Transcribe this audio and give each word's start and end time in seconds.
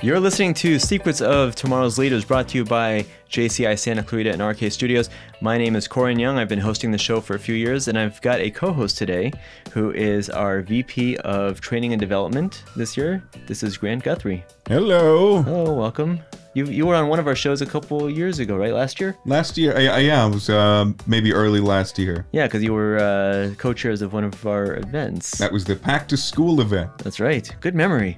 You're 0.00 0.20
listening 0.20 0.54
to 0.54 0.78
Secrets 0.78 1.20
of 1.20 1.56
Tomorrow's 1.56 1.98
Leaders 1.98 2.24
brought 2.24 2.46
to 2.50 2.58
you 2.58 2.64
by 2.64 3.04
JCI 3.30 3.76
Santa 3.76 4.04
Clarita 4.04 4.32
and 4.32 4.40
RK 4.40 4.70
Studios. 4.70 5.10
My 5.40 5.58
name 5.58 5.74
is 5.74 5.88
Corin 5.88 6.20
Young. 6.20 6.38
I've 6.38 6.48
been 6.48 6.60
hosting 6.60 6.92
the 6.92 6.98
show 6.98 7.20
for 7.20 7.34
a 7.34 7.38
few 7.38 7.56
years, 7.56 7.88
and 7.88 7.98
I've 7.98 8.22
got 8.22 8.38
a 8.38 8.48
co 8.48 8.72
host 8.72 8.96
today 8.96 9.32
who 9.72 9.90
is 9.90 10.30
our 10.30 10.62
VP 10.62 11.16
of 11.16 11.60
Training 11.60 11.94
and 11.94 11.98
Development 11.98 12.62
this 12.76 12.96
year. 12.96 13.24
This 13.48 13.64
is 13.64 13.76
Grant 13.76 14.04
Guthrie. 14.04 14.44
Hello. 14.68 15.42
Hello, 15.42 15.74
welcome. 15.74 16.20
You, 16.54 16.66
you 16.66 16.86
were 16.86 16.94
on 16.94 17.08
one 17.08 17.18
of 17.18 17.26
our 17.26 17.34
shows 17.34 17.60
a 17.60 17.66
couple 17.66 18.08
years 18.08 18.38
ago, 18.38 18.56
right? 18.56 18.72
Last 18.72 19.00
year? 19.00 19.16
Last 19.26 19.58
year, 19.58 19.76
I, 19.76 19.86
I, 19.86 19.98
yeah, 19.98 20.28
it 20.28 20.30
was 20.32 20.48
uh, 20.48 20.92
maybe 21.08 21.32
early 21.32 21.58
last 21.58 21.98
year. 21.98 22.24
Yeah, 22.30 22.46
because 22.46 22.62
you 22.62 22.72
were 22.72 22.98
uh, 22.98 23.54
co 23.58 23.72
chairs 23.72 24.00
of 24.00 24.12
one 24.12 24.22
of 24.22 24.46
our 24.46 24.76
events. 24.76 25.38
That 25.38 25.50
was 25.50 25.64
the 25.64 25.74
Pack 25.74 26.06
to 26.08 26.16
School 26.16 26.60
event. 26.60 26.96
That's 26.98 27.18
right. 27.18 27.52
Good 27.60 27.74
memory. 27.74 28.16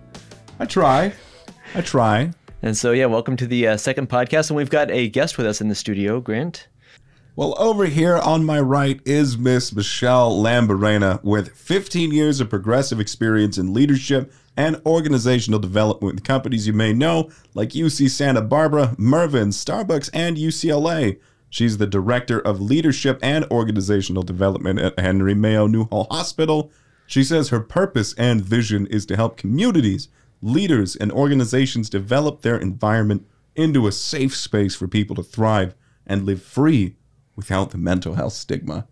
I 0.58 0.66
try. 0.66 1.14
I 1.72 1.82
try. 1.82 2.32
And 2.62 2.76
so, 2.76 2.90
yeah, 2.90 3.06
welcome 3.06 3.36
to 3.36 3.46
the 3.46 3.68
uh, 3.68 3.76
second 3.76 4.08
podcast. 4.08 4.50
And 4.50 4.56
we've 4.56 4.70
got 4.70 4.90
a 4.90 5.08
guest 5.08 5.38
with 5.38 5.46
us 5.46 5.60
in 5.60 5.68
the 5.68 5.74
studio, 5.74 6.20
Grant. 6.20 6.66
Well, 7.36 7.54
over 7.58 7.86
here 7.86 8.16
on 8.16 8.44
my 8.44 8.58
right 8.58 9.00
is 9.04 9.38
Miss 9.38 9.72
Michelle 9.72 10.32
Lambarena 10.36 11.22
with 11.22 11.56
15 11.56 12.10
years 12.10 12.40
of 12.40 12.50
progressive 12.50 12.98
experience 12.98 13.56
in 13.56 13.72
leadership 13.72 14.32
and 14.56 14.82
organizational 14.84 15.60
development 15.60 16.16
with 16.16 16.24
companies 16.24 16.66
you 16.66 16.72
may 16.72 16.92
know, 16.92 17.30
like 17.54 17.70
UC 17.70 18.10
Santa 18.10 18.42
Barbara, 18.42 18.96
Mervyn, 18.98 19.50
Starbucks, 19.50 20.10
and 20.12 20.36
UCLA. 20.36 21.20
She's 21.48 21.78
the 21.78 21.86
Director 21.86 22.40
of 22.40 22.60
Leadership 22.60 23.18
and 23.22 23.44
Organizational 23.44 24.24
Development 24.24 24.80
at 24.80 24.98
Henry 24.98 25.34
Mayo 25.34 25.68
Newhall 25.68 26.08
Hospital. 26.10 26.70
She 27.06 27.22
says 27.22 27.48
her 27.48 27.60
purpose 27.60 28.12
and 28.14 28.42
vision 28.44 28.86
is 28.88 29.06
to 29.06 29.16
help 29.16 29.36
communities 29.36 30.08
leaders 30.42 30.96
and 30.96 31.12
organizations 31.12 31.90
develop 31.90 32.42
their 32.42 32.56
environment 32.56 33.26
into 33.56 33.86
a 33.86 33.92
safe 33.92 34.34
space 34.34 34.74
for 34.74 34.88
people 34.88 35.16
to 35.16 35.22
thrive 35.22 35.74
and 36.06 36.24
live 36.24 36.42
free 36.42 36.96
without 37.36 37.70
the 37.70 37.78
mental 37.78 38.14
health 38.14 38.32
stigma. 38.32 38.86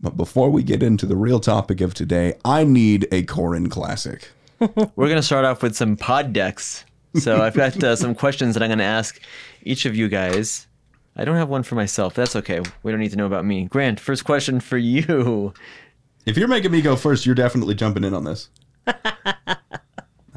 But 0.00 0.16
before 0.16 0.50
we 0.50 0.62
get 0.62 0.82
into 0.82 1.06
the 1.06 1.16
real 1.16 1.38
topic 1.38 1.80
of 1.80 1.94
today, 1.94 2.34
I 2.44 2.64
need 2.64 3.06
a 3.12 3.22
Corin 3.22 3.68
classic. 3.68 4.30
We're 4.60 5.08
going 5.08 5.16
to 5.16 5.22
start 5.22 5.44
off 5.44 5.62
with 5.62 5.76
some 5.76 5.96
pod 5.96 6.32
decks. 6.32 6.84
So 7.16 7.42
I've 7.42 7.54
got 7.54 7.82
uh, 7.82 7.94
some 7.94 8.14
questions 8.14 8.54
that 8.54 8.62
I'm 8.62 8.68
going 8.68 8.78
to 8.78 8.84
ask 8.84 9.20
each 9.62 9.86
of 9.86 9.94
you 9.94 10.08
guys. 10.08 10.66
I 11.14 11.24
don't 11.24 11.36
have 11.36 11.48
one 11.48 11.62
for 11.62 11.74
myself. 11.74 12.14
That's 12.14 12.34
okay. 12.36 12.60
We 12.82 12.90
don't 12.90 13.00
need 13.00 13.10
to 13.10 13.16
know 13.16 13.26
about 13.26 13.44
me. 13.44 13.66
Grant, 13.66 14.00
first 14.00 14.24
question 14.24 14.60
for 14.60 14.78
you. 14.78 15.52
If 16.24 16.36
you're 16.36 16.48
making 16.48 16.70
me 16.70 16.80
go 16.80 16.96
first, 16.96 17.26
you're 17.26 17.34
definitely 17.34 17.74
jumping 17.74 18.04
in 18.04 18.14
on 18.14 18.24
this. 18.24 18.48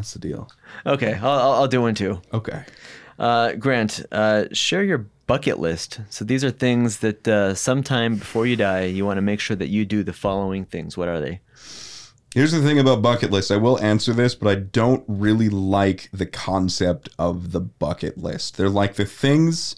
That's 0.05 0.13
the 0.13 0.19
deal. 0.19 0.47
Okay, 0.85 1.15
I'll, 1.15 1.53
I'll, 1.53 1.67
do 1.67 1.81
one 1.81 1.95
too. 1.95 2.21
Okay. 2.31 2.63
Uh, 3.17 3.53
Grant, 3.53 4.05
uh, 4.11 4.45
share 4.51 4.83
your 4.83 5.07
bucket 5.25 5.57
list. 5.57 5.99
So 6.11 6.23
these 6.23 6.43
are 6.43 6.51
things 6.51 6.99
that 6.99 7.27
uh, 7.27 7.55
sometime 7.55 8.17
before 8.17 8.45
you 8.45 8.55
die, 8.55 8.83
you 8.83 9.03
want 9.03 9.17
to 9.17 9.23
make 9.23 9.39
sure 9.39 9.57
that 9.57 9.69
you 9.69 9.83
do 9.83 10.03
the 10.03 10.13
following 10.13 10.63
things. 10.63 10.95
What 10.95 11.07
are 11.07 11.19
they? 11.19 11.39
Here's 12.35 12.51
the 12.51 12.61
thing 12.61 12.77
about 12.77 13.01
bucket 13.01 13.31
lists. 13.31 13.49
I 13.49 13.57
will 13.57 13.79
answer 13.79 14.13
this, 14.13 14.35
but 14.35 14.47
I 14.47 14.59
don't 14.59 15.03
really 15.07 15.49
like 15.49 16.07
the 16.13 16.27
concept 16.27 17.09
of 17.17 17.51
the 17.51 17.61
bucket 17.61 18.15
list. 18.15 18.57
They're 18.57 18.69
like 18.69 18.93
the 18.93 19.05
things, 19.05 19.75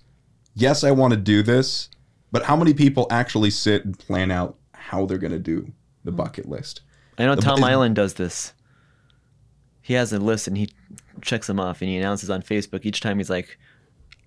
yes, 0.56 0.84
I 0.84 0.92
want 0.92 1.12
to 1.12 1.18
do 1.18 1.42
this, 1.42 1.88
but 2.34 2.44
how 2.44 2.58
many 2.58 2.74
people 2.74 3.08
actually 3.10 3.52
sit 3.52 3.86
and 3.86 3.98
plan 3.98 4.30
out 4.30 4.58
how 4.74 5.06
they're 5.06 5.20
going 5.20 5.32
to 5.32 5.40
do 5.40 5.72
the 6.04 6.12
bucket 6.12 6.50
list? 6.50 6.82
I 7.18 7.24
know 7.24 7.36
The- 7.36 7.44
Tom 7.44 7.64
Island 7.64 7.96
does 7.96 8.16
this. 8.16 8.52
He 9.88 9.94
has 9.94 10.12
a 10.12 10.20
list 10.20 10.50
and 10.50 10.58
he 10.58 10.70
checks 11.22 11.48
them 11.48 11.62
off 11.62 11.82
and 11.82 11.90
he 11.90 11.96
announces 11.96 12.30
on 12.30 12.42
Facebook 12.42 12.82
each 12.86 13.00
time 13.00 13.20
he's 13.20 13.30
like, 13.30 13.58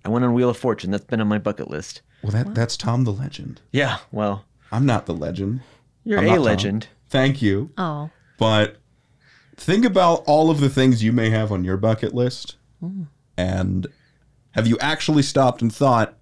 I 0.03 0.09
went 0.09 0.25
on 0.25 0.33
Wheel 0.33 0.49
of 0.49 0.57
Fortune. 0.57 0.89
That's 0.89 1.05
been 1.05 1.21
on 1.21 1.27
my 1.27 1.37
bucket 1.37 1.69
list. 1.69 2.01
Well, 2.23 2.31
that 2.31 2.55
that's 2.55 2.75
Tom 2.75 3.03
the 3.03 3.13
legend. 3.13 3.61
Yeah, 3.71 3.99
well, 4.11 4.45
I'm 4.71 4.87
not 4.87 5.05
the 5.05 5.13
legend. 5.13 5.61
you're 6.03 6.17
I'm 6.17 6.25
a 6.25 6.29
not 6.29 6.35
Tom. 6.37 6.43
legend. 6.45 6.87
Thank 7.09 7.43
you. 7.43 7.69
Oh, 7.77 8.09
But 8.39 8.77
think 9.55 9.85
about 9.85 10.23
all 10.25 10.49
of 10.49 10.61
the 10.61 10.69
things 10.69 11.03
you 11.03 11.11
may 11.11 11.29
have 11.29 11.51
on 11.51 11.63
your 11.63 11.77
bucket 11.77 12.15
list. 12.15 12.55
And 13.37 13.85
have 14.51 14.65
you 14.65 14.77
actually 14.79 15.21
stopped 15.21 15.61
and 15.61 15.71
thought, 15.73 16.17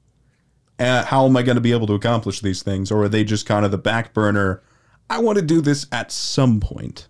uh, 0.79 1.05
how 1.05 1.25
am 1.25 1.37
I 1.37 1.43
going 1.43 1.55
to 1.55 1.61
be 1.61 1.71
able 1.71 1.87
to 1.87 1.93
accomplish 1.93 2.41
these 2.41 2.61
things? 2.63 2.91
Or 2.91 3.03
are 3.03 3.09
they 3.09 3.23
just 3.23 3.45
kind 3.45 3.63
of 3.63 3.71
the 3.71 3.77
back 3.77 4.13
burner? 4.13 4.61
I 5.09 5.19
want 5.19 5.37
to 5.37 5.41
do 5.45 5.61
this 5.61 5.85
at 5.93 6.11
some 6.11 6.59
point. 6.59 7.07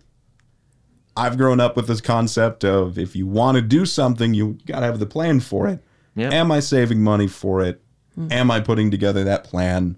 I've 1.16 1.36
grown 1.36 1.60
up 1.60 1.76
with 1.76 1.86
this 1.86 2.00
concept 2.00 2.64
of 2.64 2.98
if 2.98 3.14
you 3.16 3.26
want 3.26 3.56
to 3.56 3.62
do 3.62 3.84
something, 3.84 4.32
you 4.32 4.58
got 4.66 4.80
to 4.80 4.86
have 4.86 4.98
the 4.98 5.06
plan 5.06 5.40
for 5.40 5.66
it. 5.68 5.82
Yeah. 6.14 6.30
Am 6.32 6.50
I 6.50 6.60
saving 6.60 7.02
money 7.02 7.26
for 7.26 7.62
it? 7.62 7.80
Hmm. 8.14 8.28
Am 8.30 8.50
I 8.50 8.60
putting 8.60 8.90
together 8.90 9.24
that 9.24 9.44
plan? 9.44 9.96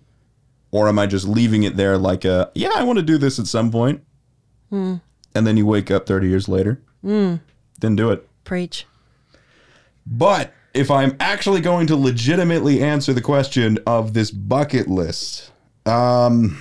Or 0.70 0.88
am 0.88 0.98
I 0.98 1.06
just 1.06 1.26
leaving 1.26 1.64
it 1.64 1.76
there 1.76 1.98
like 1.98 2.24
a, 2.24 2.50
yeah, 2.54 2.70
I 2.74 2.82
want 2.84 2.98
to 2.98 3.04
do 3.04 3.18
this 3.18 3.38
at 3.38 3.46
some 3.46 3.70
point? 3.70 4.02
Hmm. 4.70 4.96
And 5.34 5.46
then 5.46 5.56
you 5.56 5.66
wake 5.66 5.90
up 5.90 6.06
30 6.06 6.28
years 6.28 6.48
later. 6.48 6.80
Hmm. 7.02 7.36
Didn't 7.78 7.96
do 7.96 8.10
it. 8.10 8.28
preach. 8.44 8.86
But 10.06 10.52
if 10.74 10.90
I'm 10.90 11.16
actually 11.20 11.60
going 11.60 11.86
to 11.88 11.96
legitimately 11.96 12.82
answer 12.82 13.12
the 13.12 13.20
question 13.20 13.78
of 13.86 14.14
this 14.14 14.30
bucket 14.30 14.88
list, 14.88 15.52
um, 15.86 16.60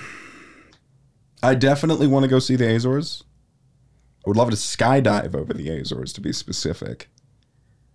I 1.42 1.54
definitely 1.54 2.06
want 2.06 2.24
to 2.24 2.28
go 2.28 2.38
see 2.38 2.56
the 2.56 2.72
Azores. 2.74 3.24
I 4.24 4.28
would 4.28 4.36
love 4.36 4.50
to 4.50 4.56
skydive 4.56 5.34
over 5.34 5.52
the 5.52 5.68
Azores, 5.68 6.12
to 6.14 6.20
be 6.20 6.32
specific. 6.32 7.08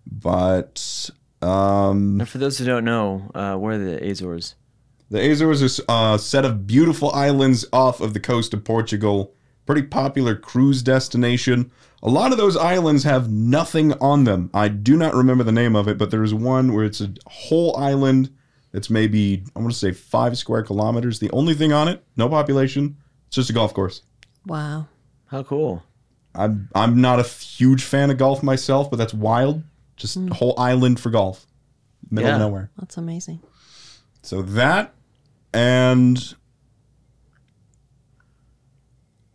But 0.06 1.10
um, 1.42 2.18
Now, 2.18 2.26
for 2.26 2.38
those 2.38 2.58
who 2.58 2.66
don't 2.66 2.86
know, 2.86 3.32
uh, 3.34 3.56
where 3.56 3.74
are 3.74 3.78
the 3.78 4.10
Azores? 4.10 4.56
the 5.10 5.32
Azores 5.32 5.80
are 5.88 6.16
a 6.16 6.20
set 6.20 6.44
of 6.44 6.68
beautiful 6.68 7.12
islands 7.12 7.66
off 7.72 8.02
of 8.02 8.14
the 8.14 8.20
coast 8.20 8.54
of 8.54 8.66
Portugal. 8.66 9.34
Pretty 9.66 9.84
popular 9.84 10.36
cruise 10.36 10.82
destination. 10.82 11.72
A 12.04 12.10
lot 12.10 12.32
of 12.32 12.38
those 12.38 12.58
islands 12.58 13.04
have 13.04 13.32
nothing 13.32 13.94
on 13.94 14.26
them. 14.26 14.50
I 14.54 14.68
do 14.68 14.98
not 14.98 15.16
remember 15.16 15.44
the 15.44 15.52
name 15.52 15.76
of 15.76 15.88
it, 15.88 15.98
but 15.98 16.12
there 16.12 16.24
is 16.24 16.34
one 16.34 16.74
where 16.74 16.86
it's 16.86 17.02
a 17.02 17.14
whole 17.26 17.76
island 17.78 18.30
that's 18.72 18.90
maybe, 18.90 19.44
I 19.56 19.60
want 19.60 19.72
to 19.72 19.78
say 19.78 19.92
five 19.94 20.38
square 20.38 20.64
kilometers. 20.64 21.20
The 21.20 21.32
only 21.32 21.54
thing 21.54 21.72
on 21.74 21.88
it, 21.88 22.04
no 22.18 22.28
population, 22.30 22.98
it's 23.28 23.36
just 23.36 23.50
a 23.50 23.54
golf 23.54 23.74
course. 23.74 24.04
Wow. 24.46 24.88
How 25.28 25.44
cool. 25.44 25.84
I'm, 26.38 26.70
I'm 26.76 27.02
not 27.02 27.20
a 27.20 27.24
huge 27.24 27.84
fan 27.84 28.10
of 28.12 28.18
golf 28.18 28.44
myself, 28.44 28.90
but 28.92 28.98
that's 28.98 29.14
wild. 29.14 29.64
Just 29.96 30.16
a 30.18 30.34
whole 30.34 30.54
island 30.60 31.00
for 31.00 31.10
golf. 31.10 31.46
Middle 32.12 32.30
Yeah. 32.30 32.36
of 32.36 32.42
nowhere. 32.42 32.70
That's 32.78 32.98
amazing. 32.98 33.42
So 34.22 34.42
that 34.44 34.94
and 35.54 36.36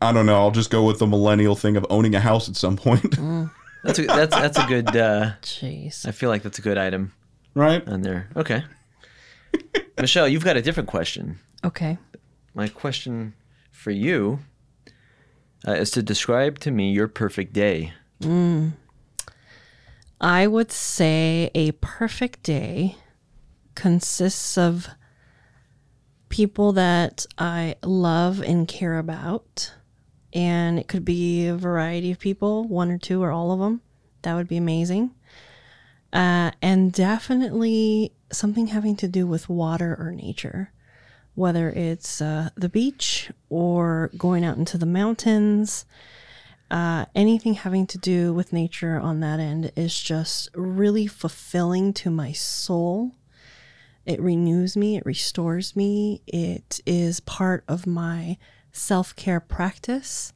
I 0.01 0.13
don't 0.13 0.27
know. 0.27 0.37
I'll 0.37 0.51
just 0.51 0.71
go 0.71 0.85
with 0.85 0.99
the 0.99 1.07
millennial 1.07 1.55
thing 1.55 1.77
of 1.77 1.87
owning 1.91 2.15
a 2.15 2.21
house 2.21 2.49
at 2.49 2.57
some 2.57 2.77
point, 2.77 3.17
That's 3.84 3.99
a, 3.99 4.03
that's 4.07 4.34
that's 4.37 4.59
a 4.59 4.67
good. 4.67 4.97
Uh, 4.97 5.33
Jeez. 5.43 6.07
I 6.07 6.13
feel 6.13 6.29
like 6.29 6.45
that's 6.45 6.59
a 6.61 6.63
good 6.63 6.79
item 6.79 7.13
right? 7.55 7.87
on 7.89 8.03
there. 8.03 8.29
Okay. 8.37 8.63
Michelle, 9.99 10.29
you've 10.29 10.45
got 10.45 10.57
a 10.57 10.63
different 10.63 10.89
question. 10.89 11.41
Okay. 11.65 11.99
My 12.55 12.69
question 12.69 13.34
for 13.73 13.91
you 13.91 14.39
uh, 15.67 15.73
is 15.73 15.91
to 15.93 16.03
describe 16.03 16.59
to 16.61 16.71
me 16.71 16.93
your 16.93 17.09
perfect 17.09 17.53
day. 17.53 17.93
I 20.21 20.47
would 20.47 20.71
say 20.71 21.50
a 21.55 21.73
perfect 21.73 22.43
day 22.45 22.97
consists 23.75 24.56
of 24.56 24.89
people 26.28 26.72
that 26.72 27.27
I 27.37 27.75
love 27.83 28.41
and 28.41 28.67
care 28.67 28.99
about. 28.99 29.72
And 30.33 30.78
it 30.78 30.89
could 30.89 31.05
be 31.05 31.47
a 31.47 31.55
variety 31.55 32.11
of 32.11 32.19
people, 32.19 32.65
one 32.65 32.91
or 32.91 32.98
two 32.98 33.22
or 33.22 33.31
all 33.31 33.53
of 33.53 33.60
them. 33.60 33.83
That 34.22 34.34
would 34.34 34.48
be 34.48 34.57
amazing. 34.57 35.15
Uh, 36.13 36.53
and 36.63 36.92
definitely 36.92 38.13
something 38.31 38.69
having 38.69 38.97
to 38.97 39.09
do 39.09 39.27
with 39.27 39.48
water 39.48 39.97
or 39.98 40.10
nature, 40.13 40.72
whether 41.34 41.71
it's 41.71 42.21
uh, 42.21 42.51
the 42.55 42.69
beach 42.69 43.31
or 43.49 44.11
going 44.17 44.45
out 44.45 44.57
into 44.57 44.77
the 44.77 44.87
mountains 44.87 45.84
uh, 46.73 47.05
anything 47.15 47.53
having 47.53 47.87
to 47.87 47.99
do 47.99 48.33
with 48.33 48.51
nature 48.51 48.99
on 48.99 49.21
that 49.21 49.39
end 49.39 49.71
is 49.77 50.01
just 50.01 50.49
really 50.55 51.07
fulfilling 51.07 51.93
to 51.93 52.11
my 52.11 52.33
soul. 52.33 53.13
It 54.07 54.19
renews 54.19 54.75
me, 54.75 54.97
it 54.97 55.05
restores 55.05 55.77
me, 55.77 56.23
it 56.27 56.81
is 56.87 57.21
part 57.21 57.63
of 57.69 57.87
my 57.87 58.39
self 58.73 59.15
care 59.15 59.39
practice. 59.39 60.33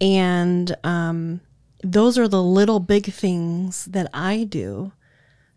And 0.00 0.74
um, 0.82 1.42
those 1.84 2.16
are 2.16 2.26
the 2.26 2.42
little 2.42 2.80
big 2.80 3.12
things 3.12 3.84
that 3.84 4.08
I 4.14 4.44
do 4.44 4.92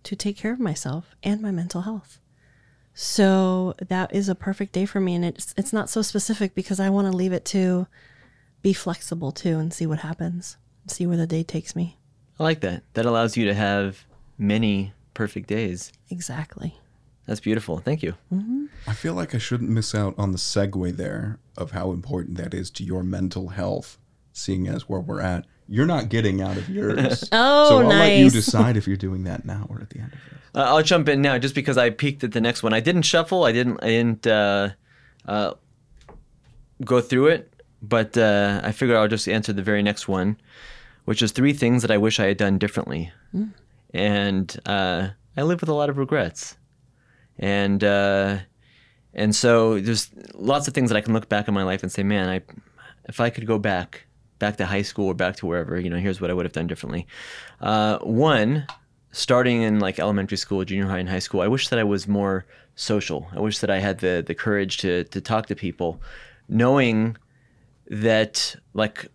to 0.04 0.18
take 0.18 0.36
care 0.36 0.52
of 0.52 0.60
myself 0.60 1.16
and 1.24 1.42
my 1.42 1.52
mental 1.52 1.84
health. 1.84 2.20
So 2.94 3.74
that 3.88 4.14
is 4.14 4.30
a 4.30 4.36
perfect 4.36 4.74
day 4.74 4.86
for 4.86 5.00
me, 5.00 5.16
and 5.16 5.26
it's 5.26 5.54
it's 5.58 5.74
not 5.74 5.90
so 5.90 6.02
specific 6.02 6.54
because 6.54 6.80
I 6.80 6.90
want 6.90 7.12
to 7.12 7.18
leave 7.18 7.34
it 7.34 7.46
to 7.46 7.88
be 8.62 8.74
flexible 8.74 9.32
too 9.32 9.58
and 9.60 9.74
see 9.74 9.86
what 9.86 10.00
happens, 10.00 10.58
see 10.88 11.06
where 11.06 11.18
the 11.18 11.28
day 11.28 11.44
takes 11.44 11.76
me. 11.76 11.98
I 12.40 12.44
like 12.44 12.62
that. 12.62 12.84
That 12.94 13.06
allows 13.06 13.36
you 13.36 13.46
to 13.46 13.54
have 13.54 14.06
many 14.38 14.94
perfect 15.14 15.48
days. 15.48 15.92
Exactly. 16.10 16.76
That's 17.26 17.40
beautiful. 17.40 17.80
Thank 17.80 18.04
you. 18.04 18.16
Mm-hmm. 18.34 18.66
I 18.88 18.94
feel 18.94 19.14
like 19.14 19.34
I 19.34 19.38
shouldn't 19.38 19.70
miss 19.70 19.96
out 19.96 20.14
on 20.18 20.32
the 20.32 20.38
segue 20.38 20.98
there 20.98 21.40
of 21.58 21.72
how 21.72 21.92
important 21.92 22.38
that 22.38 22.54
is 22.54 22.70
to 22.72 22.84
your 22.84 23.04
mental 23.04 23.50
health, 23.50 23.98
seeing 24.34 24.68
as 24.68 24.90
where 24.90 25.00
we're 25.00 25.22
at. 25.22 25.46
You're 25.68 25.86
not 25.86 26.10
getting 26.10 26.42
out 26.42 26.58
of 26.58 26.70
yours. 26.70 27.30
Oh, 27.32 27.70
so 27.70 27.80
I'll 27.80 27.88
let 27.88 28.18
you 28.18 28.30
decide 28.30 28.76
if 28.76 28.88
you're 28.88 28.98
doing 28.98 29.24
that 29.24 29.46
now 29.46 29.68
or 29.70 29.80
at 29.80 29.90
the 29.92 30.00
end 30.00 30.12
of 30.14 30.20
this. 30.30 30.43
Uh, 30.56 30.62
I'll 30.62 30.84
jump 30.84 31.10
in 31.10 31.22
now, 31.22 31.38
just 31.38 31.56
because 31.56 31.78
I 31.78 31.90
peeked 31.90 32.24
at 32.24 32.32
the 32.32 32.42
next 32.42 32.62
one. 32.64 32.74
I 32.74 32.80
didn't 32.80 33.04
shuffle. 33.04 33.44
I 33.44 33.52
didn't. 33.52 33.80
I 33.82 33.88
didn't 33.88 34.28
uh, 34.28 34.70
uh, 35.28 35.54
go 36.84 37.02
through 37.02 37.28
it, 37.28 37.64
but 37.82 38.18
uh, 38.18 38.62
I 38.64 38.72
figured 38.72 38.98
I'll 38.98 39.08
just 39.08 39.28
answer 39.28 39.54
the 39.54 39.64
very 39.64 39.82
next 39.82 40.08
one, 40.08 40.38
which 41.06 41.22
is 41.22 41.32
three 41.32 41.54
things 41.54 41.82
that 41.82 41.92
I 41.92 41.98
wish 41.98 42.20
I 42.20 42.26
had 42.26 42.38
done 42.38 42.58
differently, 42.60 43.12
and 43.94 44.60
uh, 44.66 45.10
I 45.36 45.42
live 45.42 45.62
with 45.62 45.70
a 45.70 45.74
lot 45.74 45.90
of 45.90 45.98
regrets, 45.98 46.56
and 47.40 47.84
uh, 47.84 48.38
and 49.14 49.36
so 49.36 49.80
there's 49.80 50.12
lots 50.34 50.68
of 50.68 50.74
things 50.74 50.90
that 50.90 50.98
I 50.98 51.02
can 51.02 51.14
look 51.14 51.30
back 51.30 51.48
in 51.48 51.54
my 51.54 51.64
life 51.64 51.84
and 51.84 51.92
say, 51.92 52.04
man, 52.04 52.30
I 52.30 52.42
if 53.10 53.20
I 53.20 53.30
could 53.30 53.48
go 53.48 53.60
back, 53.60 54.06
back 54.40 54.58
to 54.58 54.66
high 54.66 54.82
school 54.82 55.08
or 55.08 55.14
back 55.14 55.36
to 55.38 55.46
wherever, 55.46 55.80
you 55.80 55.90
know, 55.90 55.98
here's 55.98 56.22
what 56.22 56.30
I 56.30 56.34
would 56.34 56.46
have 56.46 56.54
done 56.54 56.68
differently. 56.68 57.08
Uh, 57.60 57.98
one, 58.00 58.66
starting 59.14 59.62
in 59.62 59.80
like 59.80 60.00
elementary 60.00 60.38
school, 60.38 60.66
junior 60.66 60.88
high, 60.88 60.98
and 60.98 61.08
high 61.08 61.20
school, 61.20 61.42
I 61.42 61.48
wish 61.48 61.70
that 61.70 61.80
I 61.80 61.84
was 61.84 62.08
more 62.08 62.46
social. 62.76 63.28
I 63.32 63.40
wish 63.40 63.60
that 63.60 63.70
I 63.70 63.80
had 63.80 64.00
the 64.00 64.22
the 64.26 64.36
courage 64.36 64.78
to 64.80 65.06
to 65.06 65.22
talk 65.22 65.46
to 65.48 65.56
people, 65.56 66.02
knowing 66.50 67.16
that 67.88 68.56
like 68.74 69.08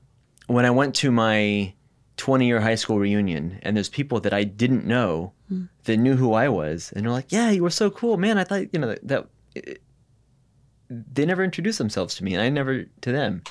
when 0.47 0.65
I 0.65 0.71
went 0.71 0.95
to 0.97 1.11
my 1.11 1.75
20 2.17 2.47
year 2.47 2.61
high 2.61 2.75
school 2.75 2.99
reunion 2.99 3.59
and 3.63 3.77
there's 3.77 3.89
people 3.89 4.21
that 4.21 4.33
I 4.33 4.45
didn't 4.45 4.85
know 4.87 5.33
hmm. 5.49 5.65
that 5.85 5.97
knew 5.99 6.17
who 6.17 6.33
I 6.33 6.49
was 6.49 6.93
and 6.95 7.05
they're 7.05 7.13
like, 7.13 7.31
"Yeah, 7.31 7.51
you 7.51 7.63
were 7.63 7.71
so 7.71 7.91
cool, 7.91 8.17
man. 8.17 8.39
I 8.39 8.45
thought 8.45 8.73
you 8.73 8.81
know 8.81 8.89
that." 8.89 9.07
that 9.07 9.27
it, 9.55 9.83
they 10.91 11.27
never 11.27 11.45
introduced 11.45 11.77
themselves 11.77 12.15
to 12.15 12.25
me, 12.25 12.33
and 12.33 12.43
I 12.43 12.49
never 12.49 12.85
to 12.85 13.13
them. 13.13 13.43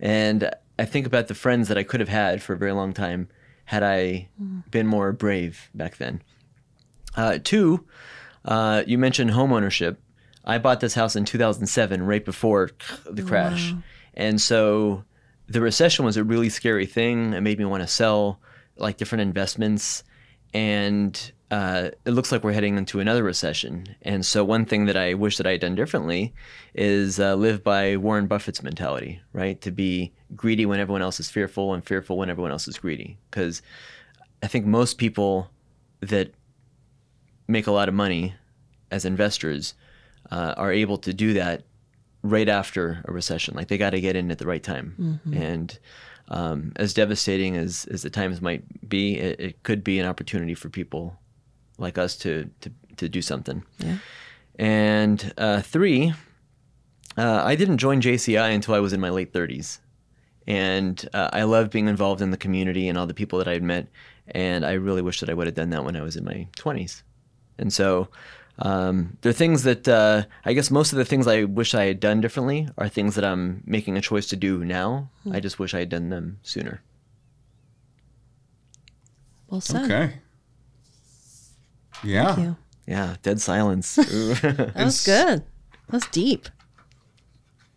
And 0.00 0.50
I 0.78 0.86
think 0.86 1.06
about 1.06 1.28
the 1.28 1.34
friends 1.34 1.68
that 1.68 1.76
I 1.76 1.82
could 1.82 2.00
have 2.00 2.08
had 2.08 2.42
for 2.42 2.54
a 2.54 2.56
very 2.56 2.72
long 2.72 2.94
time 2.94 3.28
had 3.66 3.82
I 3.82 4.28
been 4.70 4.86
more 4.86 5.12
brave 5.12 5.68
back 5.74 5.98
then. 5.98 6.22
Uh, 7.14 7.38
two, 7.42 7.84
uh, 8.44 8.82
you 8.86 8.96
mentioned 8.98 9.32
home 9.32 9.52
ownership. 9.52 10.00
I 10.44 10.58
bought 10.58 10.80
this 10.80 10.94
house 10.94 11.16
in 11.16 11.24
2007, 11.24 12.02
right 12.02 12.24
before 12.24 12.70
the 13.10 13.22
crash, 13.22 13.74
and 14.14 14.40
so 14.40 15.04
the 15.48 15.60
recession 15.60 16.04
was 16.04 16.16
a 16.16 16.24
really 16.24 16.48
scary 16.48 16.86
thing. 16.86 17.32
It 17.32 17.40
made 17.40 17.58
me 17.58 17.64
want 17.64 17.82
to 17.82 17.88
sell 17.88 18.40
like 18.76 18.96
different 18.96 19.22
investments, 19.22 20.04
and 20.54 21.32
uh, 21.50 21.90
it 22.04 22.10
looks 22.10 22.32
like 22.32 22.44
we're 22.44 22.52
heading 22.52 22.76
into 22.76 23.00
another 23.00 23.22
recession. 23.22 23.96
And 24.02 24.24
so, 24.24 24.44
one 24.44 24.64
thing 24.64 24.86
that 24.86 24.96
I 24.96 25.14
wish 25.14 25.36
that 25.36 25.46
I 25.46 25.52
had 25.52 25.60
done 25.60 25.74
differently 25.74 26.34
is 26.74 27.20
uh, 27.20 27.34
live 27.34 27.62
by 27.62 27.96
Warren 27.96 28.26
Buffett's 28.26 28.62
mentality, 28.62 29.20
right? 29.32 29.60
To 29.62 29.70
be 29.70 30.12
greedy 30.34 30.66
when 30.66 30.80
everyone 30.80 31.02
else 31.02 31.20
is 31.20 31.30
fearful, 31.30 31.74
and 31.74 31.84
fearful 31.84 32.18
when 32.18 32.30
everyone 32.30 32.52
else 32.52 32.66
is 32.66 32.78
greedy. 32.78 33.18
Because 33.30 33.62
I 34.42 34.46
think 34.46 34.66
most 34.66 34.98
people 34.98 35.50
that 36.00 36.32
make 37.48 37.66
a 37.66 37.72
lot 37.72 37.88
of 37.88 37.94
money 37.94 38.34
as 38.90 39.04
investors 39.04 39.74
uh, 40.30 40.54
are 40.56 40.72
able 40.72 40.98
to 40.98 41.12
do 41.12 41.32
that 41.34 41.62
right 42.22 42.48
after 42.48 43.02
a 43.06 43.12
recession. 43.12 43.54
Like 43.54 43.68
they 43.68 43.78
got 43.78 43.90
to 43.90 44.00
get 44.00 44.16
in 44.16 44.30
at 44.30 44.38
the 44.38 44.46
right 44.46 44.62
time. 44.62 44.94
And 45.38 45.78
um, 46.28 46.72
as 46.76 46.92
devastating 46.92 47.56
as, 47.56 47.86
as 47.90 48.02
the 48.02 48.10
times 48.10 48.40
might 48.40 48.88
be, 48.88 49.16
it, 49.18 49.40
it 49.40 49.62
could 49.62 49.84
be 49.84 49.98
an 50.00 50.06
opportunity 50.06 50.54
for 50.54 50.68
people 50.68 51.16
like 51.78 51.98
us 51.98 52.16
to 52.16 52.50
to, 52.62 52.72
to 52.96 53.08
do 53.08 53.22
something. 53.22 53.62
Yeah. 53.78 53.98
And 54.58 55.32
uh, 55.36 55.60
three, 55.60 56.14
uh, 57.16 57.42
I 57.44 57.54
didn't 57.54 57.78
join 57.78 58.00
JCI 58.00 58.54
until 58.54 58.74
I 58.74 58.80
was 58.80 58.92
in 58.92 59.00
my 59.00 59.10
late 59.10 59.32
30s. 59.32 59.78
And 60.46 61.08
uh, 61.12 61.30
I 61.32 61.42
love 61.42 61.70
being 61.70 61.88
involved 61.88 62.20
in 62.22 62.30
the 62.30 62.36
community 62.36 62.88
and 62.88 62.96
all 62.96 63.06
the 63.06 63.14
people 63.14 63.38
that 63.38 63.48
I 63.48 63.52
had 63.52 63.62
met. 63.62 63.88
And 64.28 64.64
I 64.64 64.72
really 64.74 65.02
wish 65.02 65.20
that 65.20 65.28
I 65.28 65.34
would 65.34 65.46
have 65.46 65.54
done 65.56 65.70
that 65.70 65.84
when 65.84 65.96
I 65.96 66.02
was 66.02 66.16
in 66.16 66.24
my 66.24 66.46
20s. 66.56 67.02
And 67.58 67.72
so 67.72 68.08
um, 68.58 69.16
there 69.20 69.30
are 69.30 69.34
things 69.34 69.64
that 69.64 69.86
uh, 69.88 70.24
I 70.44 70.52
guess 70.52 70.70
most 70.70 70.92
of 70.92 70.98
the 70.98 71.04
things 71.04 71.26
I 71.26 71.44
wish 71.44 71.74
I 71.74 71.84
had 71.84 72.00
done 72.00 72.20
differently 72.20 72.68
are 72.78 72.88
things 72.88 73.14
that 73.16 73.24
I'm 73.24 73.62
making 73.66 73.96
a 73.96 74.00
choice 74.00 74.26
to 74.28 74.36
do 74.36 74.64
now. 74.64 75.10
I 75.30 75.40
just 75.40 75.58
wish 75.58 75.74
I 75.74 75.80
had 75.80 75.88
done 75.88 76.10
them 76.10 76.38
sooner. 76.42 76.82
Well 79.48 79.60
said. 79.60 79.84
Okay. 79.84 80.14
Yeah. 82.04 82.34
Thank 82.34 82.46
you. 82.46 82.56
Yeah, 82.86 83.16
dead 83.22 83.40
silence. 83.40 83.96
That 84.42 84.74
was 84.76 85.04
good. 85.04 85.42
That 85.88 85.92
was 85.92 86.06
deep. 86.06 86.48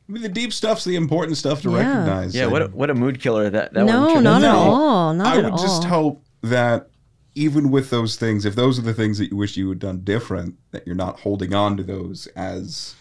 I 0.10 0.12
mean, 0.12 0.24
the 0.24 0.30
deep 0.30 0.52
stuff's 0.52 0.84
the 0.86 0.96
important 0.96 1.38
stuff 1.38 1.62
to 1.62 1.70
Yeah. 1.72 1.78
recognize. 1.78 2.34
yeah, 2.36 2.48
what 2.48 2.64
a, 2.64 2.68
what 2.70 2.90
a 2.90 2.96
mood 2.96 3.22
killer 3.22 3.50
that 3.50 3.74
that 3.74 3.86
No, 3.86 4.02
one. 4.06 4.14
turned 4.16 4.24
not 4.24 4.42
at 4.44 4.52
No. 4.52 4.58
all. 4.58 5.14
Not 5.14 5.28
at 5.28 5.30
all. 5.30 5.36
I 5.36 5.38
at 5.38 5.44
would 5.44 5.54
all. 5.54 5.62
just 5.68 5.84
hope 5.84 6.24
that 6.42 6.90
even 7.36 7.70
with 7.70 7.92
those 7.92 8.16
things, 8.16 8.44
if 8.44 8.56
those 8.56 8.80
are 8.80 8.82
the 8.82 8.94
things 8.94 9.20
that 9.20 9.30
you 9.30 9.38
wish 9.38 9.56
you 9.56 9.70
had 9.70 9.78
done 9.80 10.02
different, 10.04 10.56
that 10.72 10.86
you're 10.88 10.96
not 10.96 11.20
holding 11.20 11.54
on 11.54 11.78
to 11.78 11.84
those 11.84 12.26
as 12.36 12.96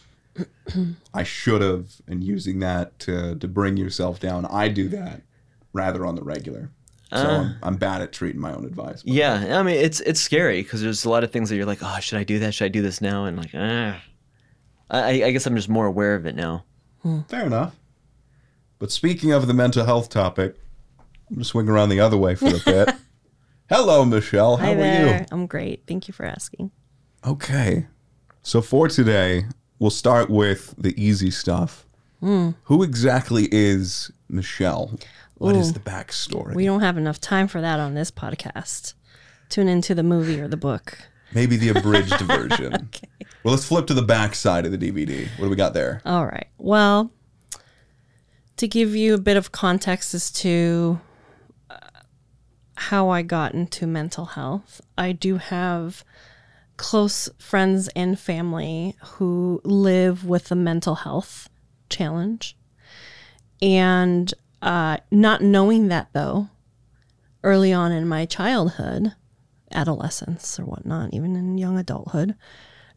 I 1.14 1.22
should 1.24 1.62
have 1.62 1.86
and 2.06 2.22
using 2.22 2.58
that 2.60 2.98
to 3.00 3.34
to 3.36 3.48
bring 3.48 3.76
yourself 3.78 4.20
down. 4.20 4.44
I 4.44 4.68
do 4.68 4.88
that 4.90 5.22
rather 5.72 6.04
on 6.06 6.14
the 6.14 6.22
regular. 6.22 6.70
So 7.10 7.16
Uh. 7.16 7.38
I'm, 7.40 7.56
I'm 7.62 7.76
bad 7.76 8.02
at 8.02 8.12
treating 8.12 8.40
my 8.40 8.52
own 8.52 8.66
advice. 8.66 9.02
but- 9.02 9.14
Yeah, 9.14 9.58
I 9.58 9.62
mean 9.62 9.76
it's 9.76 10.00
it's 10.00 10.20
scary 10.20 10.62
because 10.62 10.82
there's 10.82 11.06
a 11.06 11.10
lot 11.10 11.24
of 11.24 11.30
things 11.32 11.48
that 11.48 11.56
you're 11.56 11.64
like, 11.66 11.78
oh, 11.82 11.98
should 12.00 12.18
I 12.18 12.24
do 12.24 12.38
that? 12.40 12.52
Should 12.54 12.66
I 12.66 12.68
do 12.68 12.82
this 12.82 13.00
now? 13.00 13.24
And 13.24 13.38
like, 13.38 13.52
ah. 13.54 13.98
I, 14.90 15.24
I 15.24 15.30
guess 15.32 15.46
I'm 15.46 15.56
just 15.56 15.68
more 15.68 15.86
aware 15.86 16.14
of 16.14 16.24
it 16.26 16.34
now. 16.34 16.64
Fair 17.28 17.46
enough. 17.46 17.74
But 18.78 18.92
speaking 18.92 19.32
of 19.32 19.46
the 19.46 19.54
mental 19.54 19.84
health 19.84 20.08
topic, 20.08 20.56
I'm 20.98 21.36
going 21.36 21.38
to 21.40 21.44
swing 21.44 21.68
around 21.68 21.88
the 21.88 22.00
other 22.00 22.16
way 22.16 22.34
for 22.34 22.46
a 22.46 22.60
bit. 22.64 22.94
Hello, 23.68 24.04
Michelle. 24.04 24.56
How 24.56 24.66
Hi 24.66 24.72
are 24.72 24.76
there. 24.76 25.18
you? 25.20 25.26
I'm 25.30 25.46
great. 25.46 25.82
Thank 25.86 26.08
you 26.08 26.14
for 26.14 26.24
asking. 26.24 26.70
Okay. 27.26 27.86
So 28.42 28.62
for 28.62 28.88
today, 28.88 29.44
we'll 29.78 29.90
start 29.90 30.30
with 30.30 30.74
the 30.78 30.94
easy 31.02 31.30
stuff. 31.30 31.84
Hmm. 32.20 32.50
Who 32.64 32.82
exactly 32.82 33.48
is 33.52 34.10
Michelle? 34.28 34.98
What 35.34 35.54
is 35.54 35.70
Ooh. 35.70 35.72
the 35.74 35.80
backstory? 35.80 36.54
We 36.54 36.64
don't 36.64 36.80
have 36.80 36.96
enough 36.96 37.20
time 37.20 37.46
for 37.46 37.60
that 37.60 37.78
on 37.78 37.94
this 37.94 38.10
podcast. 38.10 38.94
Tune 39.48 39.68
into 39.68 39.94
the 39.94 40.02
movie 40.02 40.40
or 40.40 40.48
the 40.48 40.56
book. 40.56 40.98
Maybe 41.34 41.56
the 41.56 41.70
abridged 41.70 42.20
version. 42.20 42.74
okay. 42.74 43.08
Well, 43.42 43.54
let's 43.54 43.66
flip 43.66 43.86
to 43.88 43.94
the 43.94 44.02
back 44.02 44.34
side 44.34 44.66
of 44.66 44.72
the 44.72 44.78
DVD. 44.78 45.28
What 45.38 45.44
do 45.46 45.50
we 45.50 45.56
got 45.56 45.74
there? 45.74 46.00
All 46.04 46.24
right. 46.26 46.48
Well, 46.58 47.12
to 48.56 48.66
give 48.66 48.96
you 48.96 49.14
a 49.14 49.18
bit 49.18 49.36
of 49.36 49.52
context 49.52 50.14
as 50.14 50.30
to 50.32 51.00
uh, 51.70 51.76
how 52.76 53.10
I 53.10 53.22
got 53.22 53.54
into 53.54 53.86
mental 53.86 54.24
health, 54.24 54.80
I 54.96 55.12
do 55.12 55.36
have 55.36 56.04
close 56.76 57.28
friends 57.38 57.88
and 57.94 58.18
family 58.18 58.96
who 59.04 59.60
live 59.64 60.24
with 60.24 60.50
a 60.50 60.56
mental 60.56 60.96
health 60.96 61.48
challenge. 61.90 62.56
And 63.60 64.32
uh, 64.62 64.98
not 65.10 65.40
knowing 65.42 65.88
that, 65.88 66.08
though, 66.12 66.48
early 67.42 67.72
on 67.72 67.92
in 67.92 68.06
my 68.08 68.24
childhood, 68.26 69.14
adolescence 69.72 70.58
or 70.58 70.64
whatnot, 70.64 71.12
even 71.12 71.36
in 71.36 71.58
young 71.58 71.78
adulthood, 71.78 72.34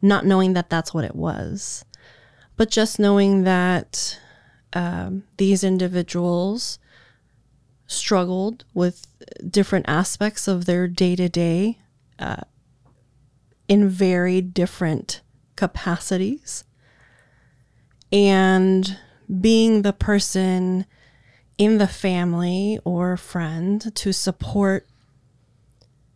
not 0.02 0.26
knowing 0.26 0.54
that 0.54 0.70
that's 0.70 0.94
what 0.94 1.04
it 1.04 1.16
was 1.16 1.86
but 2.62 2.70
just 2.70 3.00
knowing 3.00 3.44
that 3.44 4.20
um, 4.74 5.24
these 5.38 5.64
individuals 5.64 6.78
struggled 7.88 8.66
with 8.72 9.08
different 9.50 9.86
aspects 9.88 10.48
of 10.48 10.66
their 10.66 10.88
day 10.88 11.16
to 11.16 11.28
day 11.28 11.80
in 13.68 13.90
very 13.90 14.42
different 14.42 15.22
capacities. 15.56 16.64
And 18.12 18.96
being 19.40 19.82
the 19.82 19.94
person 19.94 20.86
in 21.58 21.80
the 21.80 21.88
family 21.88 22.78
or 22.84 23.18
friend 23.18 23.92
to 23.96 24.14
support 24.14 24.88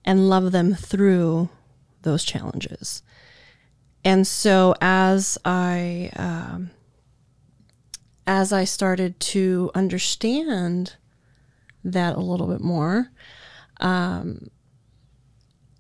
and 0.06 0.30
love 0.30 0.54
them 0.54 0.74
through 0.74 1.50
those 2.04 2.24
challenges. 2.24 3.04
And 4.06 4.26
so 4.26 4.76
as 4.80 5.38
I 5.44 6.12
um, 6.16 6.72
as 8.28 8.54
I 8.54 8.64
started 8.64 9.20
to 9.20 9.72
understand 9.76 10.96
that 11.84 12.16
a 12.16 12.20
little 12.20 12.48
bit 12.48 12.62
more, 12.62 13.12
um, 13.80 14.50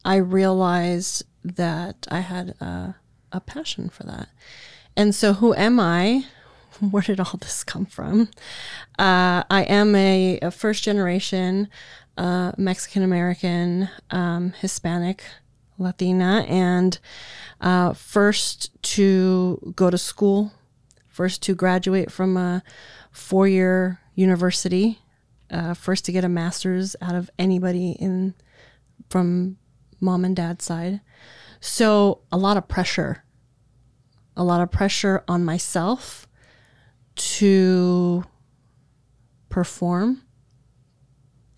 I 0.03 0.17
realized 0.17 1.23
that 1.43 2.07
I 2.11 2.19
had 2.19 2.49
a, 2.61 2.95
a 3.31 3.39
passion 3.39 3.89
for 3.89 4.03
that. 4.03 4.29
And 4.95 5.13
so, 5.13 5.33
who 5.33 5.53
am 5.55 5.79
I? 5.79 6.25
Where 6.79 7.03
did 7.03 7.19
all 7.19 7.37
this 7.39 7.63
come 7.63 7.85
from? 7.85 8.29
Uh, 8.99 9.43
I 9.49 9.65
am 9.67 9.95
a, 9.95 10.39
a 10.41 10.51
first 10.51 10.83
generation 10.83 11.69
uh, 12.17 12.51
Mexican 12.57 13.03
American, 13.03 13.89
um, 14.11 14.53
Hispanic, 14.59 15.23
Latina, 15.77 16.45
and 16.47 16.97
uh, 17.61 17.93
first 17.93 18.71
to 18.81 19.73
go 19.75 19.89
to 19.89 19.97
school, 19.97 20.53
first 21.07 21.41
to 21.43 21.55
graduate 21.55 22.11
from 22.11 22.37
a 22.37 22.63
four 23.11 23.47
year 23.47 23.99
university, 24.13 24.99
uh, 25.49 25.73
first 25.73 26.05
to 26.05 26.11
get 26.11 26.23
a 26.23 26.29
master's 26.29 26.95
out 27.01 27.15
of 27.15 27.29
anybody 27.37 27.91
in 27.91 28.33
from 29.09 29.57
mom 29.99 30.25
and 30.25 30.35
dad's 30.35 30.65
side. 30.65 31.01
So 31.59 32.21
a 32.31 32.37
lot 32.37 32.57
of 32.57 32.67
pressure, 32.67 33.23
a 34.37 34.43
lot 34.43 34.61
of 34.61 34.71
pressure 34.71 35.23
on 35.27 35.43
myself 35.43 36.27
to 37.15 38.23
perform. 39.49 40.21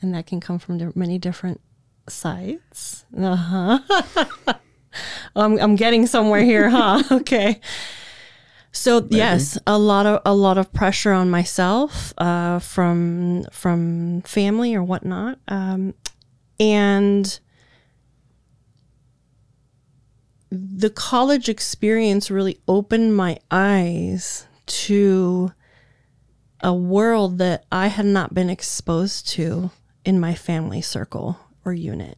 And 0.07 0.15
that 0.15 0.25
can 0.25 0.39
come 0.39 0.57
from 0.57 0.93
many 0.95 1.17
different 1.17 1.59
sides. 2.07 3.03
Uh 3.15 3.35
huh. 3.35 3.79
I'm, 5.35 5.59
I'm 5.59 5.75
getting 5.75 6.07
somewhere 6.07 6.43
here, 6.43 6.69
huh? 6.77 7.03
okay. 7.11 7.59
So 8.71 9.01
Maybe. 9.01 9.17
yes, 9.17 9.57
a 9.67 9.77
lot 9.77 10.05
of 10.05 10.21
a 10.25 10.33
lot 10.33 10.57
of 10.57 10.71
pressure 10.71 11.11
on 11.11 11.29
myself 11.29 12.13
uh, 12.17 12.59
from 12.59 13.43
from 13.51 14.21
family 14.21 14.73
or 14.73 14.81
whatnot, 14.81 15.39
um, 15.49 15.93
and 16.57 17.37
the 20.49 20.89
college 20.89 21.49
experience 21.49 22.31
really 22.31 22.61
opened 22.65 23.17
my 23.17 23.39
eyes 23.51 24.47
to 24.67 25.51
a 26.61 26.73
world 26.73 27.37
that 27.39 27.65
I 27.71 27.87
had 27.87 28.05
not 28.05 28.33
been 28.33 28.49
exposed 28.49 29.27
to 29.29 29.71
in 30.07 30.19
my 30.19 30.33
family 30.33 30.81
circle 30.81 31.37
or 31.65 31.73
unit. 31.73 32.17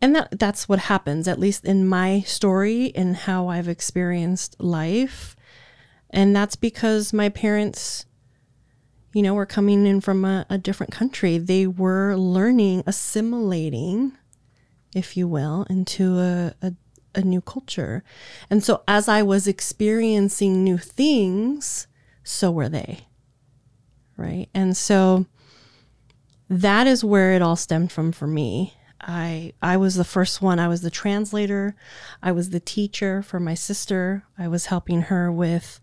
And 0.00 0.16
that 0.16 0.38
that's 0.38 0.68
what 0.68 0.78
happens 0.78 1.28
at 1.28 1.38
least 1.38 1.64
in 1.64 1.86
my 1.86 2.20
story 2.20 2.92
and 2.94 3.14
how 3.14 3.48
I've 3.48 3.68
experienced 3.68 4.56
life. 4.58 5.36
And 6.08 6.34
that's 6.34 6.56
because 6.56 7.12
my 7.12 7.28
parents 7.28 8.06
you 9.12 9.22
know 9.22 9.34
were 9.34 9.46
coming 9.46 9.86
in 9.86 10.00
from 10.00 10.24
a, 10.24 10.46
a 10.48 10.56
different 10.56 10.92
country. 10.92 11.36
They 11.36 11.66
were 11.66 12.16
learning, 12.16 12.84
assimilating 12.86 14.12
if 14.94 15.16
you 15.16 15.28
will, 15.28 15.66
into 15.70 16.18
a, 16.18 16.54
a, 16.62 16.74
a 17.14 17.22
new 17.22 17.40
culture. 17.40 18.02
And 18.48 18.62
so 18.64 18.82
as 18.88 19.08
I 19.08 19.22
was 19.22 19.46
experiencing 19.46 20.64
new 20.64 20.78
things, 20.78 21.86
so 22.22 22.50
were 22.50 22.68
they. 22.68 23.06
Right. 24.16 24.48
And 24.52 24.76
so 24.76 25.26
that 26.50 26.86
is 26.86 27.04
where 27.04 27.32
it 27.32 27.40
all 27.40 27.56
stemmed 27.56 27.92
from 27.92 28.12
for 28.12 28.26
me. 28.26 28.74
I 29.00 29.54
I 29.62 29.76
was 29.78 29.94
the 29.94 30.04
first 30.04 30.42
one. 30.42 30.58
I 30.58 30.68
was 30.68 30.82
the 30.82 30.90
translator. 30.90 31.74
I 32.22 32.32
was 32.32 32.50
the 32.50 32.60
teacher 32.60 33.22
for 33.22 33.40
my 33.40 33.54
sister. 33.54 34.24
I 34.36 34.48
was 34.48 34.66
helping 34.66 35.02
her 35.02 35.32
with 35.32 35.80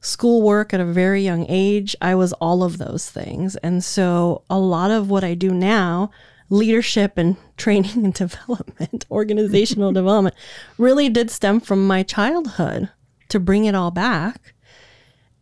schoolwork 0.00 0.72
at 0.72 0.80
a 0.80 0.84
very 0.84 1.22
young 1.22 1.44
age. 1.48 1.96
I 2.00 2.14
was 2.14 2.32
all 2.34 2.62
of 2.62 2.78
those 2.78 3.10
things. 3.10 3.56
And 3.56 3.82
so 3.82 4.42
a 4.48 4.58
lot 4.58 4.90
of 4.90 5.10
what 5.10 5.24
I 5.24 5.34
do 5.34 5.50
now 5.50 6.10
leadership 6.50 7.18
and 7.18 7.36
training 7.56 8.04
and 8.04 8.14
development, 8.14 9.04
organizational 9.10 9.92
development, 10.00 10.36
really 10.78 11.08
did 11.08 11.30
stem 11.30 11.60
from 11.60 11.86
my 11.86 12.02
childhood 12.02 12.90
to 13.28 13.40
bring 13.40 13.64
it 13.64 13.74
all 13.74 13.90
back. 13.90 14.53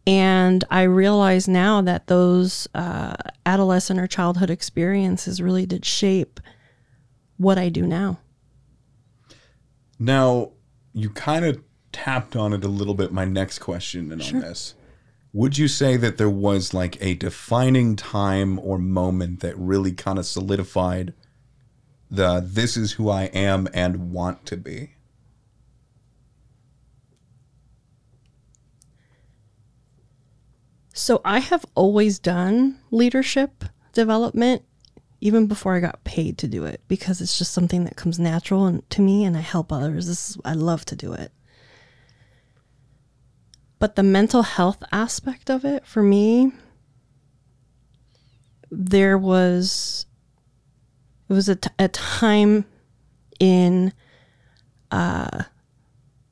And 0.06 0.64
I 0.70 0.82
realize 0.82 1.46
now 1.46 1.80
that 1.82 2.08
those 2.08 2.68
uh, 2.74 3.14
adolescent 3.46 4.00
or 4.00 4.06
childhood 4.06 4.50
experiences 4.50 5.40
really 5.40 5.66
did 5.66 5.84
shape 5.84 6.40
what 7.36 7.58
I 7.58 7.68
do 7.68 7.86
now. 7.86 8.18
Now, 9.98 10.52
you 10.92 11.10
kind 11.10 11.44
of 11.44 11.62
tapped 11.92 12.34
on 12.34 12.52
it 12.52 12.64
a 12.64 12.68
little 12.68 12.94
bit. 12.94 13.12
My 13.12 13.24
next 13.24 13.60
question 13.60 14.18
sure. 14.20 14.36
on 14.36 14.42
this 14.42 14.74
would 15.32 15.56
you 15.56 15.66
say 15.66 15.96
that 15.96 16.18
there 16.18 16.30
was 16.30 16.74
like 16.74 17.00
a 17.00 17.14
defining 17.14 17.96
time 17.96 18.58
or 18.58 18.78
moment 18.78 19.40
that 19.40 19.56
really 19.56 19.92
kind 19.92 20.18
of 20.18 20.26
solidified 20.26 21.14
the 22.10 22.42
this 22.44 22.76
is 22.76 22.92
who 22.92 23.08
I 23.08 23.24
am 23.24 23.66
and 23.72 24.12
want 24.12 24.44
to 24.46 24.56
be? 24.58 24.96
So 30.92 31.20
I 31.24 31.38
have 31.38 31.64
always 31.74 32.18
done 32.18 32.78
leadership 32.90 33.64
development 33.92 34.62
even 35.20 35.46
before 35.46 35.74
I 35.74 35.80
got 35.80 36.02
paid 36.04 36.36
to 36.38 36.48
do 36.48 36.64
it 36.64 36.80
because 36.88 37.20
it's 37.20 37.38
just 37.38 37.52
something 37.52 37.84
that 37.84 37.96
comes 37.96 38.18
natural 38.18 38.66
and 38.66 38.88
to 38.90 39.00
me 39.00 39.24
and 39.24 39.36
I 39.36 39.40
help 39.40 39.72
others. 39.72 40.08
This 40.08 40.30
is, 40.30 40.38
I 40.44 40.54
love 40.54 40.84
to 40.86 40.96
do 40.96 41.12
it. 41.12 41.30
But 43.78 43.96
the 43.96 44.02
mental 44.02 44.42
health 44.42 44.82
aspect 44.92 45.48
of 45.48 45.64
it 45.64 45.86
for 45.86 46.02
me, 46.02 46.52
there 48.70 49.16
was, 49.16 50.06
it 51.28 51.32
was 51.32 51.48
a, 51.48 51.56
t- 51.56 51.70
a 51.78 51.88
time 51.88 52.64
in 53.38 53.92
uh, 54.90 55.44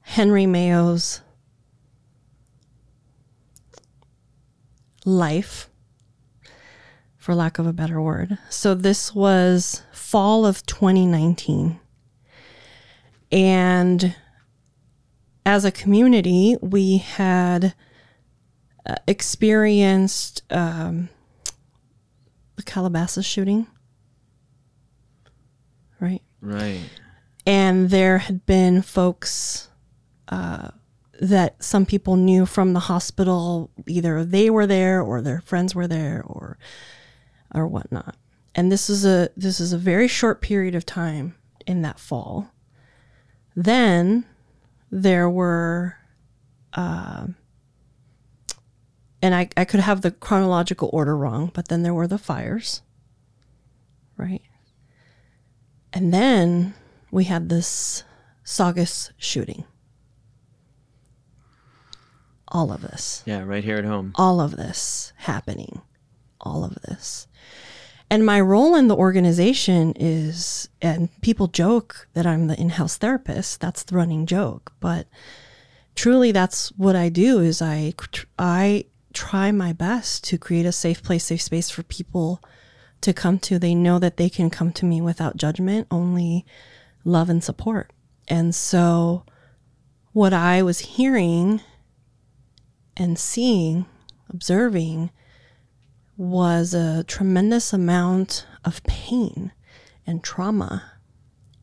Henry 0.00 0.47
Mayo's 0.47 1.21
life, 5.04 5.69
for 7.16 7.35
lack 7.35 7.59
of 7.59 7.66
a 7.66 7.73
better 7.73 8.00
word. 8.00 8.38
So 8.49 8.75
this 8.75 9.14
was 9.14 9.83
fall 9.92 10.47
of 10.47 10.64
2019. 10.66 11.78
And 13.33 14.16
as 15.47 15.64
a 15.64 15.71
community, 15.71 16.57
we 16.61 16.99
had 16.99 17.75
uh, 18.87 18.97
experienced 19.07 20.42
um, 20.50 21.09
the 22.57 22.62
Calabasas 22.62 23.26
shooting, 23.26 23.66
right? 26.00 26.23
Right. 26.40 26.80
And 27.47 27.90
there 27.90 28.19
had 28.19 28.47
been 28.47 28.83
folks 28.83 29.69
uh, 30.28 30.69
that 31.20 31.62
some 31.62 31.84
people 31.84 32.16
knew 32.16 32.46
from 32.46 32.72
the 32.72 32.80
hospital, 32.80 33.70
either 33.86 34.24
they 34.24 34.48
were 34.48 34.66
there 34.66 35.02
or 35.02 35.20
their 35.20 35.42
friends 35.42 35.74
were 35.74 35.86
there 35.86 36.22
or 36.26 36.58
or 37.54 37.66
whatnot. 37.66 38.16
And 38.54 38.72
this 38.72 38.88
is 38.88 39.04
a 39.04 39.28
this 39.36 39.60
is 39.60 39.72
a 39.72 39.78
very 39.78 40.08
short 40.08 40.40
period 40.40 40.74
of 40.74 40.86
time 40.86 41.34
in 41.66 41.82
that 41.82 42.00
fall. 42.00 42.50
Then 43.54 44.24
there 44.90 45.28
were, 45.28 45.96
uh, 46.72 47.26
and 49.20 49.34
I, 49.34 49.48
I 49.56 49.64
could 49.64 49.80
have 49.80 50.00
the 50.00 50.10
chronological 50.10 50.88
order 50.92 51.16
wrong, 51.16 51.50
but 51.52 51.68
then 51.68 51.82
there 51.82 51.94
were 51.94 52.06
the 52.06 52.18
fires, 52.18 52.82
right? 54.16 54.42
And 55.92 56.14
then 56.14 56.74
we 57.10 57.24
had 57.24 57.48
this 57.48 58.04
Saugus 58.42 59.12
shooting. 59.18 59.64
All 62.50 62.73
of 62.73 62.83
this. 62.83 63.23
Yeah, 63.26 63.42
right 63.45 63.62
here 63.62 63.76
at 63.76 63.85
home. 63.85 64.12
All 64.16 64.40
of 64.40 64.57
this 64.57 65.12
happening. 65.16 65.83
All 66.40 66.64
of 66.64 66.75
this. 66.83 67.28
And 68.11 68.26
my 68.26 68.40
role 68.40 68.75
in 68.75 68.88
the 68.88 68.97
organization 68.97 69.92
is, 69.95 70.69
and 70.83 71.09
people 71.21 71.47
joke 71.47 72.09
that 72.14 72.26
I'm 72.26 72.49
the 72.49 72.61
in-house 72.61 72.97
therapist. 72.97 73.61
That's 73.61 73.85
the 73.85 73.95
running 73.95 74.26
joke, 74.26 74.73
but 74.80 75.07
truly, 75.95 76.33
that's 76.33 76.71
what 76.71 76.97
I 76.97 77.09
do. 77.09 77.38
Is 77.40 77.62
I 77.62 77.95
I 78.37 78.87
try 79.12 79.52
my 79.52 79.73
best 79.73 80.25
to 80.25 80.38
create 80.38 80.66
a 80.66 80.73
safe 80.73 81.02
place, 81.04 81.25
safe 81.25 81.42
space 81.42 81.71
for 81.71 81.85
people 81.85 82.42
to 83.00 83.12
come 83.12 83.38
to. 83.40 83.59
They 83.59 83.76
know 83.76 84.00
that 84.00 84.16
they 84.16 84.28
can 84.28 84.50
come 84.50 84.73
to 84.73 84.87
me 84.87 85.00
without 85.00 85.37
judgment, 85.37 85.87
only 85.90 86.45
love 87.04 87.30
and 87.30 87.42
support. 87.42 87.92
And 88.26 88.54
so, 88.54 89.25
what 90.12 90.33
I 90.33 90.62
was 90.62 90.80
hearing 90.80 91.61
and 92.97 93.18
seeing, 93.18 93.87
observing 94.28 95.11
was 96.16 96.75
a 96.75 97.04
tremendous 97.04 97.73
amount 97.73 98.47
of 98.64 98.82
pain 98.85 99.52
and 100.06 100.23
trauma. 100.23 100.82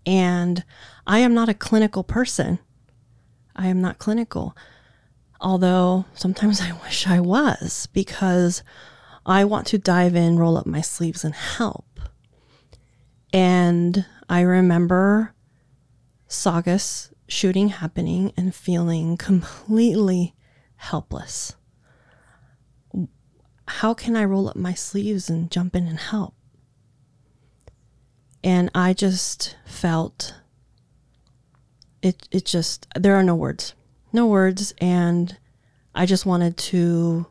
And 0.05 0.63
I 1.05 1.19
am 1.19 1.33
not 1.33 1.49
a 1.49 1.53
clinical 1.53 2.03
person. 2.03 2.59
I 3.55 3.67
am 3.67 3.81
not 3.81 3.99
clinical. 3.99 4.55
Although 5.39 6.05
sometimes 6.13 6.61
I 6.61 6.71
wish 6.83 7.07
I 7.07 7.19
was 7.19 7.87
because 7.93 8.63
I 9.25 9.43
want 9.43 9.67
to 9.67 9.77
dive 9.77 10.15
in, 10.15 10.39
roll 10.39 10.57
up 10.57 10.65
my 10.65 10.81
sleeves, 10.81 11.23
and 11.23 11.35
help. 11.35 11.99
And 13.33 14.05
I 14.29 14.41
remember 14.41 15.33
Saugus 16.27 17.13
shooting 17.27 17.69
happening 17.69 18.31
and 18.37 18.55
feeling 18.55 19.17
completely 19.17 20.33
helpless 20.77 21.55
how 23.67 23.93
can 23.93 24.15
I 24.15 24.23
roll 24.23 24.49
up 24.49 24.55
my 24.55 24.73
sleeves 24.73 25.29
and 25.29 25.51
jump 25.51 25.75
in 25.75 25.87
and 25.87 25.99
help? 25.99 26.33
And 28.43 28.71
I 28.73 28.93
just 28.93 29.57
felt 29.65 30.35
it 32.01 32.27
it 32.31 32.45
just 32.45 32.87
there 32.95 33.15
are 33.15 33.23
no 33.23 33.35
words. 33.35 33.73
No 34.13 34.27
words 34.27 34.73
and 34.79 35.37
I 35.93 36.05
just 36.05 36.25
wanted 36.25 36.55
to 36.57 37.27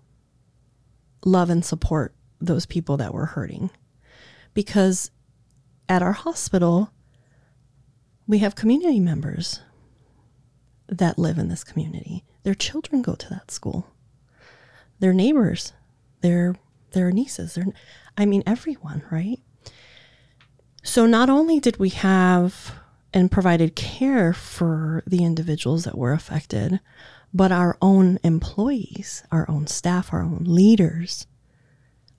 love 1.24 1.48
and 1.48 1.64
support 1.64 2.14
those 2.40 2.66
people 2.66 2.98
that 2.98 3.14
were 3.14 3.26
hurting. 3.26 3.70
Because 4.52 5.10
at 5.88 6.02
our 6.02 6.12
hospital 6.12 6.90
we 8.26 8.38
have 8.38 8.54
community 8.54 9.00
members 9.00 9.60
that 10.88 11.18
live 11.18 11.38
in 11.38 11.48
this 11.48 11.64
community. 11.64 12.24
Their 12.46 12.54
children 12.54 13.02
go 13.02 13.16
to 13.16 13.28
that 13.30 13.50
school. 13.50 13.88
Their 15.00 15.12
neighbors, 15.12 15.72
their 16.20 16.54
their 16.92 17.10
nieces, 17.10 17.56
their 17.56 17.66
I 18.16 18.24
mean 18.24 18.44
everyone, 18.46 19.02
right? 19.10 19.40
So 20.84 21.06
not 21.06 21.28
only 21.28 21.58
did 21.58 21.78
we 21.78 21.88
have 21.88 22.76
and 23.12 23.32
provided 23.32 23.74
care 23.74 24.32
for 24.32 25.02
the 25.08 25.24
individuals 25.24 25.82
that 25.82 25.98
were 25.98 26.12
affected, 26.12 26.78
but 27.34 27.50
our 27.50 27.76
own 27.82 28.20
employees, 28.22 29.24
our 29.32 29.50
own 29.50 29.66
staff, 29.66 30.12
our 30.12 30.22
own 30.22 30.44
leaders 30.44 31.26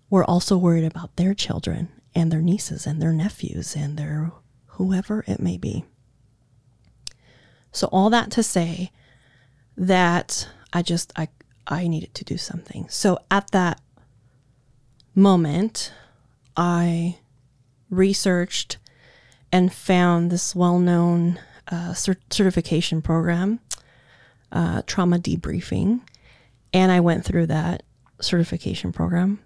were 0.09 0.25
also 0.25 0.57
worried 0.57 0.83
about 0.83 1.15
their 1.15 1.33
children 1.33 1.87
and 2.13 2.33
their 2.33 2.41
nieces 2.41 2.85
and 2.85 3.01
their 3.01 3.13
nephews 3.13 3.77
and 3.77 3.95
their 3.95 4.33
whoever 4.71 5.23
it 5.25 5.39
may 5.39 5.57
be. 5.57 5.85
So 7.71 7.87
all 7.93 8.09
that 8.09 8.29
to 8.31 8.43
say 8.43 8.91
that 9.77 10.47
I 10.73 10.81
just 10.81 11.13
I 11.15 11.29
I 11.67 11.87
needed 11.87 12.13
to 12.15 12.23
do 12.23 12.37
something. 12.37 12.87
So 12.89 13.19
at 13.29 13.51
that 13.51 13.79
moment, 15.13 15.93
I 16.55 17.19
researched 17.89 18.77
and 19.51 19.71
found 19.73 20.29
this 20.29 20.55
well-known 20.55 21.39
uh, 21.69 21.91
cert- 21.91 22.33
certification 22.33 23.01
program, 23.01 23.59
uh, 24.51 24.81
trauma 24.85 25.19
debriefing, 25.19 26.01
and 26.73 26.91
I 26.91 26.99
went 26.99 27.25
through 27.25 27.47
that 27.47 27.83
certification 28.21 28.91
program, 28.91 29.39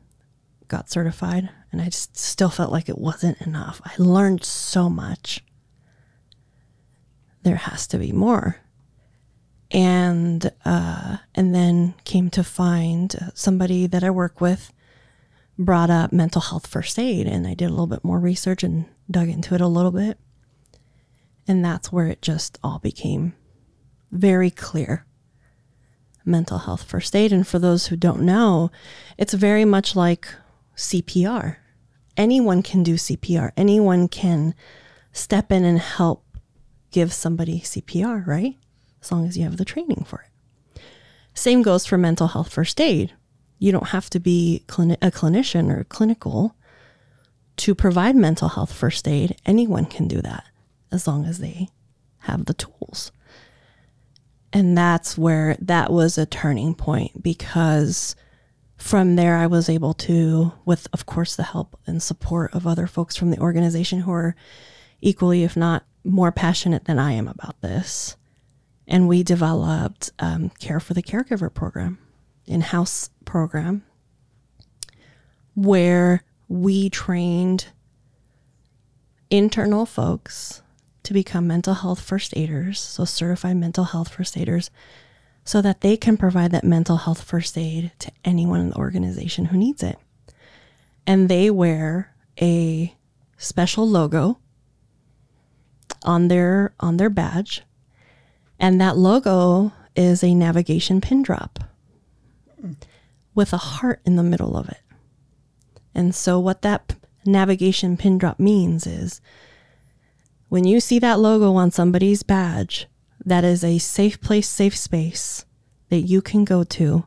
got 0.67 0.89
certified, 0.89 1.49
and 1.71 1.81
I 1.81 1.85
just 1.85 2.17
still 2.17 2.49
felt 2.49 2.71
like 2.71 2.89
it 2.89 2.97
wasn't 2.97 3.41
enough. 3.41 3.81
I 3.83 3.93
learned 3.97 4.43
so 4.43 4.89
much 4.89 5.43
there 7.43 7.55
has 7.55 7.87
to 7.87 7.97
be 7.97 8.11
more. 8.11 8.57
And 9.71 10.51
uh, 10.65 11.17
and 11.33 11.55
then 11.55 11.93
came 12.03 12.29
to 12.31 12.43
find 12.43 13.31
somebody 13.33 13.87
that 13.87 14.03
I 14.03 14.09
work 14.09 14.41
with 14.41 14.73
brought 15.57 15.89
up 15.89 16.11
mental 16.11 16.41
health 16.41 16.67
first 16.67 16.99
aid, 16.99 17.27
and 17.27 17.47
I 17.47 17.53
did 17.53 17.67
a 17.67 17.69
little 17.69 17.87
bit 17.87 18.03
more 18.03 18.19
research 18.19 18.63
and 18.63 18.85
dug 19.09 19.29
into 19.29 19.55
it 19.55 19.61
a 19.61 19.67
little 19.67 19.91
bit, 19.91 20.17
and 21.47 21.63
that's 21.63 21.91
where 21.91 22.07
it 22.07 22.21
just 22.21 22.57
all 22.63 22.79
became 22.79 23.33
very 24.11 24.51
clear. 24.51 25.05
Mental 26.25 26.59
health 26.59 26.83
first 26.83 27.15
aid, 27.15 27.31
and 27.31 27.47
for 27.47 27.57
those 27.57 27.87
who 27.87 27.95
don't 27.95 28.21
know, 28.21 28.71
it's 29.17 29.33
very 29.33 29.65
much 29.65 29.95
like 29.95 30.27
CPR. 30.75 31.57
Anyone 32.17 32.61
can 32.61 32.83
do 32.83 32.95
CPR. 32.95 33.51
Anyone 33.57 34.07
can 34.07 34.53
step 35.11 35.51
in 35.51 35.63
and 35.63 35.79
help 35.79 36.25
give 36.91 37.13
somebody 37.13 37.61
CPR, 37.61 38.25
right? 38.27 38.57
As 39.01 39.11
long 39.11 39.27
as 39.27 39.37
you 39.37 39.43
have 39.43 39.57
the 39.57 39.65
training 39.65 40.05
for 40.05 40.21
it. 40.21 40.81
Same 41.33 41.61
goes 41.61 41.85
for 41.85 41.97
mental 41.97 42.27
health 42.27 42.51
first 42.51 42.79
aid. 42.79 43.13
You 43.59 43.71
don't 43.71 43.89
have 43.89 44.09
to 44.11 44.19
be 44.19 44.63
a 44.67 45.11
clinician 45.11 45.71
or 45.71 45.83
clinical 45.85 46.55
to 47.57 47.75
provide 47.75 48.15
mental 48.15 48.49
health 48.49 48.73
first 48.73 49.07
aid. 49.07 49.37
Anyone 49.45 49.85
can 49.85 50.07
do 50.07 50.21
that 50.21 50.45
as 50.91 51.07
long 51.07 51.25
as 51.25 51.39
they 51.39 51.69
have 52.19 52.45
the 52.45 52.53
tools. 52.53 53.11
And 54.53 54.77
that's 54.77 55.17
where 55.17 55.57
that 55.61 55.91
was 55.91 56.17
a 56.17 56.25
turning 56.25 56.75
point 56.75 57.23
because 57.23 58.15
from 58.77 59.15
there 59.15 59.37
I 59.37 59.47
was 59.47 59.69
able 59.69 59.93
to, 59.93 60.51
with 60.65 60.87
of 60.91 61.05
course 61.05 61.35
the 61.35 61.43
help 61.43 61.79
and 61.87 62.01
support 62.01 62.53
of 62.53 62.67
other 62.67 62.87
folks 62.87 63.15
from 63.15 63.31
the 63.31 63.39
organization 63.39 64.01
who 64.01 64.11
are 64.11 64.35
equally, 64.99 65.43
if 65.43 65.55
not 65.55 65.85
more 66.03 66.31
passionate 66.31 66.85
than 66.85 66.99
I 66.99 67.13
am 67.13 67.27
about 67.27 67.61
this. 67.61 68.17
And 68.91 69.07
we 69.07 69.23
developed 69.23 70.11
um, 70.19 70.49
Care 70.59 70.81
for 70.81 70.93
the 70.93 71.01
Caregiver 71.01 71.51
program, 71.51 71.97
in 72.45 72.59
house 72.59 73.09
program, 73.23 73.85
where 75.55 76.25
we 76.49 76.89
trained 76.89 77.67
internal 79.29 79.85
folks 79.85 80.61
to 81.03 81.13
become 81.13 81.47
mental 81.47 81.73
health 81.73 82.01
first 82.01 82.35
aiders, 82.35 82.81
so 82.81 83.05
certified 83.05 83.55
mental 83.55 83.85
health 83.85 84.09
first 84.09 84.35
aiders, 84.35 84.69
so 85.45 85.61
that 85.61 85.79
they 85.79 85.95
can 85.95 86.17
provide 86.17 86.51
that 86.51 86.65
mental 86.65 86.97
health 86.97 87.23
first 87.23 87.57
aid 87.57 87.93
to 87.99 88.11
anyone 88.25 88.59
in 88.59 88.69
the 88.71 88.77
organization 88.77 89.45
who 89.45 89.57
needs 89.57 89.81
it. 89.81 89.97
And 91.07 91.29
they 91.29 91.49
wear 91.49 92.13
a 92.41 92.93
special 93.37 93.87
logo 93.87 94.37
on 96.03 96.27
their 96.27 96.73
on 96.81 96.97
their 96.97 97.09
badge 97.09 97.63
and 98.61 98.79
that 98.79 98.95
logo 98.95 99.73
is 99.95 100.23
a 100.23 100.35
navigation 100.35 101.01
pin 101.01 101.23
drop 101.23 101.59
with 103.33 103.51
a 103.51 103.57
heart 103.57 103.99
in 104.05 104.15
the 104.15 104.23
middle 104.23 104.55
of 104.55 104.69
it. 104.69 104.81
And 105.95 106.13
so 106.13 106.39
what 106.39 106.61
that 106.61 106.95
navigation 107.25 107.97
pin 107.97 108.19
drop 108.19 108.39
means 108.39 108.85
is 108.85 109.19
when 110.47 110.63
you 110.63 110.79
see 110.79 110.99
that 110.99 111.19
logo 111.19 111.55
on 111.55 111.71
somebody's 111.71 112.23
badge 112.23 112.87
that 113.25 113.43
is 113.43 113.63
a 113.63 113.79
safe 113.79 114.21
place 114.21 114.47
safe 114.47 114.77
space 114.77 115.45
that 115.89 116.01
you 116.01 116.21
can 116.21 116.45
go 116.45 116.63
to 116.63 117.05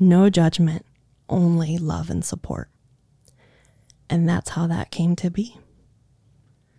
no 0.00 0.30
judgment 0.30 0.84
only 1.28 1.78
love 1.78 2.10
and 2.10 2.24
support. 2.24 2.68
And 4.08 4.28
that's 4.28 4.50
how 4.50 4.66
that 4.66 4.90
came 4.90 5.16
to 5.16 5.30
be. 5.30 5.58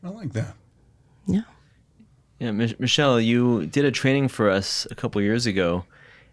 I 0.04 0.10
like 0.10 0.34
that. 0.34 0.56
yeah 1.28 1.42
Yeah, 2.46 2.52
Mich- 2.52 2.80
Michelle, 2.80 3.20
you 3.20 3.66
did 3.66 3.86
a 3.86 3.92
training 3.92 4.28
for 4.28 4.52
us 4.52 4.86
a 4.92 4.96
couple 4.96 5.20
years 5.20 5.48
ago, 5.48 5.86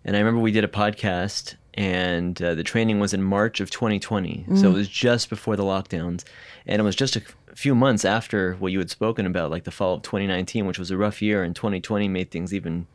and 0.04 0.14
I 0.14 0.18
remember 0.18 0.42
we 0.42 0.52
did 0.52 0.62
a 0.62 0.68
podcast, 0.68 1.54
and 1.72 2.40
uh, 2.42 2.54
the 2.54 2.62
training 2.62 3.00
was 3.00 3.14
in 3.14 3.22
March 3.22 3.60
of 3.60 3.70
2020, 3.70 4.44
so 4.56 4.68
it 4.68 4.74
was 4.74 4.88
just 4.88 5.30
before 5.30 5.56
the 5.56 5.62
lockdowns, 5.62 6.24
and 6.66 6.80
it 6.80 6.84
was 6.84 6.96
just 6.96 7.16
a 7.16 7.22
few 7.54 7.74
months 7.74 8.04
after 8.04 8.56
what 8.56 8.72
you 8.72 8.78
had 8.78 8.90
spoken 8.90 9.24
about, 9.24 9.50
like 9.50 9.64
the 9.64 9.70
fall 9.70 9.94
of 9.94 10.02
2019, 10.02 10.66
which 10.66 10.78
was 10.78 10.90
a 10.90 10.98
rough 10.98 11.22
year, 11.22 11.42
and 11.42 11.56
2020 11.56 12.08
made 12.08 12.30
things 12.30 12.52
even 12.52 12.86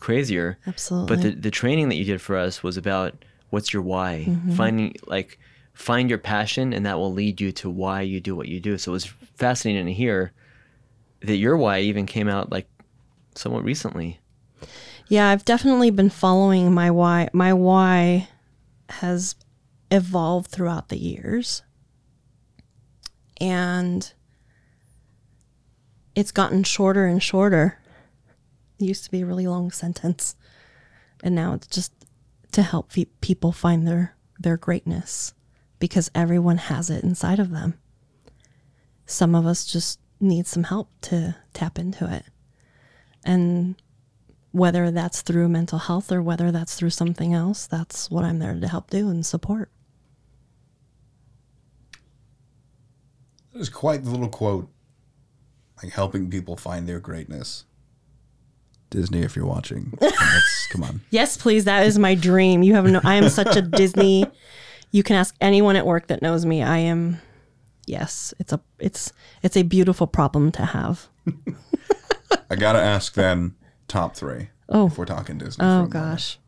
crazier. 0.00 0.56
Absolutely. 0.66 1.16
But 1.16 1.22
the 1.22 1.30
the 1.32 1.50
training 1.50 1.90
that 1.90 1.96
you 1.96 2.06
did 2.06 2.22
for 2.22 2.34
us 2.34 2.62
was 2.62 2.78
about 2.78 3.26
what's 3.50 3.74
your 3.74 3.82
why, 3.82 4.34
finding 4.56 4.96
like 5.06 5.38
find 5.74 6.08
your 6.08 6.18
passion, 6.18 6.72
and 6.72 6.86
that 6.86 6.98
will 6.98 7.12
lead 7.12 7.42
you 7.42 7.52
to 7.52 7.68
why 7.68 8.00
you 8.00 8.20
do 8.20 8.34
what 8.34 8.48
you 8.48 8.58
do. 8.58 8.78
So 8.78 8.92
it 8.92 8.94
was 8.94 9.04
fascinating 9.36 9.84
to 9.84 9.92
hear 9.92 10.32
that 11.26 11.36
your 11.36 11.56
why 11.56 11.80
even 11.80 12.06
came 12.06 12.28
out 12.28 12.50
like 12.50 12.68
somewhat 13.34 13.64
recently. 13.64 14.20
Yeah, 15.08 15.28
I've 15.28 15.44
definitely 15.44 15.90
been 15.90 16.10
following 16.10 16.72
my 16.72 16.90
why. 16.90 17.28
My 17.32 17.52
why 17.52 18.28
has 18.88 19.34
evolved 19.90 20.50
throughout 20.50 20.88
the 20.88 20.98
years. 20.98 21.62
And 23.40 24.12
it's 26.14 26.32
gotten 26.32 26.62
shorter 26.62 27.06
and 27.06 27.22
shorter. 27.22 27.78
It 28.78 28.84
used 28.84 29.04
to 29.04 29.10
be 29.10 29.22
a 29.22 29.26
really 29.26 29.46
long 29.46 29.70
sentence. 29.70 30.36
And 31.22 31.34
now 31.34 31.54
it's 31.54 31.66
just 31.66 31.92
to 32.52 32.62
help 32.62 32.92
people 33.20 33.52
find 33.52 33.86
their 33.86 34.16
their 34.38 34.56
greatness 34.56 35.34
because 35.78 36.10
everyone 36.14 36.58
has 36.58 36.90
it 36.90 37.04
inside 37.04 37.38
of 37.38 37.50
them. 37.50 37.78
Some 39.06 39.34
of 39.34 39.46
us 39.46 39.64
just 39.64 39.98
need 40.20 40.46
some 40.46 40.64
help 40.64 40.88
to 41.02 41.36
tap 41.52 41.78
into 41.78 42.12
it. 42.12 42.24
And 43.24 43.76
whether 44.52 44.90
that's 44.90 45.22
through 45.22 45.48
mental 45.48 45.78
health 45.78 46.12
or 46.12 46.22
whether 46.22 46.52
that's 46.52 46.74
through 46.76 46.90
something 46.90 47.34
else, 47.34 47.66
that's 47.66 48.10
what 48.10 48.24
I'm 48.24 48.38
there 48.38 48.58
to 48.58 48.68
help 48.68 48.90
do 48.90 49.08
and 49.08 49.24
support. 49.24 49.70
That 53.52 53.60
is 53.60 53.68
quite 53.68 54.04
the 54.04 54.10
little 54.10 54.28
quote. 54.28 54.68
Like 55.82 55.92
helping 55.92 56.30
people 56.30 56.56
find 56.56 56.88
their 56.88 57.00
greatness. 57.00 57.64
Disney, 58.90 59.22
if 59.22 59.34
you're 59.34 59.46
watching, 59.46 59.92
come 60.70 60.84
on. 60.84 61.00
Yes, 61.10 61.36
please. 61.36 61.64
That 61.64 61.84
is 61.84 61.98
my 61.98 62.14
dream. 62.14 62.62
You 62.62 62.74
have 62.74 62.84
no, 62.84 63.00
I 63.02 63.14
am 63.14 63.28
such 63.28 63.56
a 63.56 63.62
Disney. 63.62 64.24
You 64.92 65.02
can 65.02 65.16
ask 65.16 65.34
anyone 65.40 65.74
at 65.74 65.84
work 65.84 66.06
that 66.06 66.22
knows 66.22 66.46
me. 66.46 66.62
I 66.62 66.78
am, 66.78 67.20
yes, 67.86 68.32
it's 68.38 68.52
a, 68.52 68.60
it's, 68.78 69.12
it's 69.42 69.56
a 69.56 69.62
beautiful 69.62 70.06
problem 70.06 70.50
to 70.52 70.64
have. 70.66 71.08
I 72.50 72.56
gotta 72.56 72.80
ask 72.80 73.14
then, 73.14 73.54
top 73.88 74.16
three. 74.16 74.48
Oh. 74.68 74.86
if 74.86 74.96
we're 74.98 75.04
talking 75.04 75.38
Disney. 75.38 75.62
for 75.62 75.64
a 75.64 75.66
Oh 75.68 75.74
moment. 75.76 75.92
gosh. 75.92 76.38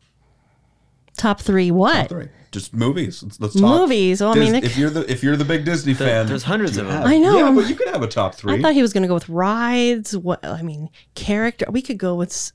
Top 1.16 1.40
three 1.40 1.70
what? 1.70 1.94
Top 1.94 2.08
Three. 2.10 2.28
Just 2.52 2.74
movies. 2.74 3.22
Let's, 3.22 3.40
let's 3.40 3.54
talk. 3.54 3.80
Movies. 3.80 4.20
Well, 4.20 4.32
I 4.32 4.38
mean, 4.38 4.54
it- 4.54 4.64
if 4.64 4.76
you're 4.76 4.90
the 4.90 5.10
if 5.10 5.22
you're 5.22 5.36
the 5.36 5.44
big 5.46 5.64
Disney 5.64 5.94
fan, 5.94 6.26
there's 6.26 6.42
hundreds 6.42 6.76
of 6.76 6.86
them. 6.86 6.94
have- 6.94 7.06
I 7.06 7.16
know, 7.18 7.38
Yeah, 7.38 7.52
but 7.54 7.68
you 7.68 7.74
could 7.74 7.88
have 7.88 8.02
a 8.02 8.06
top 8.06 8.34
three. 8.34 8.54
I 8.54 8.60
thought 8.62 8.74
he 8.74 8.82
was 8.82 8.92
going 8.92 9.02
to 9.02 9.08
go 9.08 9.14
with 9.14 9.28
rides. 9.28 10.14
What 10.16 10.44
I 10.44 10.60
mean, 10.62 10.90
character. 11.14 11.66
We 11.70 11.80
could 11.82 11.96
go 11.98 12.14
with. 12.14 12.30
s- 12.30 12.52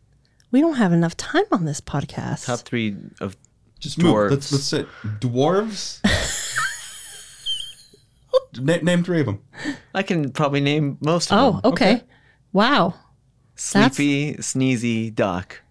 We 0.52 0.62
don't 0.62 0.76
have 0.76 0.94
enough 0.94 1.18
time 1.18 1.46
on 1.52 1.66
this 1.66 1.82
podcast. 1.82 2.46
Top 2.46 2.60
three 2.60 2.96
of 3.20 3.36
Just 3.80 3.98
move. 3.98 4.14
dwarves. 4.16 4.30
Let's 4.32 4.52
let's 4.52 4.64
say 4.66 4.86
dwarves. 5.20 6.00
Na- 8.60 8.78
name 8.78 9.04
three 9.04 9.20
of 9.20 9.26
them. 9.26 9.42
I 9.94 10.04
can 10.04 10.32
probably 10.32 10.62
name 10.62 10.98
most 11.02 11.32
of 11.32 11.38
oh, 11.40 11.52
them. 11.62 11.74
okay. 11.74 11.96
Okay. 11.96 12.04
Wow. 12.54 12.96
That's- 13.74 13.96
Sleepy, 13.96 14.36
Sneezy, 14.36 15.14
Doc. 15.14 15.62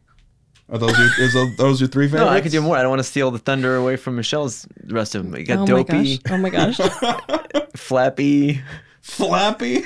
Are 0.70 0.78
those 0.78 0.96
your 0.96 1.08
is 1.18 1.34
those, 1.34 1.56
those 1.56 1.80
your 1.80 1.88
three 1.88 2.06
favorites? 2.06 2.24
No, 2.30 2.36
I 2.36 2.40
could 2.40 2.52
do 2.52 2.60
more. 2.62 2.76
I 2.76 2.82
don't 2.82 2.90
want 2.90 3.00
to 3.00 3.04
steal 3.04 3.30
the 3.32 3.40
thunder 3.40 3.74
away 3.76 3.96
from 3.96 4.14
Michelle's 4.16 4.68
the 4.84 4.94
rest 4.94 5.16
of 5.16 5.24
them. 5.24 5.34
You 5.36 5.44
got 5.44 5.58
Oh 5.58 5.66
Dopey, 5.66 6.20
my 6.30 6.48
gosh. 6.50 6.78
Oh 6.78 6.86
my 6.86 7.50
gosh. 7.50 7.62
Flappy. 7.76 8.60
Flappy. 9.02 9.82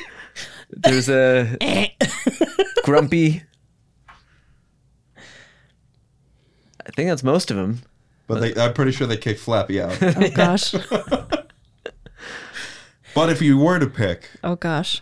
There's 0.71 1.09
a 1.09 1.57
Grumpy. 2.83 3.43
I 6.87 6.91
think 6.95 7.09
that's 7.09 7.25
most 7.25 7.51
of 7.51 7.57
them. 7.57 7.81
But 8.27 8.41
they, 8.41 8.55
I'm 8.61 8.75
pretty 8.75 8.93
sure 8.93 9.07
they 9.07 9.17
kicked 9.17 9.41
Flappy 9.41 9.81
out. 9.81 9.97
Oh 10.03 10.31
gosh. 10.35 10.75
But 13.15 13.31
if 13.31 13.41
you 13.43 13.59
were 13.59 13.79
to 13.79 13.87
pick, 13.87 14.29
Oh 14.43 14.57
gosh. 14.57 15.01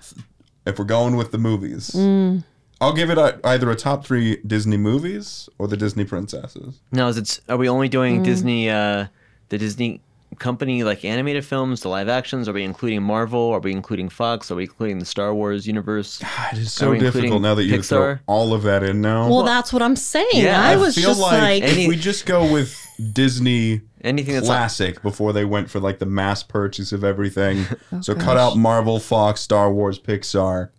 if 0.67 0.79
we're 0.79 0.85
going 0.85 1.17
with 1.17 1.31
the 1.33 1.39
movies, 1.39 1.91
Mm. 1.91 2.45
I'll 2.81 2.93
give 2.93 3.11
it 3.11 3.19
a, 3.19 3.39
either 3.45 3.71
a 3.71 3.77
top 3.77 4.05
three 4.05 4.39
Disney 4.47 4.77
movies 4.77 5.49
or 5.59 5.69
the 5.69 5.77
Disney 5.77 6.05
princesses. 6.05 6.81
Now, 6.91 7.07
is 7.09 7.17
it? 7.17 7.41
Are 7.49 7.57
we 7.57 7.69
only 7.69 7.89
doing 7.89 8.21
Mm. 8.21 8.25
Disney? 8.25 8.69
Uh, 8.71 9.07
the 9.51 9.59
Disney 9.59 10.01
company, 10.39 10.83
like 10.83 11.05
animated 11.05 11.45
films, 11.45 11.83
the 11.83 11.89
live 11.89 12.09
actions? 12.09 12.49
Are 12.49 12.53
we 12.53 12.65
including 12.65 13.03
Marvel? 13.03 13.51
Are 13.53 13.61
we 13.61 13.71
including 13.71 14.09
Fox? 14.09 14.51
Are 14.51 14.57
we 14.57 14.65
including 14.65 14.99
the 14.99 15.05
Star 15.05 15.33
Wars 15.35 15.67
universe? 15.67 16.19
God, 16.19 16.31
it 16.55 16.59
is 16.59 16.73
so 16.73 16.95
difficult 16.95 17.41
now 17.43 17.55
that 17.55 17.65
you 17.65 17.83
throw 17.83 18.19
all 18.27 18.53
of 18.53 18.63
that 18.65 18.83
in 18.83 19.01
now. 19.01 19.29
Well, 19.29 19.43
that's 19.45 19.73
what 19.73 19.83
I'm 19.83 19.95
saying. 19.95 20.27
Yeah, 20.33 20.61
I 20.61 20.73
I 20.73 20.77
was 20.77 20.97
feel 20.97 21.11
just 21.11 21.21
like, 21.21 21.41
like, 21.41 21.63
if 21.63 21.87
we 21.87 21.95
just 21.97 22.27
go 22.27 22.51
with 22.51 22.75
Disney 23.13 23.83
Anything 24.03 24.35
that's 24.35 24.49
like, 24.49 24.57
classic 24.59 25.03
before 25.03 25.33
they 25.33 25.45
went 25.45 25.71
for 25.71 25.81
like 25.81 25.99
the 25.99 26.07
mass 26.07 26.43
purchase 26.43 26.93
of 26.93 27.05
everything. 27.05 27.65
so 28.01 28.15
cut 28.15 28.37
Oh, 28.37 28.41
out 28.41 28.57
Marvel, 28.57 28.99
Fox, 29.01 29.41
Star 29.41 29.73
Wars, 29.73 29.99
Pixar. 29.99 30.71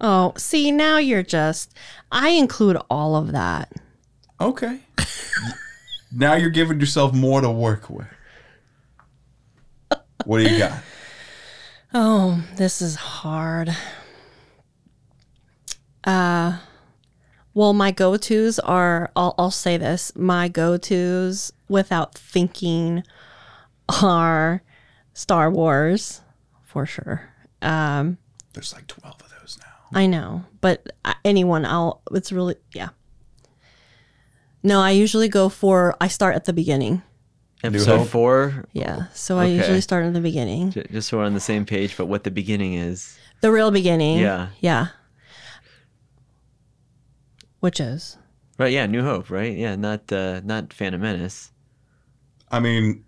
oh, 0.00 0.32
see, 0.36 0.70
now 0.70 0.98
you're 0.98 1.22
just. 1.22 1.74
I 2.12 2.30
include 2.30 2.76
all 2.90 3.16
of 3.16 3.32
that. 3.32 3.72
Okay. 4.40 4.80
now 6.12 6.34
you're 6.34 6.50
giving 6.50 6.78
yourself 6.80 7.12
more 7.14 7.40
to 7.40 7.50
work 7.50 7.88
with. 7.90 8.06
What 10.24 10.38
do 10.38 10.48
you 10.50 10.58
got? 10.58 10.78
Oh, 11.94 12.44
this 12.56 12.82
is 12.82 12.94
hard. 12.96 13.74
Uh 16.04 16.58
well, 17.54 17.72
my 17.72 17.90
go-tos 17.90 18.58
are 18.60 19.10
I'll, 19.16 19.34
I'll 19.36 19.50
say 19.50 19.76
this. 19.78 20.14
My 20.14 20.48
go-tos 20.48 21.50
without 21.68 22.14
thinking 22.14 23.02
are 24.02 24.62
Star 25.14 25.50
Wars 25.50 26.20
for 26.64 26.86
sure. 26.86 27.28
Um 27.62 28.18
There's 28.52 28.72
like 28.72 28.86
12 28.86 29.14
of 29.22 29.30
those 29.40 29.58
now. 29.60 29.98
I 29.98 30.06
know, 30.06 30.44
but 30.60 30.86
uh, 31.04 31.14
anyone 31.24 31.64
I'll 31.64 32.02
it's 32.12 32.32
really 32.32 32.56
yeah. 32.74 32.90
No, 34.62 34.80
I 34.80 34.90
usually 34.90 35.28
go 35.28 35.48
for 35.48 35.94
I 36.00 36.08
start 36.08 36.34
at 36.34 36.44
the 36.44 36.52
beginning. 36.52 37.02
episode 37.64 37.98
Hope? 37.98 38.08
four, 38.08 38.64
Yeah. 38.72 39.06
So 39.14 39.38
I 39.38 39.46
usually 39.46 39.80
start 39.80 40.04
at 40.04 40.12
the 40.14 40.20
beginning. 40.20 40.70
just 40.72 41.08
so 41.08 41.18
we're 41.18 41.24
on 41.24 41.34
the 41.34 41.40
same 41.40 41.64
page. 41.64 41.96
But 41.96 42.06
what 42.06 42.24
the 42.24 42.30
beginning 42.30 42.74
is? 42.74 43.18
The 43.40 43.50
real 43.52 43.70
beginning. 43.70 44.18
Yeah. 44.18 44.48
Yeah. 44.60 44.88
Which 47.60 47.80
is 47.80 48.16
Right? 48.58 48.72
Yeah, 48.72 48.86
New 48.86 49.02
Hope. 49.02 49.30
Right? 49.30 49.56
Yeah, 49.56 49.76
not 49.76 50.10
uh, 50.12 50.40
not 50.44 50.72
Phantom 50.72 51.00
Menace. 51.00 51.52
I 52.50 52.60
mean, 52.60 53.04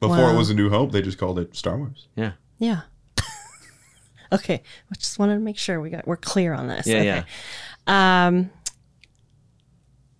before 0.00 0.16
Wow. 0.16 0.34
it 0.34 0.36
was 0.38 0.50
A 0.50 0.54
New 0.54 0.70
Hope, 0.70 0.92
they 0.92 1.02
just 1.02 1.18
called 1.18 1.38
it 1.38 1.54
Star 1.54 1.76
Wars. 1.78 2.08
Yeah. 2.16 2.32
Yeah. 2.58 2.82
okay. 4.32 4.62
I 4.90 4.94
just 4.96 5.18
wanted 5.18 5.34
to 5.34 5.40
make 5.40 5.58
sure 5.58 5.80
we 5.80 5.90
got 5.90 6.06
we're 6.06 6.16
clear 6.16 6.52
on 6.54 6.68
this. 6.68 6.86
Yeah, 6.86 6.96
okay. 6.96 7.24
yeah. 7.86 8.26
Um 8.26 8.50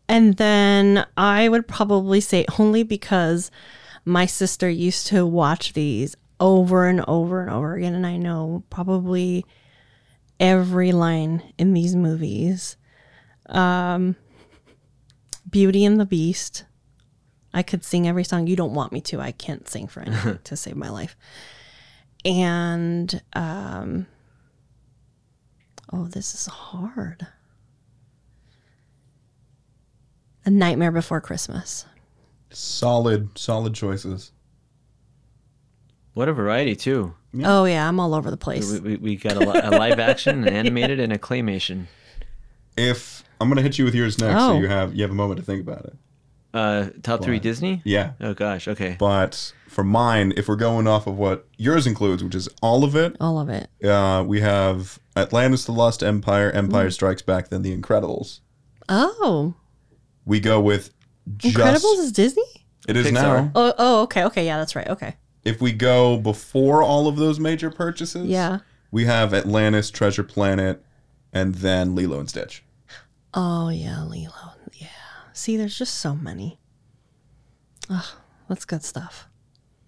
and 0.09 0.37
then 0.37 1.07
I 1.17 1.49
would 1.49 1.69
probably 1.69 2.21
say 2.21 2.45
only 2.59 2.83
because 2.83 3.51
my 4.05 4.27
sister 4.27 4.69
used 4.69 5.07
to 5.09 5.25
watch 5.25 5.73
these 5.73 6.17
over 6.41 6.87
and 6.87 7.05
over 7.07 7.43
and 7.43 7.51
over 7.51 7.75
again 7.77 7.95
and 7.95 8.07
I 8.07 8.17
know 8.17 8.65
probably 8.71 9.45
every 10.41 10.93
line 10.93 11.43
in 11.59 11.73
these 11.75 11.95
movies. 11.95 12.77
Um 13.47 14.17
Beauty 15.49 15.85
and 15.85 15.99
the 15.99 16.07
Beast. 16.07 16.65
I 17.53 17.63
could 17.63 17.85
sing 17.85 18.07
every 18.07 18.25
song. 18.25 18.47
You 18.47 18.57
don't 18.57 18.75
want 18.75 18.93
me 18.93 19.01
to. 19.03 19.21
I 19.21 19.33
can't 19.33 19.69
sing 19.69 19.87
for 19.89 20.01
anything 20.01 20.39
to 20.45 20.57
save 20.57 20.77
my 20.77 20.89
life. 20.89 21.17
And 22.25 23.23
um 23.33 24.07
oh, 25.93 26.05
this 26.07 26.35
is 26.35 26.47
hard. 26.47 27.27
A 30.45 30.51
Nightmare 30.51 30.91
Before 30.93 31.21
Christmas. 31.21 31.85
Solid, 32.51 33.37
solid 33.39 33.75
choices. 33.75 34.33
What 36.15 36.29
a 36.29 36.33
variety 36.33 36.75
too. 36.75 37.15
Oh 37.45 37.65
yeah, 37.65 37.87
I'm 37.89 38.01
all 38.01 38.15
over 38.15 38.31
the 38.31 38.37
place. 38.37 38.71
We, 38.73 38.81
we, 38.81 38.97
we 38.97 39.17
got 39.17 39.37
a, 39.37 39.41
li- 39.41 39.61
a 39.63 39.71
live 39.71 40.01
action, 40.01 40.43
an 40.47 40.53
animated, 40.55 40.99
and 40.99 41.13
a 41.13 41.19
claymation. 41.19 41.87
If 42.77 43.23
I'm 43.41 43.49
gonna 43.49 43.63
hit 43.63 43.79
you 43.79 43.85
with 43.85 43.95
yours 43.95 44.19
next, 44.19 44.41
so 44.41 44.53
Oh. 44.53 44.59
you 44.59 44.67
have 44.69 44.95
you 44.95 45.03
have 45.03 45.11
a 45.11 45.15
moment 45.15 45.39
to 45.39 45.47
think 45.47 45.61
about 45.63 45.85
it. 45.85 45.97
Uh, 46.53 46.89
top 47.03 47.23
three 47.23 47.39
Disney. 47.39 47.81
Yeah. 47.85 48.13
Oh 48.21 48.35
gosh. 48.35 48.67
Okay. 48.67 48.97
But 48.99 49.53
for 49.69 49.85
mine, 49.85 50.33
if 50.37 50.49
we're 50.49 50.57
going 50.57 50.87
off 50.89 51.07
of 51.07 51.17
what 51.17 51.47
yours 51.57 51.87
includes, 51.87 52.25
which 52.25 52.35
is 52.35 52.49
all 52.61 52.83
of 52.83 52.97
it, 52.97 53.17
all 53.21 53.39
of 53.39 53.49
it. 53.49 53.69
uh, 53.85 54.25
we 54.27 54.41
have 54.41 54.99
Atlantis: 55.17 55.65
The 55.65 55.73
Lost 55.73 56.03
Empire, 56.03 56.51
Empire 56.51 56.91
Strikes 56.91 57.23
Back, 57.23 57.49
then 57.51 57.63
The 57.63 57.77
Incredibles. 57.77 58.41
Oh, 58.89 59.55
We 60.25 60.41
go 60.41 60.61
with 60.61 60.93
just 61.37 61.57
Incredibles 61.57 61.99
is 62.01 62.11
Disney? 62.13 62.43
it 62.89 62.97
is 62.97 63.07
Pixar. 63.07 63.13
now. 63.13 63.53
Oh, 63.55 63.73
oh, 63.79 64.03
okay, 64.03 64.25
okay, 64.25 64.45
yeah, 64.45 64.59
that's 64.59 64.75
right. 64.75 64.89
Okay, 64.89 65.15
If 65.45 65.61
we 65.61 65.71
go 65.73 66.17
before 66.19 66.83
all 66.83 67.07
of 67.07 67.15
those 67.17 67.39
major 67.39 67.71
purchases, 67.71 68.27
yeah. 68.27 68.59
we 68.91 69.05
have 69.05 69.33
Atlantis, 69.33 69.91
Treasure 69.93 70.25
Planet, 70.25 70.85
and 71.33 71.55
then 71.57 71.95
Lilo 71.95 72.19
and 72.19 72.29
Stitch. 72.29 72.65
Oh 73.35 73.69
yeah, 73.69 74.03
Lilo. 74.03 74.33
Yeah. 75.41 75.45
See, 75.45 75.57
there's 75.57 75.79
just 75.79 75.95
so 75.95 76.15
many. 76.15 76.59
Ugh, 77.89 78.05
that's 78.49 78.65
good 78.65 78.85
stuff. 78.85 79.27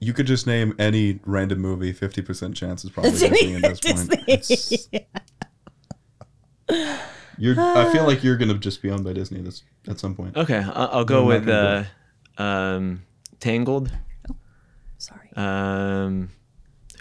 You 0.01 0.13
could 0.13 0.27
just 0.27 0.47
name 0.47 0.75
any 0.79 1.21
random 1.25 1.61
movie. 1.61 1.93
Fifty 1.93 2.23
percent 2.23 2.57
chance 2.57 2.85
is 2.85 2.91
probably 2.91 3.13
Disney. 3.13 3.29
Disney 3.31 3.55
at 3.65 3.81
this 3.83 4.07
point. 4.07 4.25
It's- 4.29 4.89
You're. 7.39 7.55
I 7.59 7.93
feel 7.93 8.05
like 8.07 8.23
you're 8.25 8.37
gonna 8.37 8.55
just 8.55 8.83
be 8.83 8.91
owned 8.91 9.05
by 9.05 9.13
Disney 9.13 9.41
this 9.41 9.63
at 9.89 9.99
some 10.01 10.15
point. 10.15 10.37
Okay. 10.37 10.59
I'll, 10.59 10.89
I'll 10.93 11.05
go 11.05 11.21
I'm 11.23 11.27
with 11.27 11.49
uh, 11.49 11.85
gonna 12.39 12.77
um, 12.77 13.03
Tangled. 13.41 13.91
Sorry. 14.99 15.31
Um, 15.37 16.31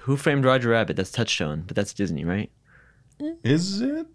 Who 0.03 0.17
Framed 0.17 0.45
Roger 0.45 0.69
Rabbit? 0.69 0.95
That's 0.95 1.11
Touchstone, 1.11 1.63
but 1.67 1.75
that's 1.75 1.93
Disney, 1.93 2.25
right? 2.25 2.51
Is 3.43 3.81
it? 3.81 4.07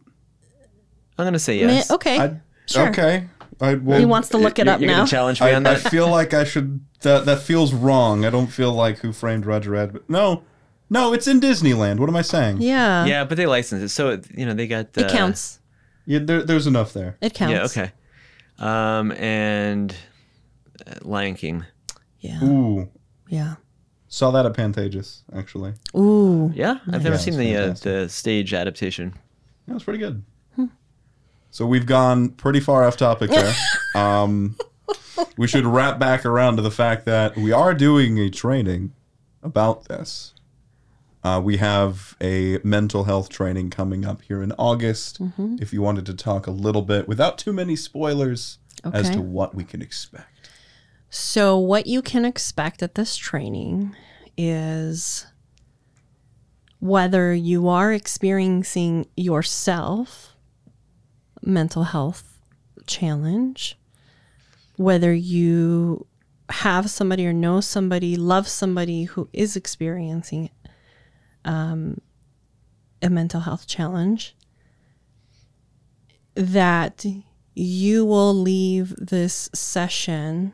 I'm 1.19 1.25
gonna 1.27 1.39
say 1.39 1.59
yes. 1.59 1.91
okay. 1.91 2.19
I, 2.19 2.41
sure. 2.67 2.89
Okay. 2.89 3.27
I, 3.61 3.75
well, 3.75 3.99
He 3.99 4.05
wants 4.05 4.29
to 4.31 4.39
look 4.39 4.59
it 4.59 4.67
You're- 4.67 4.75
up 4.75 4.81
you're 4.81 4.91
now. 4.91 4.97
gonna 4.99 5.09
challenge 5.09 5.41
me 5.41 5.47
I, 5.49 5.55
on 5.55 5.67
I 5.67 5.77
feel 5.77 6.09
like 6.09 6.35
I 6.35 6.45
should. 6.45 6.81
That 7.01 7.25
that 7.27 7.41
feels 7.41 7.73
wrong. 7.73 8.25
I 8.25 8.31
don't 8.31 8.49
feel 8.49 8.73
like 8.73 8.99
Who 8.99 9.13
Framed 9.13 9.47
Roger 9.47 9.71
Rabbit. 9.71 10.09
No, 10.11 10.43
no, 10.91 11.13
it's 11.13 11.27
in 11.27 11.41
Disneyland. 11.41 11.99
What 11.99 12.09
am 12.09 12.17
I 12.17 12.23
saying? 12.23 12.61
yeah. 12.61 13.05
yeah, 13.07 13.25
but 13.25 13.37
they 13.37 13.47
license 13.47 13.83
it, 13.83 13.89
so 13.91 14.21
you 14.35 14.45
know 14.47 14.55
they 14.55 14.67
got. 14.67 14.87
Uh, 14.97 15.03
It 15.03 15.11
counts. 15.11 15.61
Yeah, 16.05 16.21
there, 16.21 16.43
there's 16.43 16.67
enough 16.67 16.93
there. 16.93 17.17
It 17.21 17.35
counts. 17.35 17.77
Yeah. 17.77 17.83
Okay. 17.83 17.93
Um, 18.59 19.13
and 19.13 19.95
uh, 20.87 20.95
Lion 21.03 21.35
King. 21.35 21.65
Yeah. 22.21 22.43
Ooh, 22.45 22.89
Yeah. 23.29 23.57
saw 24.09 24.31
that 24.33 24.47
at 24.47 24.53
Pantages 24.55 25.23
actually. 25.35 25.75
Ooh. 25.97 26.51
Yeah, 26.55 26.79
I've 26.87 27.03
never 27.05 27.17
Yeah, 27.17 27.17
seen 27.17 27.37
the 27.39 27.57
uh, 27.57 27.73
the 27.83 28.09
stage 28.09 28.53
adaptation. 28.55 29.15
That 29.67 29.75
was 29.75 29.85
pretty 29.85 29.99
good. 29.99 30.23
So 31.57 31.65
we've 31.65 31.87
gone 31.87 32.29
pretty 32.29 32.61
far 32.61 32.85
off 32.85 32.99
topic 32.99 33.31
there. 33.31 33.55
um, 33.95 34.59
we 35.39 35.47
should 35.47 35.65
wrap 35.65 35.99
back 35.99 36.27
around 36.27 36.57
to 36.57 36.63
the 36.63 36.71
fact 36.71 37.07
that 37.07 37.35
we 37.35 37.51
are 37.51 37.73
doing 37.73 38.19
a 38.19 38.29
training 38.29 38.93
about 39.43 39.89
this. 39.89 40.35
Uh, 41.25 41.41
we 41.43 41.57
have 41.57 42.15
a 42.21 42.59
mental 42.63 43.05
health 43.05 43.31
training 43.31 43.71
coming 43.71 44.05
up 44.05 44.21
here 44.21 44.43
in 44.43 44.53
August. 44.59 45.19
If 45.59 45.73
you 45.73 45.81
wanted 45.81 46.05
to 46.05 46.15
talk 46.15 46.47
a 46.47 46.51
little 46.51 46.83
bit 46.83 47.09
without 47.09 47.39
too 47.39 47.55
many 47.55 47.75
spoilers 47.75 48.59
as 48.93 49.09
to 49.09 49.23
what 49.23 49.55
we 49.55 49.65
can 49.65 49.81
expect. 49.81 50.51
So, 51.09 51.57
what 51.57 51.87
you 51.87 52.03
can 52.03 52.27
expect 52.27 52.83
at 52.83 52.97
this 52.97 53.17
training 53.17 53.97
is 54.37 55.27
whether 56.81 57.33
you 57.33 57.67
are 57.67 57.95
experiencing 57.95 59.07
yourself 59.17 60.36
mental 61.47 61.85
health 61.85 62.39
challenge, 62.87 63.79
whether 64.77 65.15
you 65.15 66.07
have 66.51 66.91
somebody 66.91 67.27
or 67.27 67.33
know 67.33 67.61
somebody, 67.61 68.17
love 68.17 68.49
somebody 68.49 69.05
who 69.05 69.29
is 69.33 69.57
experiencing 69.57 70.51
um, 71.45 72.01
a 73.01 73.09
mental 73.09 73.41
health 73.41 73.67
challenge, 73.67 74.37
that 76.35 77.07
you 77.55 78.05
will 78.05 78.35
leave 78.35 78.95
this 78.97 79.49
session 79.55 80.53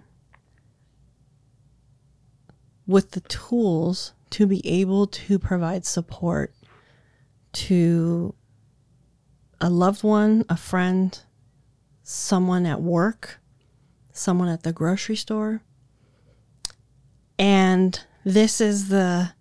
with 2.87 3.13
the 3.13 3.21
tools 3.23 4.13
to 4.31 4.47
be 4.47 4.67
able 4.67 5.07
to 5.07 5.39
provide 5.39 5.85
support 5.85 6.55
to 7.53 8.35
a 9.63 9.71
loved 9.71 10.03
one, 10.03 10.45
a 10.49 10.57
friend, 10.57 11.21
someone 12.03 12.67
at 12.67 12.83
work, 12.83 13.39
someone 14.13 14.49
at 14.49 14.65
the 14.65 14.73
grocery 14.73 15.15
store. 15.15 15.63
And 17.39 17.99
this 18.25 18.61
is 18.61 18.89
the 18.89 19.33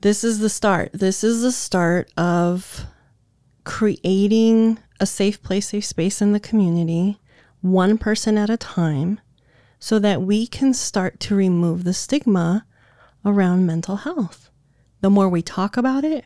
this 0.00 0.24
is 0.24 0.38
the 0.38 0.48
start. 0.48 0.92
This 0.94 1.22
is 1.22 1.42
the 1.42 1.52
start 1.52 2.10
of 2.16 2.86
creating 3.64 4.78
a 4.98 5.04
safe 5.04 5.42
place, 5.42 5.68
safe 5.68 5.84
space 5.84 6.22
in 6.22 6.32
the 6.32 6.40
community, 6.40 7.20
one 7.60 7.98
person 7.98 8.38
at 8.38 8.48
a 8.48 8.56
time, 8.56 9.20
so 9.78 9.98
that 9.98 10.22
we 10.22 10.46
can 10.46 10.72
start 10.72 11.20
to 11.20 11.34
remove 11.34 11.84
the 11.84 11.92
stigma 11.92 12.64
around 13.26 13.66
mental 13.66 13.96
health. 13.96 14.50
The 15.02 15.10
more 15.10 15.28
we 15.28 15.42
talk 15.42 15.76
about 15.76 16.02
it, 16.02 16.24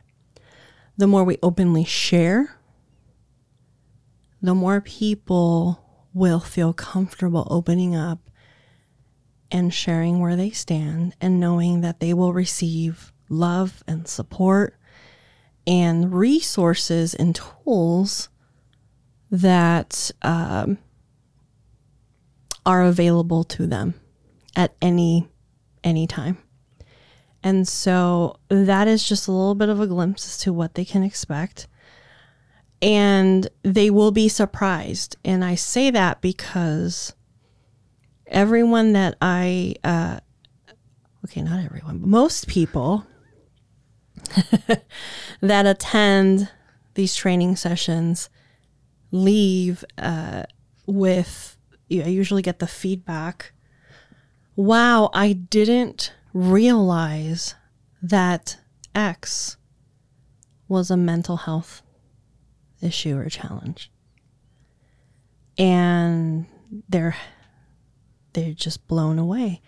the 0.96 1.06
more 1.06 1.24
we 1.24 1.38
openly 1.42 1.84
share, 1.84 2.56
the 4.40 4.54
more 4.54 4.80
people 4.80 6.06
will 6.12 6.40
feel 6.40 6.72
comfortable 6.72 7.46
opening 7.50 7.96
up 7.96 8.30
and 9.50 9.72
sharing 9.72 10.20
where 10.20 10.36
they 10.36 10.50
stand 10.50 11.14
and 11.20 11.40
knowing 11.40 11.80
that 11.80 12.00
they 12.00 12.14
will 12.14 12.32
receive 12.32 13.12
love 13.28 13.82
and 13.86 14.06
support 14.06 14.76
and 15.66 16.12
resources 16.12 17.14
and 17.14 17.34
tools 17.34 18.28
that 19.30 20.10
um, 20.22 20.78
are 22.64 22.82
available 22.82 23.44
to 23.44 23.66
them 23.66 23.94
at 24.54 24.74
any 24.80 25.28
any 25.82 26.06
time. 26.06 26.38
And 27.44 27.68
so 27.68 28.38
that 28.48 28.88
is 28.88 29.06
just 29.06 29.28
a 29.28 29.32
little 29.32 29.54
bit 29.54 29.68
of 29.68 29.78
a 29.78 29.86
glimpse 29.86 30.26
as 30.26 30.38
to 30.38 30.52
what 30.52 30.74
they 30.74 30.84
can 30.84 31.02
expect. 31.02 31.68
And 32.80 33.46
they 33.62 33.90
will 33.90 34.10
be 34.10 34.30
surprised. 34.30 35.16
And 35.26 35.44
I 35.44 35.54
say 35.54 35.90
that 35.90 36.22
because 36.22 37.12
everyone 38.26 38.94
that 38.94 39.16
I, 39.20 39.74
uh, 39.84 40.20
okay, 41.26 41.42
not 41.42 41.62
everyone, 41.62 41.98
but 41.98 42.08
most 42.08 42.48
people 42.48 43.06
that 45.42 45.66
attend 45.66 46.50
these 46.94 47.14
training 47.14 47.56
sessions 47.56 48.30
leave 49.10 49.84
uh, 49.98 50.44
with, 50.86 51.58
I 51.92 52.08
usually 52.08 52.42
get 52.42 52.58
the 52.58 52.66
feedback 52.66 53.52
wow, 54.56 55.10
I 55.12 55.32
didn't 55.32 56.12
realize 56.34 57.54
that 58.02 58.58
X 58.94 59.56
was 60.68 60.90
a 60.90 60.96
mental 60.96 61.38
health 61.38 61.82
issue 62.82 63.16
or 63.16 63.28
challenge. 63.30 63.90
And 65.56 66.46
they're 66.88 67.16
they're 68.32 68.52
just 68.52 68.86
blown 68.88 69.18
away. 69.18 69.62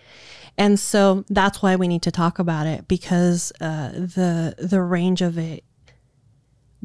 And 0.59 0.81
so 0.81 1.25
that's 1.29 1.63
why 1.63 1.77
we 1.77 1.87
need 1.87 2.03
to 2.03 2.11
talk 2.11 2.41
about 2.41 2.67
it 2.67 2.89
because 2.89 3.53
uh, 3.61 3.91
the 3.91 4.57
the 4.59 4.83
range 4.83 5.23
of 5.23 5.39
it 5.39 5.65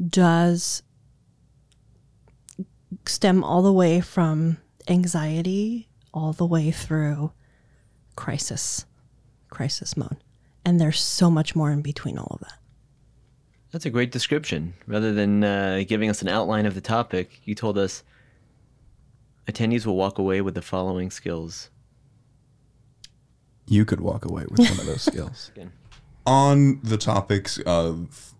does 0.08 0.82
stem 3.06 3.42
all 3.42 3.62
the 3.62 3.72
way 3.72 4.00
from 4.00 4.58
anxiety 4.88 5.88
all 6.14 6.32
the 6.32 6.46
way 6.46 6.70
through 6.70 7.32
crisis 8.16 8.84
crisis 9.52 9.96
mode 9.96 10.16
and 10.64 10.80
there's 10.80 10.98
so 10.98 11.30
much 11.30 11.54
more 11.54 11.70
in 11.70 11.82
between 11.82 12.18
all 12.18 12.32
of 12.32 12.40
that 12.40 12.58
That's 13.72 13.86
a 13.86 13.90
great 13.90 14.12
description. 14.12 14.74
Rather 14.86 15.12
than 15.14 15.44
uh, 15.44 15.82
giving 15.86 16.10
us 16.10 16.20
an 16.22 16.28
outline 16.28 16.66
of 16.66 16.74
the 16.74 16.80
topic, 16.80 17.40
you 17.44 17.54
told 17.54 17.78
us 17.78 18.02
attendees 19.46 19.86
will 19.86 19.96
walk 19.96 20.18
away 20.18 20.40
with 20.42 20.54
the 20.54 20.62
following 20.62 21.10
skills. 21.10 21.70
You 23.66 23.84
could 23.84 24.00
walk 24.00 24.24
away 24.24 24.44
with 24.50 24.58
one 24.60 24.78
of 24.80 24.86
those 24.86 25.02
skills. 25.02 25.50
Again. 25.56 25.72
On 26.26 26.80
the 26.82 26.98
topics 26.98 27.58
of 27.64 28.34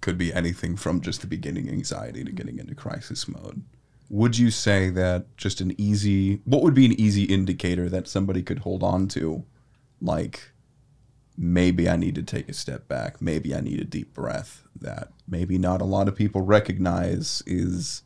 could 0.00 0.16
be 0.16 0.32
anything 0.32 0.76
from 0.76 1.00
just 1.00 1.20
the 1.20 1.26
beginning 1.26 1.68
anxiety 1.68 2.22
to 2.22 2.30
getting 2.30 2.58
into 2.58 2.74
crisis 2.74 3.26
mode. 3.26 3.62
Would 4.08 4.38
you 4.38 4.52
say 4.52 4.88
that 4.90 5.36
just 5.36 5.60
an 5.60 5.74
easy 5.78 6.40
what 6.44 6.62
would 6.62 6.74
be 6.74 6.86
an 6.86 6.92
easy 6.92 7.24
indicator 7.24 7.88
that 7.88 8.06
somebody 8.06 8.42
could 8.42 8.60
hold 8.60 8.84
on 8.84 9.08
to 9.08 9.44
like 10.00 10.52
maybe 11.36 11.88
I 11.88 11.96
need 11.96 12.14
to 12.14 12.22
take 12.22 12.48
a 12.48 12.54
step 12.54 12.88
back, 12.88 13.20
maybe 13.20 13.54
I 13.54 13.60
need 13.60 13.80
a 13.80 13.84
deep 13.84 14.14
breath 14.14 14.62
that 14.80 15.10
maybe 15.28 15.58
not 15.58 15.80
a 15.80 15.86
lot 15.86 16.08
of 16.08 16.16
people 16.16 16.40
recognize 16.40 17.42
is 17.46 18.02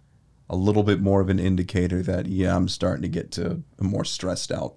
a 0.49 0.57
little 0.57 0.83
bit 0.83 1.01
more 1.01 1.21
of 1.21 1.29
an 1.29 1.39
indicator 1.39 2.03
that 2.03 2.27
yeah, 2.27 2.57
I'm 2.57 2.69
starting 2.69 3.03
to 3.03 3.09
get 3.09 3.31
to 3.33 3.63
a 3.79 3.85
more 3.85 4.05
stressed 4.05 4.51
out 4.51 4.75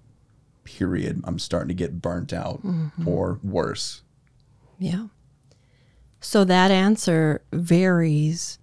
period. 0.63 1.21
I'm 1.23 1.39
starting 1.39 1.69
to 1.69 1.73
get 1.73 2.01
burnt 2.01 2.31
out 2.31 2.63
mm-hmm. 2.63 3.07
or 3.07 3.39
worse. 3.43 4.01
Yeah. 4.79 5.07
So 6.19 6.43
that 6.45 6.71
answer 6.71 7.43
varies 7.51 8.59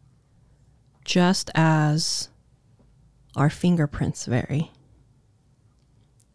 just 1.05 1.51
as 1.55 2.29
our 3.37 3.51
fingerprints 3.51 4.27
vary. 4.27 4.71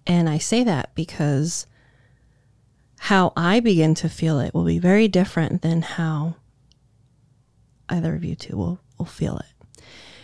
And 0.05 0.29
I 0.29 0.37
say 0.37 0.63
that 0.63 0.93
because 0.93 1.65
how 3.05 3.31
I 3.37 3.59
begin 3.59 3.93
to 3.95 4.09
feel 4.09 4.39
it 4.39 4.51
will 4.51 4.65
be 4.65 4.79
very 4.79 5.07
different 5.07 5.61
than 5.61 5.83
how 5.83 6.37
either 7.87 8.15
of 8.15 8.23
you 8.23 8.33
two 8.33 8.57
will, 8.57 8.79
will 8.97 9.05
feel 9.05 9.37
it. 9.37 9.83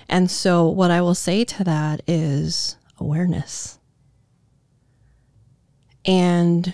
And 0.09 0.31
so, 0.31 0.67
what 0.67 0.89
I 0.89 0.99
will 1.01 1.13
say 1.13 1.43
to 1.45 1.63
that 1.63 2.01
is 2.07 2.77
awareness. 2.97 3.77
And 6.05 6.73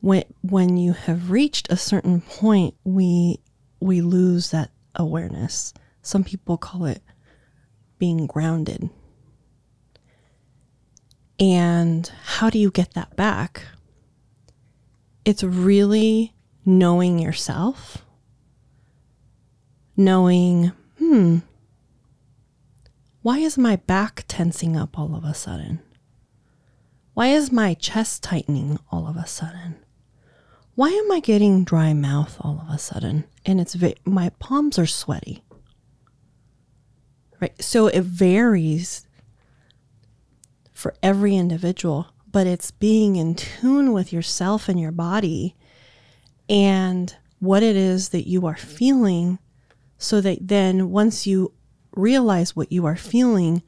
when 0.00 0.22
when 0.42 0.76
you 0.76 0.92
have 0.92 1.32
reached 1.32 1.66
a 1.68 1.76
certain 1.76 2.20
point, 2.20 2.76
we 2.84 3.40
we 3.80 4.02
lose 4.02 4.52
that 4.52 4.70
awareness. 4.94 5.74
Some 6.00 6.22
people 6.22 6.58
call 6.58 6.84
it 6.84 7.02
being 7.98 8.28
grounded. 8.28 8.88
And 11.40 12.08
how 12.22 12.50
do 12.50 12.58
you 12.60 12.70
get 12.70 12.94
that 12.94 13.16
back? 13.16 13.64
It's 15.24 15.42
really 15.42 16.34
knowing 16.64 17.18
yourself, 17.18 17.98
knowing, 19.96 20.72
hmm, 20.98 21.38
why 23.22 23.38
is 23.38 23.58
my 23.58 23.76
back 23.76 24.24
tensing 24.28 24.76
up 24.76 24.98
all 24.98 25.14
of 25.14 25.24
a 25.24 25.34
sudden? 25.34 25.80
Why 27.12 27.28
is 27.28 27.52
my 27.52 27.74
chest 27.74 28.22
tightening 28.22 28.78
all 28.90 29.06
of 29.06 29.16
a 29.16 29.26
sudden? 29.26 29.76
Why 30.74 30.88
am 30.88 31.12
I 31.12 31.20
getting 31.20 31.64
dry 31.64 31.92
mouth 31.92 32.38
all 32.40 32.64
of 32.66 32.74
a 32.74 32.78
sudden? 32.78 33.24
And 33.44 33.60
it's 33.60 33.76
my 34.06 34.30
palms 34.38 34.78
are 34.78 34.86
sweaty. 34.86 35.42
Right? 37.40 37.60
So 37.62 37.88
it 37.88 38.02
varies 38.02 39.06
for 40.72 40.94
every 41.02 41.36
individual, 41.36 42.06
but 42.30 42.46
it's 42.46 42.70
being 42.70 43.16
in 43.16 43.34
tune 43.34 43.92
with 43.92 44.12
yourself 44.12 44.68
and 44.68 44.78
your 44.78 44.92
body 44.92 45.56
and 46.48 47.16
what 47.38 47.62
it 47.62 47.76
is 47.76 48.10
that 48.10 48.28
you 48.28 48.46
are 48.46 48.56
feeling 48.56 49.38
so 49.98 50.20
that 50.20 50.38
then 50.40 50.90
once 50.90 51.26
you 51.26 51.52
realize 51.92 52.54
what 52.54 52.72
you 52.72 52.86
are 52.86 52.96
feeling, 52.96 53.62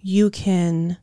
you 0.00 0.30
can 0.30 0.98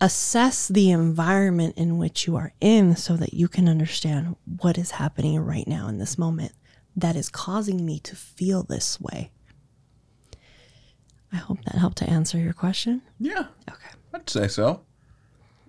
assess 0.00 0.68
the 0.68 0.90
environment 0.90 1.76
in 1.76 1.98
which 1.98 2.26
you 2.26 2.34
are 2.36 2.52
in 2.60 2.96
so 2.96 3.16
that 3.16 3.34
you 3.34 3.48
can 3.48 3.68
understand 3.68 4.34
what 4.60 4.78
is 4.78 4.92
happening 4.92 5.38
right 5.38 5.66
now 5.68 5.88
in 5.88 5.98
this 5.98 6.16
moment 6.16 6.52
that 6.96 7.16
is 7.16 7.28
causing 7.28 7.84
me 7.84 8.00
to 8.00 8.16
feel 8.16 8.62
this 8.62 9.00
way. 9.00 9.30
I 11.32 11.36
hope 11.36 11.62
that 11.64 11.76
helped 11.76 11.98
to 11.98 12.10
answer 12.10 12.38
your 12.38 12.52
question. 12.52 13.02
Yeah. 13.18 13.46
Okay. 13.68 13.90
I'd 14.12 14.28
say 14.28 14.48
so. 14.48 14.82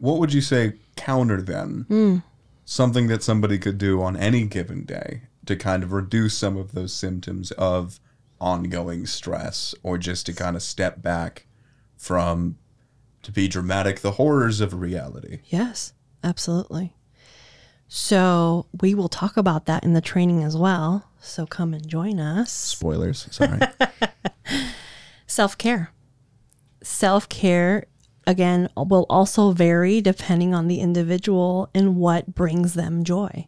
What 0.01 0.17
would 0.17 0.33
you 0.33 0.41
say 0.41 0.73
counter 0.95 1.43
then? 1.43 1.85
Hmm. 1.87 2.17
Something 2.65 3.07
that 3.07 3.21
somebody 3.21 3.59
could 3.59 3.77
do 3.77 4.01
on 4.01 4.17
any 4.17 4.45
given 4.47 4.83
day 4.83 5.21
to 5.45 5.55
kind 5.55 5.83
of 5.83 5.91
reduce 5.91 6.35
some 6.35 6.57
of 6.57 6.71
those 6.71 6.91
symptoms 6.91 7.51
of 7.51 7.99
ongoing 8.39 9.05
stress 9.05 9.75
or 9.83 9.99
just 9.99 10.25
to 10.25 10.33
kind 10.33 10.55
of 10.55 10.63
step 10.63 11.03
back 11.03 11.45
from, 11.97 12.57
to 13.21 13.31
be 13.31 13.47
dramatic, 13.47 13.99
the 13.99 14.13
horrors 14.13 14.59
of 14.59 14.73
reality. 14.73 15.41
Yes, 15.45 15.93
absolutely. 16.23 16.95
So 17.87 18.65
we 18.81 18.95
will 18.95 19.09
talk 19.09 19.37
about 19.37 19.67
that 19.67 19.83
in 19.83 19.93
the 19.93 20.01
training 20.01 20.43
as 20.43 20.57
well. 20.57 21.09
So 21.19 21.45
come 21.45 21.75
and 21.75 21.87
join 21.87 22.19
us. 22.19 22.51
Spoilers, 22.51 23.27
sorry. 23.29 23.59
Self 25.27 25.57
care. 25.59 25.91
Self 26.81 27.29
care, 27.29 27.85
again, 28.31 28.69
will 28.75 29.05
also 29.09 29.51
vary 29.51 30.01
depending 30.01 30.55
on 30.55 30.67
the 30.67 30.79
individual 30.79 31.69
and 31.75 31.97
what 31.97 32.33
brings 32.33 32.73
them 32.73 33.03
joy, 33.03 33.47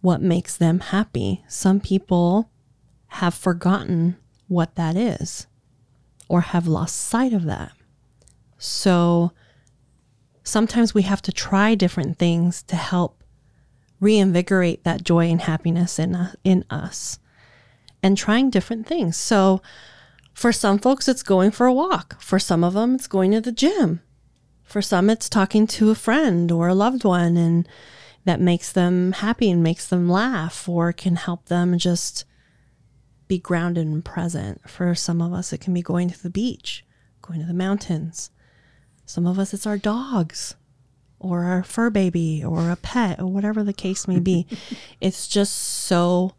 what 0.00 0.22
makes 0.22 0.56
them 0.56 0.80
happy. 0.80 1.44
Some 1.48 1.80
people 1.80 2.50
have 3.08 3.34
forgotten 3.34 4.16
what 4.48 4.76
that 4.76 4.96
is 4.96 5.46
or 6.28 6.40
have 6.40 6.66
lost 6.66 6.96
sight 6.96 7.32
of 7.32 7.44
that. 7.44 7.72
So 8.56 9.32
sometimes 10.44 10.94
we 10.94 11.02
have 11.02 11.20
to 11.22 11.32
try 11.32 11.74
different 11.74 12.18
things 12.18 12.62
to 12.64 12.76
help 12.76 13.24
reinvigorate 14.00 14.84
that 14.84 15.02
joy 15.02 15.28
and 15.28 15.42
happiness 15.42 15.98
in, 15.98 16.14
uh, 16.14 16.32
in 16.44 16.64
us 16.70 17.18
and 18.02 18.16
trying 18.16 18.50
different 18.50 18.86
things. 18.86 19.16
So 19.16 19.60
for 20.32 20.52
some 20.52 20.78
folks, 20.78 21.08
it's 21.08 21.22
going 21.22 21.50
for 21.50 21.66
a 21.66 21.72
walk. 21.72 22.20
For 22.20 22.38
some 22.38 22.64
of 22.64 22.74
them, 22.74 22.94
it's 22.94 23.06
going 23.06 23.32
to 23.32 23.40
the 23.40 23.52
gym. 23.52 24.00
For 24.64 24.80
some, 24.80 25.10
it's 25.10 25.28
talking 25.28 25.66
to 25.68 25.90
a 25.90 25.94
friend 25.94 26.50
or 26.50 26.68
a 26.68 26.74
loved 26.74 27.04
one, 27.04 27.36
and 27.36 27.68
that 28.24 28.40
makes 28.40 28.72
them 28.72 29.12
happy 29.12 29.50
and 29.50 29.62
makes 29.62 29.86
them 29.86 30.08
laugh 30.08 30.68
or 30.68 30.92
can 30.92 31.16
help 31.16 31.46
them 31.46 31.76
just 31.76 32.24
be 33.28 33.38
grounded 33.38 33.86
and 33.86 34.04
present. 34.04 34.68
For 34.68 34.94
some 34.94 35.20
of 35.20 35.32
us, 35.32 35.52
it 35.52 35.60
can 35.60 35.74
be 35.74 35.82
going 35.82 36.08
to 36.10 36.22
the 36.22 36.30
beach, 36.30 36.84
going 37.20 37.40
to 37.40 37.46
the 37.46 37.52
mountains. 37.52 38.30
Some 39.04 39.26
of 39.26 39.38
us, 39.38 39.52
it's 39.52 39.66
our 39.66 39.78
dogs 39.78 40.54
or 41.18 41.44
our 41.44 41.62
fur 41.62 41.90
baby 41.90 42.42
or 42.44 42.70
a 42.70 42.76
pet 42.76 43.20
or 43.20 43.26
whatever 43.26 43.62
the 43.62 43.72
case 43.72 44.08
may 44.08 44.20
be. 44.20 44.46
it's 45.00 45.28
just 45.28 45.54
so, 45.54 46.34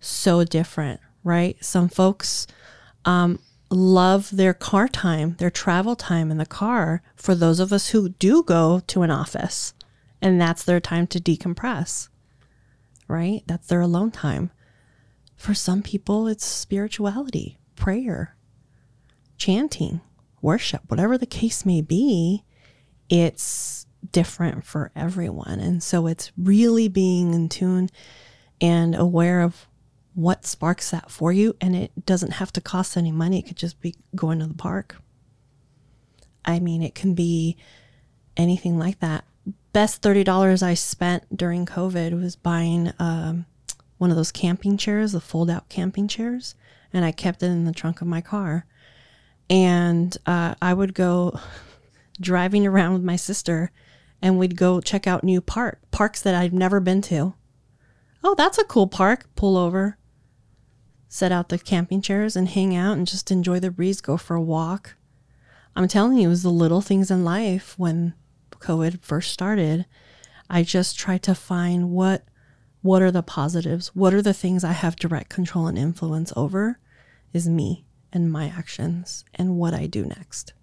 so 0.00 0.44
different, 0.44 1.00
right? 1.22 1.56
Some 1.64 1.88
folks 1.88 2.46
um, 3.06 3.38
love 3.70 4.30
their 4.36 4.52
car 4.52 4.88
time, 4.88 5.36
their 5.38 5.50
travel 5.50 5.96
time 5.96 6.30
in 6.30 6.36
the 6.36 6.46
car 6.46 7.02
for 7.14 7.34
those 7.34 7.60
of 7.60 7.72
us 7.72 7.88
who 7.88 8.10
do 8.10 8.42
go 8.42 8.80
to 8.88 9.02
an 9.02 9.10
office 9.10 9.72
and 10.20 10.40
that's 10.40 10.64
their 10.64 10.80
time 10.80 11.06
to 11.08 11.20
decompress, 11.20 12.08
right? 13.08 13.42
That's 13.46 13.68
their 13.68 13.80
alone 13.80 14.10
time. 14.10 14.50
For 15.36 15.54
some 15.54 15.82
people, 15.82 16.26
it's 16.26 16.44
spirituality, 16.44 17.58
prayer, 17.76 18.36
chanting, 19.36 20.00
worship, 20.40 20.82
whatever 20.88 21.18
the 21.18 21.26
case 21.26 21.66
may 21.66 21.82
be. 21.82 22.44
It's 23.08 23.86
different 24.10 24.64
for 24.64 24.90
everyone. 24.96 25.60
And 25.60 25.82
so 25.82 26.06
it's 26.06 26.32
really 26.36 26.88
being 26.88 27.34
in 27.34 27.48
tune 27.48 27.90
and 28.60 28.94
aware 28.94 29.42
of 29.42 29.68
what 30.16 30.46
sparks 30.46 30.90
that 30.90 31.10
for 31.10 31.30
you. 31.30 31.54
And 31.60 31.76
it 31.76 32.06
doesn't 32.06 32.32
have 32.32 32.52
to 32.54 32.60
cost 32.60 32.96
any 32.96 33.12
money, 33.12 33.38
it 33.38 33.46
could 33.46 33.56
just 33.56 33.80
be 33.80 33.94
going 34.16 34.40
to 34.40 34.46
the 34.46 34.54
park. 34.54 34.96
I 36.44 36.58
mean, 36.58 36.82
it 36.82 36.94
can 36.94 37.14
be 37.14 37.56
anything 38.36 38.78
like 38.78 39.00
that. 39.00 39.24
Best 39.72 40.02
$30 40.02 40.62
I 40.62 40.74
spent 40.74 41.36
during 41.36 41.66
COVID 41.66 42.20
was 42.20 42.34
buying 42.34 42.92
um, 42.98 43.44
one 43.98 44.10
of 44.10 44.16
those 44.16 44.32
camping 44.32 44.76
chairs, 44.76 45.12
the 45.12 45.20
fold 45.20 45.50
out 45.50 45.68
camping 45.68 46.08
chairs, 46.08 46.54
and 46.92 47.04
I 47.04 47.12
kept 47.12 47.42
it 47.42 47.46
in 47.46 47.64
the 47.64 47.72
trunk 47.72 48.00
of 48.00 48.06
my 48.06 48.20
car. 48.20 48.64
And 49.50 50.16
uh, 50.24 50.54
I 50.62 50.72
would 50.72 50.94
go 50.94 51.38
driving 52.20 52.66
around 52.66 52.94
with 52.94 53.02
my 53.02 53.16
sister 53.16 53.70
and 54.22 54.38
we'd 54.38 54.56
go 54.56 54.80
check 54.80 55.06
out 55.06 55.22
new 55.22 55.42
park 55.42 55.78
parks 55.90 56.22
that 56.22 56.34
I've 56.34 56.54
never 56.54 56.80
been 56.80 57.02
to. 57.02 57.34
Oh, 58.24 58.34
that's 58.34 58.58
a 58.58 58.64
cool 58.64 58.86
park. 58.86 59.28
Pull 59.36 59.56
over, 59.56 59.98
set 61.08 61.32
out 61.32 61.48
the 61.48 61.58
camping 61.58 62.02
chairs 62.02 62.36
and 62.36 62.48
hang 62.48 62.74
out 62.74 62.96
and 62.96 63.06
just 63.06 63.30
enjoy 63.30 63.60
the 63.60 63.70
breeze, 63.70 64.00
go 64.00 64.16
for 64.16 64.34
a 64.36 64.42
walk. 64.42 64.96
I'm 65.74 65.88
telling 65.88 66.18
you, 66.18 66.26
it 66.26 66.30
was 66.30 66.42
the 66.42 66.50
little 66.50 66.80
things 66.80 67.10
in 67.10 67.24
life 67.24 67.78
when 67.78 68.14
COVID 68.50 69.02
first 69.02 69.32
started. 69.32 69.86
I 70.48 70.62
just 70.62 70.98
tried 70.98 71.22
to 71.24 71.34
find 71.34 71.90
what 71.90 72.24
what 72.82 73.02
are 73.02 73.10
the 73.10 73.22
positives? 73.22 73.88
What 73.96 74.14
are 74.14 74.22
the 74.22 74.32
things 74.32 74.62
I 74.62 74.70
have 74.70 74.94
direct 74.94 75.28
control 75.28 75.66
and 75.66 75.76
influence 75.76 76.32
over? 76.36 76.78
Is 77.32 77.48
me 77.48 77.86
and 78.12 78.32
my 78.32 78.46
actions 78.46 79.24
and 79.34 79.56
what 79.56 79.74
I 79.74 79.86
do 79.86 80.04
next. 80.04 80.54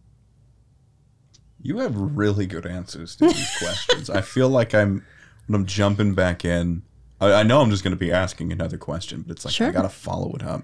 You 1.61 1.77
have 1.79 1.95
really 1.95 2.47
good 2.47 2.65
answers 2.65 3.15
to 3.17 3.27
these 3.27 3.57
questions. 3.59 4.09
I 4.09 4.21
feel 4.21 4.49
like 4.49 4.73
I'm 4.73 5.05
when 5.47 5.61
I'm 5.61 5.65
jumping 5.67 6.13
back 6.13 6.43
in. 6.43 6.83
I, 7.21 7.33
I 7.33 7.43
know 7.43 7.61
I'm 7.61 7.69
just 7.69 7.83
going 7.83 7.91
to 7.95 7.97
be 7.99 8.11
asking 8.11 8.51
another 8.51 8.77
question, 8.77 9.21
but 9.21 9.35
it's 9.37 9.45
like 9.45 9.53
Sure. 9.53 9.67
I 9.69 9.71
got 9.71 9.83
to 9.83 9.89
follow 9.89 10.33
it 10.35 10.43
up 10.43 10.63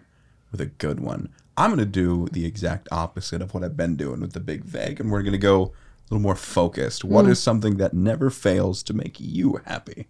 with 0.52 0.62
a 0.62 0.66
good 0.66 1.00
one. 1.00 1.30
I'm 1.58 1.70
going 1.70 1.80
to 1.80 1.86
do 1.86 2.28
the 2.32 2.46
exact 2.46 2.88
opposite 2.92 3.42
of 3.42 3.54
what 3.54 3.64
I've 3.64 3.76
been 3.78 3.96
doing 3.96 4.22
with 4.22 4.34
the 4.34 4.40
big 4.40 4.64
vague, 4.64 5.00
and 5.00 5.12
we're 5.12 5.22
going 5.24 5.34
to 5.34 5.38
go 5.38 5.64
a 5.64 5.72
little 6.10 6.22
more 6.22 6.36
focused. 6.36 7.04
What 7.04 7.28
is 7.28 7.40
something 7.40 7.78
that 7.78 7.94
never 7.94 8.30
fails 8.30 8.82
to 8.84 8.94
make 8.94 9.20
you 9.20 9.60
happy? 9.66 10.08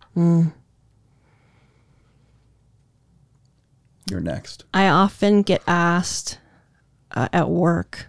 You're 4.10 4.22
next. 4.22 4.66
I 4.74 4.88
often 4.88 5.42
get 5.42 5.62
asked 5.68 6.40
uh, 7.12 7.30
at 7.34 7.50
work 7.50 8.08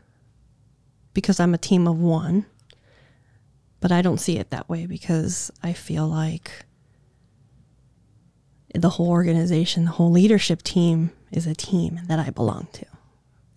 because 1.14 1.40
I'm 1.40 1.52
a 1.54 1.58
team 1.58 1.86
of 1.86 1.98
one, 1.98 2.46
but 3.80 3.90
I 3.92 4.02
don't 4.02 4.18
see 4.20 4.38
it 4.38 4.50
that 4.50 4.68
way 4.68 4.86
because 4.86 5.50
I 5.62 5.72
feel 5.72 6.06
like 6.06 6.64
the 8.74 8.90
whole 8.90 9.08
organization, 9.08 9.84
the 9.84 9.90
whole 9.92 10.10
leadership 10.10 10.62
team 10.62 11.10
is 11.32 11.46
a 11.46 11.54
team 11.54 12.00
that 12.06 12.18
I 12.18 12.30
belong 12.30 12.68
to. 12.72 12.86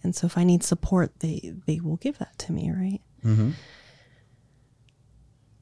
And 0.03 0.15
so 0.15 0.25
if 0.25 0.37
I 0.37 0.43
need 0.43 0.63
support, 0.63 1.19
they, 1.19 1.53
they 1.65 1.79
will 1.79 1.97
give 1.97 2.17
that 2.19 2.37
to 2.39 2.51
me, 2.51 2.71
right? 2.71 3.01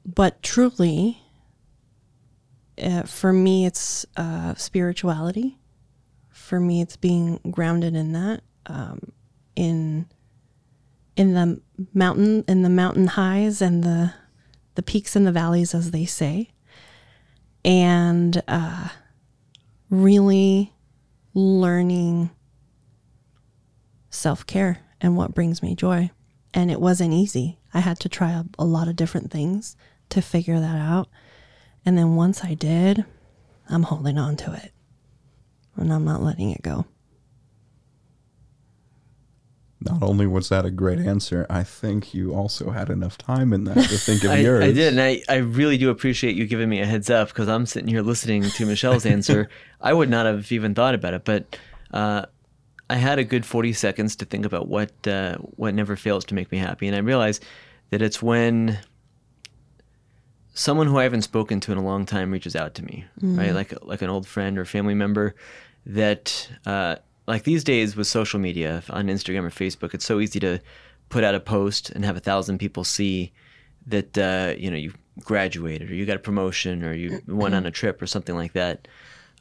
But 0.04 0.42
truly, 0.42 1.22
uh, 2.82 3.02
for 3.02 3.32
me, 3.32 3.66
it's 3.66 4.04
uh, 4.16 4.54
spirituality 4.56 5.58
for 6.32 6.58
me 6.58 6.80
it's 6.82 6.96
being 6.96 7.38
grounded 7.50 7.94
in 7.94 8.12
that 8.12 8.42
um, 8.66 9.00
in 9.54 10.06
in 11.16 11.34
the 11.34 11.60
mountain 11.94 12.44
in 12.48 12.62
the 12.62 12.68
mountain 12.68 13.06
highs 13.06 13.62
and 13.62 13.84
the 13.84 14.12
the 14.74 14.82
peaks 14.82 15.14
and 15.14 15.26
the 15.26 15.32
valleys 15.32 15.74
as 15.74 15.92
they 15.92 16.04
say 16.04 16.50
and 17.64 18.42
uh, 18.48 18.88
really 19.92 20.72
learning 21.34 22.30
self-care 24.08 24.78
and 25.02 25.16
what 25.16 25.34
brings 25.34 25.62
me 25.62 25.74
joy. 25.74 26.10
And 26.54 26.70
it 26.70 26.80
wasn't 26.80 27.12
easy. 27.12 27.58
I 27.74 27.80
had 27.80 28.00
to 28.00 28.08
try 28.08 28.30
a, 28.32 28.44
a 28.58 28.64
lot 28.64 28.88
of 28.88 28.96
different 28.96 29.30
things 29.30 29.76
to 30.08 30.22
figure 30.22 30.58
that 30.58 30.78
out. 30.78 31.08
And 31.84 31.96
then 31.98 32.16
once 32.16 32.42
i 32.44 32.54
did 32.54 33.04
i'm 33.68 33.82
holding 33.84 34.18
on 34.18 34.36
to 34.36 34.52
it. 34.54 34.72
And 35.76 35.92
I'm 35.92 36.04
not 36.04 36.22
letting 36.22 36.50
it 36.50 36.62
go. 36.62 36.86
Not 39.84 40.02
only 40.02 40.26
was 40.26 40.48
that 40.50 40.64
a 40.64 40.70
great 40.70 40.98
answer, 40.98 41.46
I 41.50 41.64
think 41.64 42.14
you 42.14 42.34
also 42.34 42.70
had 42.70 42.90
enough 42.90 43.18
time 43.18 43.52
in 43.52 43.64
that 43.64 43.74
to 43.74 43.98
think 43.98 44.24
of 44.24 44.30
I, 44.32 44.36
yours. 44.38 44.64
I 44.64 44.72
did, 44.72 44.92
and 44.92 45.00
I, 45.00 45.22
I 45.28 45.36
really 45.36 45.78
do 45.78 45.90
appreciate 45.90 46.36
you 46.36 46.46
giving 46.46 46.68
me 46.68 46.80
a 46.80 46.86
heads 46.86 47.10
up 47.10 47.28
because 47.28 47.48
I'm 47.48 47.66
sitting 47.66 47.88
here 47.88 48.02
listening 48.02 48.42
to 48.42 48.66
Michelle's 48.66 49.06
answer. 49.06 49.48
I 49.80 49.92
would 49.92 50.10
not 50.10 50.26
have 50.26 50.50
even 50.52 50.74
thought 50.74 50.94
about 50.94 51.14
it, 51.14 51.24
but 51.24 51.58
uh, 51.92 52.26
I 52.88 52.96
had 52.96 53.18
a 53.18 53.24
good 53.24 53.44
40 53.44 53.72
seconds 53.72 54.16
to 54.16 54.24
think 54.24 54.44
about 54.44 54.68
what 54.68 54.92
uh, 55.06 55.36
what 55.56 55.74
never 55.74 55.96
fails 55.96 56.24
to 56.26 56.34
make 56.34 56.52
me 56.52 56.58
happy, 56.58 56.86
and 56.86 56.94
I 56.94 57.00
realized 57.00 57.44
that 57.90 58.02
it's 58.02 58.22
when 58.22 58.78
someone 60.54 60.86
who 60.86 60.98
I 60.98 61.04
haven't 61.04 61.22
spoken 61.22 61.60
to 61.60 61.72
in 61.72 61.78
a 61.78 61.82
long 61.82 62.04
time 62.06 62.30
reaches 62.30 62.54
out 62.54 62.74
to 62.74 62.84
me, 62.84 63.06
right? 63.20 63.52
Like 63.52 63.74
like 63.82 64.02
an 64.02 64.10
old 64.10 64.26
friend 64.26 64.58
or 64.58 64.64
family 64.64 64.94
member 64.94 65.34
that 65.86 66.48
uh, 66.66 66.96
like 67.26 67.44
these 67.44 67.64
days 67.64 67.96
with 67.96 68.06
social 68.06 68.40
media 68.40 68.82
on 68.90 69.06
Instagram 69.06 69.44
or 69.44 69.50
Facebook, 69.50 69.94
it's 69.94 70.04
so 70.04 70.20
easy 70.20 70.40
to 70.40 70.60
put 71.08 71.24
out 71.24 71.34
a 71.34 71.40
post 71.40 71.90
and 71.90 72.04
have 72.04 72.16
a 72.16 72.20
thousand 72.20 72.58
people 72.58 72.84
see 72.84 73.32
that 73.86 74.16
uh, 74.18 74.54
you 74.56 74.70
know 74.70 74.76
you 74.76 74.92
graduated 75.20 75.90
or 75.90 75.94
you 75.94 76.06
got 76.06 76.16
a 76.16 76.20
promotion 76.20 76.82
or 76.84 76.94
you 76.94 77.20
went 77.28 77.54
on 77.54 77.66
a 77.66 77.70
trip 77.70 78.00
or 78.00 78.06
something 78.06 78.34
like 78.34 78.52
that. 78.52 78.88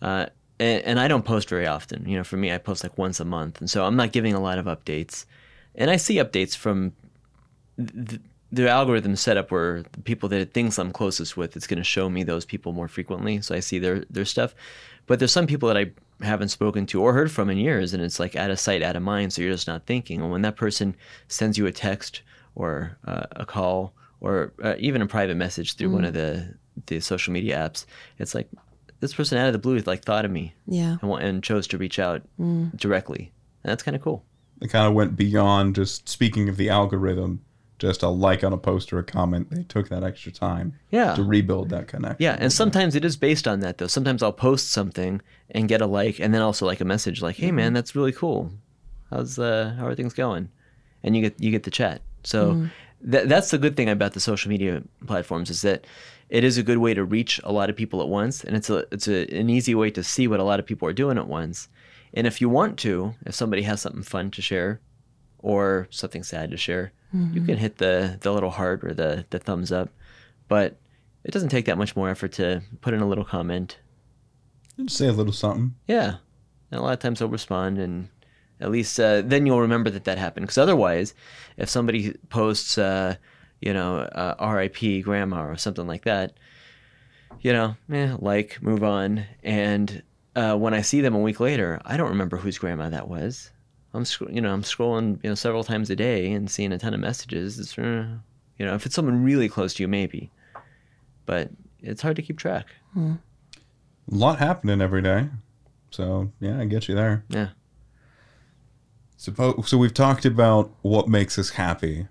Uh, 0.01 0.25
and, 0.59 0.83
and 0.83 0.99
I 0.99 1.07
don't 1.07 1.25
post 1.25 1.49
very 1.49 1.67
often. 1.67 2.07
You 2.07 2.17
know, 2.17 2.23
for 2.23 2.37
me, 2.37 2.51
I 2.51 2.57
post 2.57 2.83
like 2.83 2.97
once 2.97 3.19
a 3.19 3.25
month, 3.25 3.59
and 3.59 3.69
so 3.69 3.85
I'm 3.85 3.95
not 3.95 4.11
giving 4.11 4.33
a 4.33 4.39
lot 4.41 4.57
of 4.57 4.65
updates. 4.65 5.25
And 5.75 5.89
I 5.89 5.95
see 5.95 6.15
updates 6.15 6.55
from 6.55 6.93
th- 7.77 8.21
the 8.51 8.69
algorithm 8.69 9.15
set 9.15 9.37
up 9.37 9.49
where 9.49 9.83
the 9.93 10.01
people 10.01 10.27
that 10.29 10.53
things 10.53 10.77
I'm 10.77 10.91
closest 10.91 11.37
with, 11.37 11.55
it's 11.55 11.67
going 11.67 11.77
to 11.77 11.83
show 11.83 12.09
me 12.09 12.23
those 12.23 12.45
people 12.45 12.73
more 12.73 12.89
frequently, 12.89 13.41
so 13.41 13.55
I 13.55 13.59
see 13.61 13.79
their 13.79 14.05
their 14.09 14.25
stuff. 14.25 14.53
But 15.07 15.19
there's 15.19 15.31
some 15.31 15.47
people 15.47 15.67
that 15.69 15.77
I 15.77 15.91
haven't 16.23 16.49
spoken 16.49 16.85
to 16.87 17.01
or 17.01 17.13
heard 17.13 17.31
from 17.31 17.49
in 17.49 17.57
years, 17.57 17.93
and 17.93 18.03
it's 18.03 18.19
like 18.19 18.35
out 18.35 18.51
of 18.51 18.59
sight, 18.59 18.81
out 18.81 18.95
of 18.95 19.03
mind. 19.03 19.33
So 19.33 19.41
you're 19.41 19.51
just 19.53 19.67
not 19.67 19.85
thinking. 19.85 20.21
And 20.21 20.31
when 20.31 20.41
that 20.43 20.55
person 20.55 20.95
sends 21.27 21.57
you 21.57 21.65
a 21.67 21.71
text 21.71 22.21
or 22.55 22.97
uh, 23.05 23.23
a 23.31 23.45
call 23.45 23.93
or 24.19 24.53
uh, 24.63 24.75
even 24.79 25.01
a 25.01 25.07
private 25.07 25.35
message 25.37 25.75
through 25.75 25.91
one 25.91 26.05
of 26.05 26.13
the 26.13 26.53
the 26.87 26.99
social 26.99 27.33
media 27.33 27.57
apps, 27.57 27.85
it's 28.17 28.33
like 28.35 28.49
this 29.01 29.13
person 29.13 29.37
out 29.37 29.47
of 29.47 29.53
the 29.53 29.59
blue 29.59 29.77
like 29.79 30.03
thought 30.03 30.25
of 30.25 30.31
me 30.31 30.53
Yeah. 30.67 30.97
and, 31.01 31.09
wa- 31.09 31.17
and 31.17 31.43
chose 31.43 31.67
to 31.67 31.77
reach 31.77 31.99
out 31.99 32.21
directly. 32.75 33.31
And 33.63 33.71
that's 33.71 33.83
kind 33.83 33.95
of 33.95 34.01
cool. 34.01 34.23
it 34.61 34.69
kind 34.69 34.87
of 34.87 34.93
went 34.93 35.15
beyond 35.15 35.75
just 35.75 36.07
speaking 36.07 36.49
of 36.49 36.57
the 36.57 36.69
algorithm, 36.69 37.41
just 37.81 38.03
a 38.03 38.07
like 38.09 38.43
on 38.43 38.53
a 38.53 38.57
post 38.57 38.93
or 38.93 38.99
a 38.99 39.03
comment. 39.03 39.49
They 39.49 39.63
took 39.63 39.89
that 39.89 40.03
extra 40.03 40.31
time 40.31 40.73
Yeah. 40.91 41.15
to 41.15 41.23
rebuild 41.23 41.69
that 41.69 41.87
connection. 41.87 42.17
Yeah, 42.19 42.37
and 42.39 42.53
sometimes 42.53 42.95
it 42.95 43.03
is 43.03 43.17
based 43.17 43.47
on 43.47 43.59
that 43.61 43.79
though. 43.79 43.87
Sometimes 43.87 44.21
I'll 44.23 44.31
post 44.31 44.71
something 44.71 45.19
and 45.49 45.67
get 45.67 45.81
a 45.81 45.87
like, 45.87 46.19
and 46.19 46.33
then 46.33 46.41
also 46.41 46.65
like 46.65 46.79
a 46.81 46.85
message 46.85 47.21
like, 47.21 47.37
"Hey 47.37 47.51
man, 47.51 47.73
that's 47.73 47.95
really 47.95 48.11
cool. 48.11 48.51
How's 49.09 49.37
uh, 49.39 49.73
how 49.77 49.87
are 49.87 49.95
things 49.95 50.13
going?" 50.13 50.49
And 51.03 51.15
you 51.15 51.21
get 51.23 51.41
you 51.41 51.49
get 51.51 51.63
the 51.63 51.71
chat. 51.71 52.01
So 52.23 52.67
tha- 53.01 53.25
that's 53.25 53.49
the 53.49 53.57
good 53.57 53.75
thing 53.75 53.89
about 53.89 54.13
the 54.13 54.19
social 54.19 54.49
media 54.49 54.83
platforms 55.07 55.49
is 55.49 55.61
that 55.63 55.85
it 56.29 56.43
is 56.43 56.57
a 56.57 56.63
good 56.63 56.77
way 56.77 56.93
to 56.93 57.03
reach 57.03 57.41
a 57.43 57.51
lot 57.51 57.69
of 57.71 57.75
people 57.75 57.99
at 58.01 58.07
once, 58.07 58.43
and 58.43 58.55
it's 58.55 58.69
a 58.69 58.85
it's 58.91 59.07
a, 59.07 59.25
an 59.35 59.49
easy 59.49 59.73
way 59.73 59.89
to 59.91 60.03
see 60.03 60.27
what 60.27 60.39
a 60.39 60.43
lot 60.43 60.59
of 60.59 60.65
people 60.67 60.87
are 60.87 60.93
doing 60.93 61.17
at 61.17 61.27
once. 61.27 61.67
And 62.13 62.27
if 62.27 62.41
you 62.41 62.47
want 62.49 62.77
to, 62.79 63.15
if 63.25 63.33
somebody 63.33 63.63
has 63.63 63.81
something 63.81 64.03
fun 64.03 64.29
to 64.31 64.41
share, 64.41 64.79
or 65.41 65.87
something 65.89 66.23
sad 66.23 66.51
to 66.51 66.57
share, 66.57 66.93
you 67.33 67.41
can 67.41 67.57
hit 67.57 67.77
the 67.77 68.17
the 68.21 68.31
little 68.31 68.51
heart 68.51 68.83
or 68.83 68.93
the 68.93 69.25
the 69.31 69.39
thumbs 69.39 69.71
up. 69.71 69.89
But 70.47 70.77
it 71.23 71.31
doesn't 71.31 71.49
take 71.49 71.65
that 71.65 71.77
much 71.77 71.95
more 71.95 72.09
effort 72.09 72.31
to 72.33 72.61
put 72.81 72.93
in 72.93 73.01
a 73.01 73.07
little 73.07 73.25
comment. 73.25 73.77
Just 74.77 74.97
say 74.97 75.07
a 75.07 75.11
little 75.11 75.33
something. 75.33 75.75
Yeah, 75.87 76.15
and 76.71 76.79
a 76.79 76.83
lot 76.83 76.93
of 76.93 76.99
times 76.99 77.19
they'll 77.19 77.27
respond, 77.27 77.77
and 77.77 78.09
at 78.59 78.71
least 78.71 78.99
uh, 78.99 79.21
then 79.21 79.45
you'll 79.45 79.61
remember 79.61 79.89
that 79.89 80.05
that 80.05 80.17
happened. 80.17 80.45
Because 80.45 80.57
otherwise, 80.57 81.13
if 81.57 81.69
somebody 81.69 82.13
posts, 82.29 82.77
uh, 82.77 83.15
you 83.59 83.73
know, 83.73 83.99
uh, 83.99 84.35
R.I.P. 84.39 85.01
Grandma 85.01 85.45
or 85.45 85.57
something 85.57 85.87
like 85.87 86.03
that, 86.03 86.37
you 87.41 87.53
know, 87.53 87.75
eh, 87.91 88.15
like 88.19 88.61
move 88.61 88.83
on. 88.83 89.25
And 89.43 90.01
uh, 90.35 90.55
when 90.55 90.73
I 90.73 90.81
see 90.81 91.01
them 91.01 91.15
a 91.15 91.19
week 91.19 91.39
later, 91.39 91.81
I 91.85 91.97
don't 91.97 92.09
remember 92.09 92.37
whose 92.37 92.57
grandma 92.57 92.89
that 92.89 93.07
was. 93.07 93.51
I'm, 93.93 94.05
sc- 94.05 94.29
you 94.29 94.41
know, 94.41 94.53
I'm 94.53 94.63
scrolling, 94.63 95.21
you 95.23 95.29
know, 95.29 95.35
several 95.35 95.63
times 95.63 95.89
a 95.89 95.95
day 95.95 96.31
and 96.31 96.49
seeing 96.49 96.71
a 96.71 96.77
ton 96.77 96.93
of 96.93 96.99
messages. 96.99 97.59
It's, 97.59 97.77
uh, 97.77 98.07
you 98.57 98.65
know, 98.65 98.73
if 98.75 98.85
it's 98.85 98.95
someone 98.95 99.23
really 99.23 99.49
close 99.49 99.73
to 99.75 99.83
you, 99.83 99.87
maybe, 99.87 100.31
but 101.25 101.49
it's 101.81 102.01
hard 102.01 102.15
to 102.15 102.21
keep 102.21 102.37
track. 102.37 102.67
A 102.95 103.17
lot 104.07 104.39
happening 104.39 104.81
every 104.81 105.01
day. 105.01 105.29
So 105.91 106.31
yeah, 106.39 106.59
I 106.59 106.65
get 106.65 106.87
you 106.87 106.95
there. 106.95 107.25
Yeah. 107.29 107.49
Suppose 109.17 109.69
so. 109.69 109.77
We've 109.77 109.93
talked 109.93 110.25
about 110.25 110.71
what 110.81 111.07
makes 111.07 111.37
us 111.37 111.51
happy. 111.51 112.07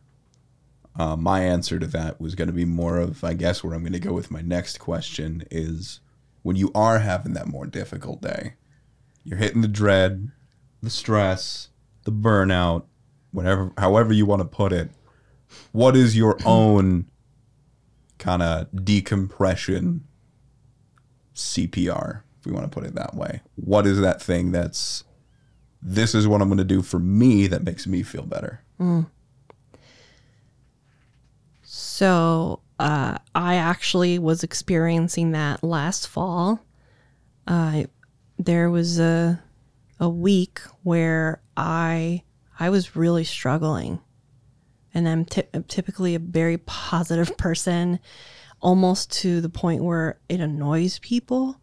Uh, 0.97 1.16
my 1.16 1.41
answer 1.41 1.78
to 1.78 1.87
that 1.89 2.20
was 2.20 2.35
going 2.35 2.49
to 2.49 2.53
be 2.53 2.64
more 2.64 2.99
of, 2.99 3.24
I 3.24 3.35
guess, 3.35 3.64
where 3.64 3.74
I'm 3.74 3.83
going 3.83 3.95
to 3.95 3.99
go 3.99 4.12
with 4.12 4.31
my 4.31 4.43
next 4.43 4.78
question 4.78 5.45
is 5.51 6.01
when 6.43 6.57
you 6.57 6.70
are 6.74 7.01
having 7.01 7.33
that 7.33 7.49
more 7.49 7.66
difficult 7.66 8.20
day, 8.20 8.55
you're 9.24 9.39
hitting 9.39 9.62
the 9.62 9.68
dread, 9.68 10.31
the 10.83 10.91
stress, 10.91 11.70
the 12.05 12.12
burnout, 12.12 12.84
whatever, 13.32 13.72
however 13.78 14.12
you 14.12 14.26
want 14.26 14.40
to 14.42 14.48
put 14.48 14.72
it. 14.72 14.90
What 15.72 15.96
is 15.96 16.16
your 16.16 16.38
own 16.44 17.07
kind 18.18 18.42
of 18.42 18.84
decompression 18.84 20.05
CPR, 21.34 22.22
if 22.38 22.46
we 22.46 22.53
want 22.53 22.70
to 22.70 22.70
put 22.70 22.86
it 22.86 22.94
that 22.94 23.14
way? 23.14 23.40
What 23.57 23.86
is 23.86 24.01
that 24.01 24.20
thing 24.22 24.53
that's 24.53 25.05
this 25.82 26.14
is 26.14 26.28
what 26.28 26.42
I'm 26.42 26.48
going 26.48 26.59
to 26.59 26.64
do 26.64 26.82
for 26.82 26.98
me 26.98 27.46
that 27.46 27.64
makes 27.64 27.86
me 27.86 28.03
feel 28.03 28.24
better. 28.24 28.62
So 31.62 32.61
uh, 32.78 33.18
I 33.34 33.55
actually 33.55 34.18
was 34.18 34.42
experiencing 34.42 35.32
that 35.32 35.62
last 35.64 36.09
fall. 36.09 36.61
Uh, 37.46 37.84
there 38.38 38.70
was 38.70 38.98
a 38.98 39.42
a 39.98 40.09
week 40.09 40.61
where 40.82 41.42
I 41.61 42.22
I 42.58 42.70
was 42.70 42.96
really 42.96 43.24
struggling, 43.24 44.00
and 44.94 45.06
I'm, 45.08 45.24
ty- 45.24 45.48
I'm 45.54 45.64
typically 45.64 46.14
a 46.14 46.18
very 46.18 46.56
positive 46.58 47.36
person, 47.38 47.98
almost 48.61 49.11
to 49.20 49.40
the 49.40 49.48
point 49.50 49.82
where 49.84 50.18
it 50.28 50.40
annoys 50.40 50.98
people, 51.00 51.61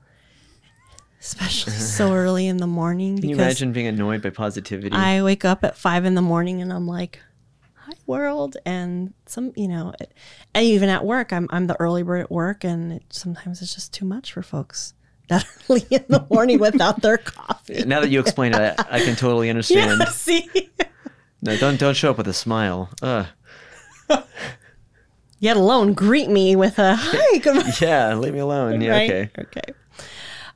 especially 1.19 1.73
so 1.97 2.13
early 2.13 2.47
in 2.47 2.57
the 2.57 2.67
morning. 2.67 3.19
Can 3.19 3.29
you 3.29 3.35
imagine 3.35 3.71
being 3.73 3.87
annoyed 3.87 4.21
by 4.21 4.29
positivity? 4.29 4.95
I 4.95 5.21
wake 5.23 5.45
up 5.45 5.63
at 5.63 5.77
five 5.77 6.05
in 6.05 6.15
the 6.15 6.21
morning 6.21 6.61
and 6.61 6.71
I'm 6.71 6.87
like, 6.87 7.19
"Hi, 7.75 7.93
world!" 8.05 8.57
And 8.65 9.13
some, 9.25 9.53
you 9.55 9.67
know, 9.67 9.93
it- 9.99 10.13
and 10.53 10.63
even 10.65 10.89
at 10.89 11.05
work, 11.05 11.33
I'm 11.33 11.47
I'm 11.51 11.67
the 11.67 11.79
early 11.79 12.03
bird 12.03 12.21
at 12.21 12.31
work, 12.31 12.63
and 12.63 12.93
it, 12.93 13.03
sometimes 13.09 13.61
it's 13.61 13.73
just 13.75 13.93
too 13.93 14.05
much 14.05 14.31
for 14.33 14.41
folks 14.43 14.93
that 15.29 15.45
early 15.69 15.85
in 15.91 16.03
the 16.07 16.25
morning 16.29 16.59
without 16.59 17.01
their 17.01 17.17
coffee. 17.17 17.83
now 17.85 17.99
that 18.01 18.09
you 18.09 18.19
explain 18.19 18.53
it, 18.53 18.75
I, 18.79 18.85
I 18.91 18.99
can 18.99 19.15
totally 19.15 19.49
understand. 19.49 20.01
Yeah, 20.05 20.09
see, 20.09 20.49
No, 21.41 21.57
don't 21.57 21.79
don't 21.79 21.95
show 21.95 22.11
up 22.11 22.17
with 22.17 22.27
a 22.27 22.33
smile. 22.33 22.89
Ugh. 23.01 23.25
yet 25.39 25.57
alone 25.57 25.93
greet 25.93 26.29
me 26.29 26.55
with 26.55 26.79
a 26.79 26.95
hi. 26.95 27.37
Good 27.43 27.55
morning. 27.55 27.73
Yeah, 27.81 28.15
leave 28.15 28.33
me 28.33 28.39
alone. 28.39 28.81
Yeah, 28.81 28.91
right? 28.91 29.11
okay. 29.11 29.29
Okay. 29.39 29.73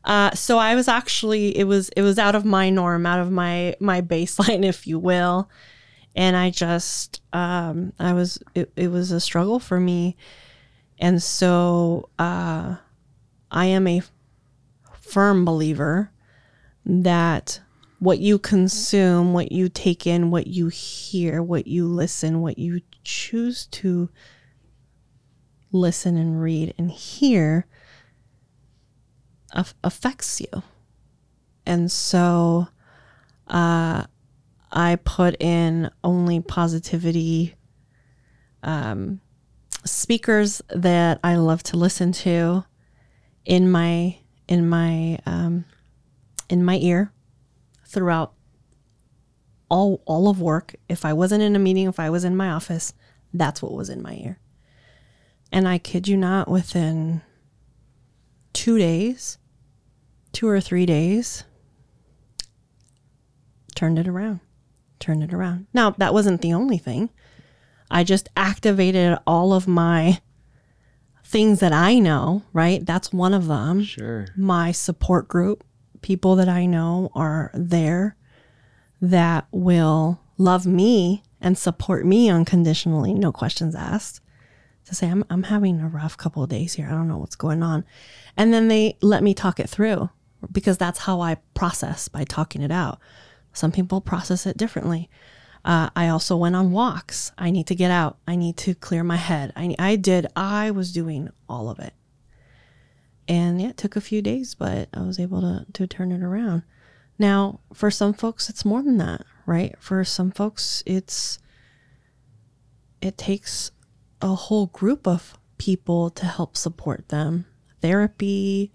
Uh, 0.04 0.32
so 0.32 0.58
I 0.58 0.74
was 0.76 0.88
actually 0.88 1.56
it 1.58 1.66
was 1.66 1.90
it 1.90 2.02
was 2.02 2.18
out 2.18 2.34
of 2.36 2.46
my 2.46 2.70
norm, 2.70 3.06
out 3.06 3.20
of 3.20 3.32
my 3.32 3.76
my 3.80 4.02
baseline, 4.02 4.66
if 4.66 4.88
you 4.88 4.98
will, 4.98 5.50
and 6.16 6.36
I 6.36 6.50
just 6.50 7.22
um, 7.34 7.94
I 8.00 8.14
was 8.14 8.40
it, 8.56 8.72
it 8.76 8.88
was 8.90 9.12
a 9.12 9.20
struggle 9.20 9.60
for 9.60 9.80
me, 9.80 10.18
and 10.98 11.22
so 11.22 12.10
uh, 12.18 12.78
I 13.52 13.66
am 13.68 13.86
a 13.88 14.02
firm 15.12 15.44
believer 15.44 16.10
that 16.86 17.60
what 18.00 18.20
you 18.20 18.40
consume, 18.40 19.34
what 19.34 19.52
you 19.52 19.68
take 19.68 20.08
in, 20.08 20.32
what 20.32 20.48
you 20.48 20.70
hear, 20.70 21.44
what 21.44 21.68
you 21.68 21.86
listen, 21.86 22.42
what 22.42 22.58
you 22.58 22.82
choose 23.04 23.68
to 23.68 24.10
listen 25.74 26.16
and 26.16 26.42
read 26.42 26.74
and 26.78 26.90
hear 26.92 27.68
aff- 29.54 29.76
affects 29.84 30.40
you. 30.40 30.64
And 31.66 31.92
so 31.92 32.70
uh, 33.48 34.06
I 34.72 34.96
put 35.04 35.42
in 35.42 35.92
only 36.04 36.40
positivity 36.40 37.56
um, 38.64 39.20
speakers 39.84 40.62
that 40.70 41.20
I 41.22 41.36
love 41.36 41.64
to 41.64 41.78
listen 41.78 42.14
to 42.14 42.64
in 43.46 43.70
my 43.70 44.21
in 44.52 44.68
my 44.68 45.18
um, 45.26 45.64
in 46.50 46.62
my 46.66 46.76
ear 46.76 47.14
throughout 47.86 48.34
all 49.70 50.04
all 50.06 50.28
of 50.28 50.42
work. 50.42 50.76
If 50.90 51.06
I 51.06 51.14
wasn't 51.14 51.42
in 51.42 51.56
a 51.56 51.60
meeting, 51.60 51.88
if 51.88 52.02
I 52.02 52.10
was 52.10 52.26
in 52.26 52.36
my 52.36 52.50
office, 52.50 52.94
that's 53.34 53.62
what 53.62 53.72
was 53.72 53.90
in 53.90 54.02
my 54.02 54.14
ear. 54.16 54.40
And 55.54 55.68
I 55.70 55.78
kid 55.78 56.08
you 56.10 56.18
not, 56.18 56.50
within 56.50 57.22
two 58.52 58.78
days, 58.78 59.38
two 60.34 60.50
or 60.50 60.60
three 60.60 60.86
days, 60.86 61.46
turned 63.74 63.98
it 63.98 64.08
around. 64.08 64.42
Turned 65.00 65.24
it 65.24 65.34
around. 65.34 65.68
Now, 65.74 65.92
that 65.92 66.14
wasn't 66.14 66.42
the 66.42 66.54
only 66.54 66.78
thing. 66.78 67.10
I 67.90 68.04
just 68.04 68.28
activated 68.36 69.18
all 69.26 69.54
of 69.54 69.68
my 69.68 70.20
things 71.32 71.62
that 71.62 71.72
I 71.72 71.98
know, 71.98 72.44
right? 72.52 72.86
That's 72.86 73.14
one 73.14 73.34
of 73.34 73.48
them. 73.48 73.84
Sure. 73.84 74.28
My 74.36 74.74
support 74.74 75.30
group, 75.30 75.64
people 76.02 76.36
that 76.36 76.50
I 76.50 76.66
know 76.66 77.10
are 77.16 77.52
there 77.54 78.18
that 79.02 79.48
will 79.52 80.20
love 80.38 80.66
me 80.66 81.24
and 81.40 81.58
support 81.58 82.06
me 82.06 82.30
unconditionally, 82.30 83.14
no 83.14 83.32
questions 83.32 83.76
asked. 83.76 84.20
To 84.86 84.96
say, 84.96 85.08
I'm, 85.08 85.24
I'm 85.30 85.44
having 85.44 85.80
a 85.80 85.88
rough 85.88 86.18
couple 86.18 86.44
of 86.44 86.50
days 86.50 86.74
here. 86.74 86.88
I 86.88 86.92
don't 86.92 87.08
know 87.08 87.20
what's 87.20 87.36
going 87.36 87.64
on. 87.64 87.86
And 88.36 88.54
then 88.54 88.68
they 88.68 88.98
let 89.02 89.24
me 89.24 89.34
talk 89.34 89.60
it 89.60 89.70
through 89.70 90.10
because 90.52 90.78
that's 90.78 91.00
how 91.00 91.22
I 91.22 91.38
process 91.54 92.08
by 92.08 92.24
talking 92.26 92.62
it 92.62 92.72
out. 92.72 93.00
Some 93.54 93.72
people 93.72 94.02
process 94.02 94.46
it 94.46 94.58
differently. 94.58 95.10
Uh, 95.64 95.90
I 95.96 96.08
also 96.08 96.36
went 96.36 96.56
on 96.56 96.72
walks. 96.72 97.32
I 97.38 97.52
need 97.52 97.68
to 97.68 97.76
get 97.76 97.92
out. 97.92 98.18
I 98.28 98.36
need 98.36 98.58
to 98.58 98.74
clear 98.74 99.04
my 99.04 99.18
head. 99.18 99.54
I, 99.56 99.76
I 99.78 99.96
did, 99.96 100.28
I 100.36 100.72
was 100.72 100.92
doing 100.92 101.30
all 101.48 101.70
of 101.70 101.80
it. 101.80 101.94
And 103.28 103.62
yeah, 103.62 103.70
it 103.70 103.78
took 103.78 103.96
a 103.96 104.02
few 104.02 104.22
days, 104.22 104.56
but 104.56 104.90
I 104.94 105.02
was 105.02 105.20
able 105.20 105.42
to, 105.42 105.66
to 105.74 105.88
turn 105.88 106.12
it 106.12 106.24
around. 106.24 106.64
Now, 107.20 107.60
for 107.74 107.92
some 107.92 108.14
folks, 108.14 108.50
it's 108.50 108.66
more 108.66 108.82
than 108.82 108.98
that, 108.98 109.24
right? 109.46 109.76
For 109.80 110.04
some 110.04 110.32
folks, 110.32 110.82
it's, 110.86 111.38
it 113.00 113.18
takes 113.18 113.72
a 114.22 114.34
whole 114.34 114.68
group 114.68 115.08
of 115.08 115.38
people 115.58 116.10
to 116.10 116.26
help 116.26 116.58
support 116.58 117.10
them 117.10 117.46
therapy, 117.82 118.72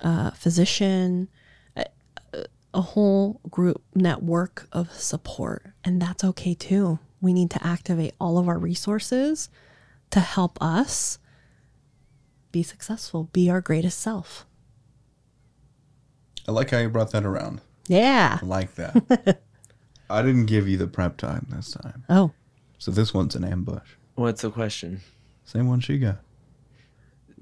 uh, 0.00 0.30
physician, 0.30 1.28
a, 2.76 2.78
a 2.78 2.82
whole 2.82 3.40
group 3.50 3.82
network 3.94 4.68
of 4.72 4.92
support. 4.92 5.72
And 5.84 6.00
that's 6.00 6.22
okay 6.22 6.54
too. 6.54 6.98
We 7.20 7.32
need 7.32 7.50
to 7.52 7.66
activate 7.66 8.14
all 8.20 8.38
of 8.38 8.48
our 8.48 8.58
resources 8.58 9.48
to 10.10 10.20
help 10.20 10.60
us 10.62 11.18
be 12.52 12.62
successful, 12.62 13.24
be 13.32 13.50
our 13.50 13.60
greatest 13.60 13.98
self. 14.00 14.46
I 16.48 16.52
like 16.52 16.70
how 16.70 16.78
you 16.78 16.88
brought 16.88 17.10
that 17.12 17.24
around. 17.24 17.60
Yeah. 17.88 18.38
I 18.40 18.44
like 18.46 18.74
that. 18.76 19.40
I 20.10 20.22
didn't 20.22 20.46
give 20.46 20.68
you 20.68 20.76
the 20.76 20.86
prep 20.86 21.16
time 21.16 21.46
this 21.50 21.72
time. 21.72 22.04
Oh, 22.08 22.32
So 22.78 22.90
this 22.92 23.12
one's 23.12 23.34
an 23.34 23.44
ambush. 23.44 23.88
What's 24.14 24.42
the 24.42 24.50
question? 24.50 25.00
Same 25.44 25.66
one 25.66 25.80
she 25.80 25.98
got. 25.98 26.18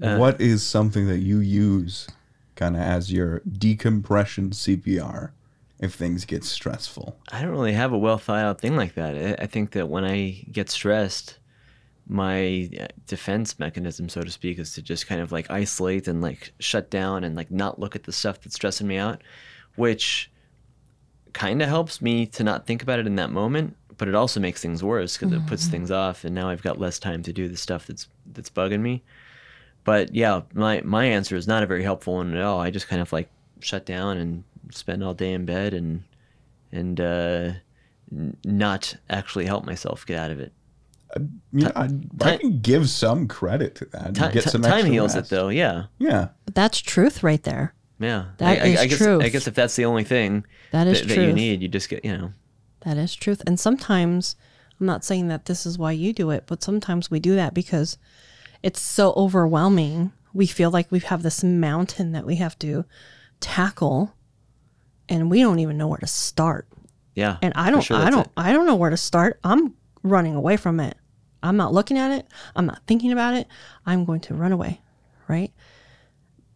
Uh, 0.01 0.17
what 0.17 0.41
is 0.41 0.63
something 0.63 1.07
that 1.07 1.19
you 1.19 1.39
use 1.39 2.07
kind 2.55 2.75
of 2.75 2.81
as 2.81 3.11
your 3.11 3.41
decompression 3.41 4.51
CPR 4.51 5.31
if 5.79 5.93
things 5.93 6.25
get 6.25 6.43
stressful? 6.43 7.17
I 7.31 7.41
don't 7.41 7.51
really 7.51 7.73
have 7.73 7.93
a 7.93 7.97
well 7.97 8.17
thought 8.17 8.39
out 8.39 8.61
thing 8.61 8.75
like 8.75 8.95
that. 8.95 9.15
I, 9.39 9.43
I 9.43 9.47
think 9.47 9.71
that 9.71 9.89
when 9.89 10.05
I 10.05 10.45
get 10.51 10.69
stressed, 10.69 11.39
my 12.07 12.69
uh, 12.79 12.87
defense 13.07 13.59
mechanism, 13.59 14.09
so 14.09 14.21
to 14.21 14.31
speak, 14.31 14.59
is 14.59 14.73
to 14.73 14.81
just 14.81 15.07
kind 15.07 15.21
of 15.21 15.31
like 15.31 15.49
isolate 15.49 16.07
and 16.07 16.21
like 16.21 16.53
shut 16.59 16.89
down 16.89 17.23
and 17.23 17.35
like 17.35 17.51
not 17.51 17.79
look 17.79 17.95
at 17.95 18.03
the 18.03 18.11
stuff 18.11 18.41
that's 18.41 18.55
stressing 18.55 18.87
me 18.87 18.97
out, 18.97 19.21
which 19.75 20.31
kind 21.33 21.61
of 21.61 21.67
helps 21.67 22.01
me 22.01 22.25
to 22.25 22.43
not 22.43 22.65
think 22.65 22.81
about 22.81 22.99
it 22.99 23.07
in 23.07 23.15
that 23.15 23.31
moment. 23.31 23.75
But 23.97 24.09
it 24.09 24.15
also 24.15 24.41
makes 24.41 24.61
things 24.61 24.83
worse 24.83 25.17
because 25.17 25.31
it 25.31 25.47
puts 25.47 25.67
things 25.67 25.89
off, 25.89 26.25
and 26.25 26.35
now 26.35 26.49
I've 26.49 26.61
got 26.61 26.79
less 26.79 26.99
time 26.99 27.23
to 27.23 27.31
do 27.31 27.47
the 27.47 27.55
stuff 27.55 27.87
that's 27.87 28.09
that's 28.25 28.49
bugging 28.49 28.81
me. 28.81 29.03
But 29.85 30.13
yeah, 30.13 30.41
my 30.53 30.81
my 30.83 31.05
answer 31.05 31.35
is 31.37 31.47
not 31.47 31.63
a 31.63 31.65
very 31.67 31.83
helpful 31.83 32.15
one 32.15 32.35
at 32.35 32.41
all. 32.43 32.59
I 32.59 32.69
just 32.71 32.87
kind 32.89 33.01
of 33.01 33.13
like 33.13 33.29
shut 33.61 33.85
down 33.85 34.17
and 34.17 34.43
spend 34.71 35.03
all 35.03 35.13
day 35.13 35.31
in 35.31 35.45
bed 35.45 35.73
and 35.73 36.03
and 36.73 36.99
uh, 36.99 37.51
not 38.43 38.95
actually 39.09 39.45
help 39.45 39.65
myself 39.65 40.05
get 40.05 40.17
out 40.19 40.31
of 40.31 40.39
it. 40.39 40.51
Yeah, 41.53 41.71
I, 41.75 41.89
I 42.21 42.37
can 42.37 42.59
give 42.59 42.89
some 42.89 43.27
credit 43.27 43.75
to 43.75 43.85
that. 43.85 44.07
You 44.17 44.31
get 44.33 44.43
ti- 44.43 44.49
some 44.49 44.61
time 44.63 44.85
heals 44.85 45.15
rest. 45.15 45.31
it 45.31 45.35
though. 45.35 45.47
Yeah, 45.49 45.85
Yeah. 45.97 46.29
but 46.45 46.55
that's 46.55 46.81
truth 46.81 47.23
right 47.23 47.41
there. 47.43 47.73
yeah. 47.99 48.25
That 48.39 48.61
I, 48.61 48.63
I- 48.63 48.67
is 48.67 48.79
I 48.79 48.87
guess, 48.87 48.97
truth. 48.97 49.23
I 49.23 49.29
guess 49.29 49.47
if 49.47 49.53
that's 49.53 49.75
the 49.77 49.85
only 49.85 50.03
thing 50.03 50.45
That 50.71 50.87
is 50.87 51.01
that, 51.01 51.07
that 51.09 51.21
you 51.21 51.31
need, 51.31 51.61
you 51.61 51.67
just 51.69 51.87
get 51.89 52.03
you 52.03 52.17
know. 52.17 52.33
That 52.81 52.97
is 52.97 53.15
truth. 53.15 53.41
And 53.47 53.57
sometimes, 53.59 54.35
I'm 54.79 54.85
not 54.87 55.05
saying 55.05 55.27
that 55.29 55.45
this 55.45 55.65
is 55.65 55.77
why 55.77 55.91
you 55.93 56.11
do 56.11 56.31
it, 56.31 56.43
but 56.47 56.61
sometimes 56.63 57.09
we 57.09 57.19
do 57.19 57.35
that 57.35 57.53
because 57.53 57.97
it's 58.63 58.81
so 58.81 59.13
overwhelming. 59.15 60.11
We 60.33 60.47
feel 60.47 60.71
like 60.71 60.91
we 60.91 60.99
have 60.99 61.23
this 61.23 61.43
mountain 61.43 62.11
that 62.11 62.25
we 62.25 62.35
have 62.35 62.57
to 62.59 62.85
tackle 63.39 64.13
and 65.07 65.29
we 65.29 65.41
don't 65.41 65.59
even 65.59 65.77
know 65.77 65.87
where 65.87 65.99
to 65.99 66.07
start. 66.07 66.67
Yeah, 67.13 67.37
And 67.41 67.53
I 67.55 67.71
don't 67.71 67.81
sure 67.81 67.95
I 67.95 68.09
don't 68.09 68.27
it. 68.27 68.31
I 68.35 68.51
don't 68.51 68.65
know 68.65 68.75
where 68.75 68.89
to 68.89 68.97
start. 68.97 69.39
I'm 69.43 69.73
running 70.03 70.35
away 70.35 70.57
from 70.57 70.79
it. 70.81 70.97
I'm 71.41 71.55
not 71.55 71.73
looking 71.73 71.97
at 71.97 72.11
it. 72.11 72.27
I'm 72.55 72.65
not 72.65 72.81
thinking 72.87 73.11
about 73.11 73.35
it. 73.35 73.47
I'm 73.85 74.03
going 74.03 74.19
to 74.21 74.33
run 74.33 74.51
away, 74.51 74.81
right? 75.27 75.53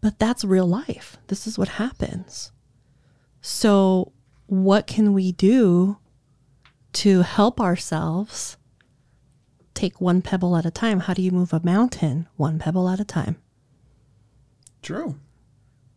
But 0.01 0.19
that's 0.19 0.43
real 0.43 0.67
life. 0.67 1.17
This 1.27 1.47
is 1.47 1.57
what 1.57 1.67
happens. 1.67 2.51
So, 3.41 4.11
what 4.47 4.87
can 4.87 5.13
we 5.13 5.31
do 5.31 5.97
to 6.93 7.21
help 7.21 7.61
ourselves 7.61 8.57
take 9.79 10.01
one 10.01 10.21
pebble 10.21 10.57
at 10.57 10.65
a 10.65 10.71
time? 10.71 11.01
How 11.01 11.13
do 11.13 11.21
you 11.21 11.31
move 11.31 11.53
a 11.53 11.61
mountain 11.63 12.27
one 12.35 12.59
pebble 12.59 12.89
at 12.89 12.99
a 12.99 13.05
time? 13.05 13.37
True. 14.81 15.15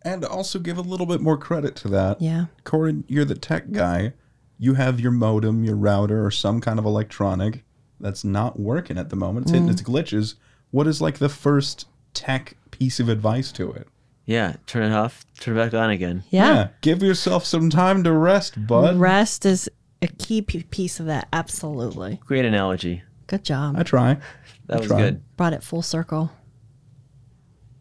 And 0.03 0.24
also 0.24 0.59
give 0.59 0.78
a 0.78 0.83
little 0.83 1.07
bit 1.07 1.20
more 1.20 1.37
credit 1.37 1.76
to 1.76 1.89
that. 1.89 2.20
Yeah. 2.20 2.47
Corin, 2.64 3.05
you're 3.09 3.24
the 3.24 3.35
tech 3.35 3.72
guy. 3.72 4.12
You 4.59 4.74
have 4.74 5.01
your 5.01 5.12
modem, 5.12 5.64
your 5.64 5.76
router, 5.76 6.24
or 6.24 6.30
some 6.30 6.61
kind 6.61 6.78
of 6.78 6.85
electronic 6.85 7.64
that's 8.01 8.24
not 8.24 8.59
working 8.59 8.99
at 8.99 9.11
the 9.11 9.16
moment. 9.16 9.47
It's 9.47 9.53
hitting 9.53 9.68
mm. 9.68 9.72
its 9.72 9.83
glitches. 9.83 10.35
What 10.70 10.87
is 10.87 11.01
like 11.01 11.18
the 11.18 11.28
first 11.28 11.87
tech 12.14 12.57
piece 12.70 13.01
of 13.01 13.09
advice 13.09 13.53
to 13.53 13.72
it? 13.72 13.89
Yeah, 14.24 14.55
turn 14.66 14.93
it 14.93 14.95
off, 14.95 15.26
turn 15.41 15.57
it 15.57 15.64
back 15.64 15.74
on 15.74 15.91
again. 15.91 16.22
Yeah. 16.30 16.68
Give 16.80 17.03
yourself 17.03 17.45
some 17.45 17.70
time 17.70 18.05
to 18.05 18.12
rest, 18.12 18.66
bud. 18.66 18.97
Rest 18.97 19.45
is 19.45 19.68
a 20.01 20.07
key 20.07 20.43
p- 20.43 20.62
piece 20.62 21.01
of 21.01 21.07
that. 21.07 21.26
Absolutely. 21.33 22.20
Great 22.24 22.45
analogy. 22.45 23.03
Good 23.33 23.45
job. 23.45 23.76
I 23.78 23.83
try. 23.83 24.18
That 24.66 24.80
was 24.80 24.89
try. 24.89 24.99
good. 24.99 25.37
Brought 25.39 25.55
it 25.55 25.62
full 25.62 25.80
circle. 25.80 26.30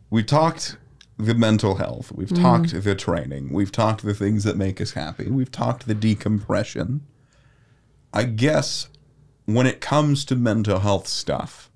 We've 0.10 0.26
talked 0.26 0.78
the 1.18 1.36
mental 1.36 1.76
health. 1.76 2.10
We've 2.14 2.30
mm-hmm. 2.30 2.42
talked 2.42 2.84
the 2.84 2.96
training. 2.96 3.52
We've 3.52 3.70
talked 3.72 4.06
the 4.06 4.14
things 4.14 4.46
that 4.46 4.56
make 4.56 4.80
us 4.80 4.92
happy. 4.92 5.30
We've 5.30 5.52
talked 5.52 5.88
the 5.88 5.94
decompression. 5.94 7.06
I 8.14 8.24
guess 8.24 8.88
when 9.44 9.68
it 9.68 9.82
comes 9.82 10.24
to 10.26 10.38
mental 10.38 10.80
health 10.80 11.06
stuff, 11.06 11.70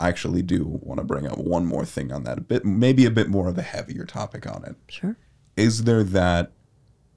I 0.00 0.08
actually 0.08 0.40
do 0.40 0.64
want 0.64 0.96
to 0.96 1.04
bring 1.04 1.26
up 1.26 1.36
one 1.36 1.66
more 1.66 1.84
thing 1.84 2.12
on 2.12 2.24
that. 2.24 2.38
A 2.38 2.40
bit, 2.40 2.64
maybe 2.64 3.04
a 3.04 3.10
bit 3.10 3.28
more 3.28 3.46
of 3.46 3.58
a 3.58 3.62
heavier 3.62 4.06
topic 4.06 4.46
on 4.46 4.64
it. 4.64 4.76
Sure. 4.88 5.18
Is 5.54 5.84
there 5.84 6.02
that 6.02 6.52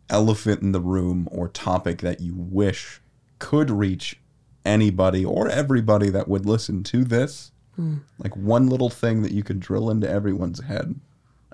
elephant 0.09 0.61
in 0.61 0.73
the 0.73 0.81
room 0.81 1.29
or 1.31 1.47
topic 1.47 1.99
that 1.99 2.19
you 2.19 2.35
wish 2.35 2.99
could 3.39 3.71
reach 3.71 4.19
anybody 4.65 5.23
or 5.23 5.47
everybody 5.47 6.09
that 6.09 6.27
would 6.27 6.45
listen 6.45 6.83
to 6.83 7.03
this? 7.03 7.51
Hmm. 7.75 7.97
Like 8.17 8.35
one 8.35 8.67
little 8.67 8.89
thing 8.89 9.21
that 9.21 9.31
you 9.31 9.43
could 9.43 9.59
drill 9.59 9.89
into 9.89 10.09
everyone's 10.09 10.63
head 10.63 10.99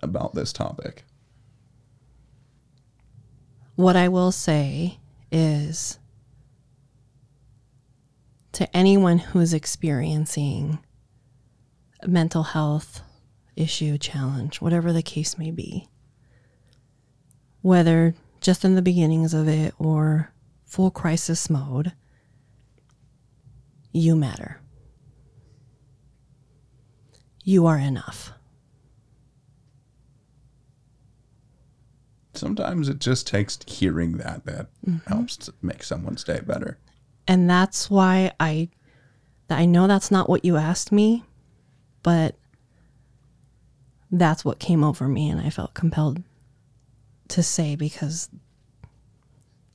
about 0.01 0.33
this 0.33 0.53
topic. 0.53 1.03
What 3.75 3.95
I 3.95 4.07
will 4.07 4.31
say 4.31 4.99
is 5.31 5.99
to 8.53 8.75
anyone 8.75 9.17
who's 9.17 9.53
experiencing 9.53 10.79
a 12.01 12.07
mental 12.07 12.43
health 12.43 13.01
issue, 13.55 13.97
challenge, 13.97 14.61
whatever 14.61 14.91
the 14.91 15.01
case 15.01 15.37
may 15.37 15.51
be, 15.51 15.87
whether 17.61 18.13
just 18.39 18.65
in 18.65 18.75
the 18.75 18.81
beginnings 18.81 19.33
of 19.33 19.47
it 19.47 19.73
or 19.77 20.33
full 20.65 20.91
crisis 20.91 21.49
mode, 21.49 21.93
you 23.91 24.15
matter. 24.15 24.59
You 27.43 27.65
are 27.65 27.77
enough. 27.77 28.31
Sometimes 32.33 32.89
it 32.89 32.99
just 32.99 33.27
takes 33.27 33.59
hearing 33.67 34.17
that 34.17 34.45
that 34.45 34.67
mm-hmm. 34.87 35.07
helps 35.11 35.37
to 35.37 35.53
make 35.61 35.83
someone's 35.83 36.23
day 36.23 36.39
better. 36.45 36.77
and 37.27 37.49
that's 37.49 37.89
why 37.89 38.31
I 38.39 38.69
I 39.49 39.65
know 39.65 39.85
that's 39.87 40.11
not 40.11 40.29
what 40.29 40.45
you 40.45 40.57
asked 40.57 40.91
me, 40.91 41.23
but 42.03 42.35
that's 44.11 44.43
what 44.45 44.59
came 44.59 44.83
over 44.83 45.07
me 45.07 45.29
and 45.29 45.39
I 45.39 45.49
felt 45.49 45.73
compelled 45.73 46.23
to 47.29 47.43
say 47.43 47.75
because 47.75 48.29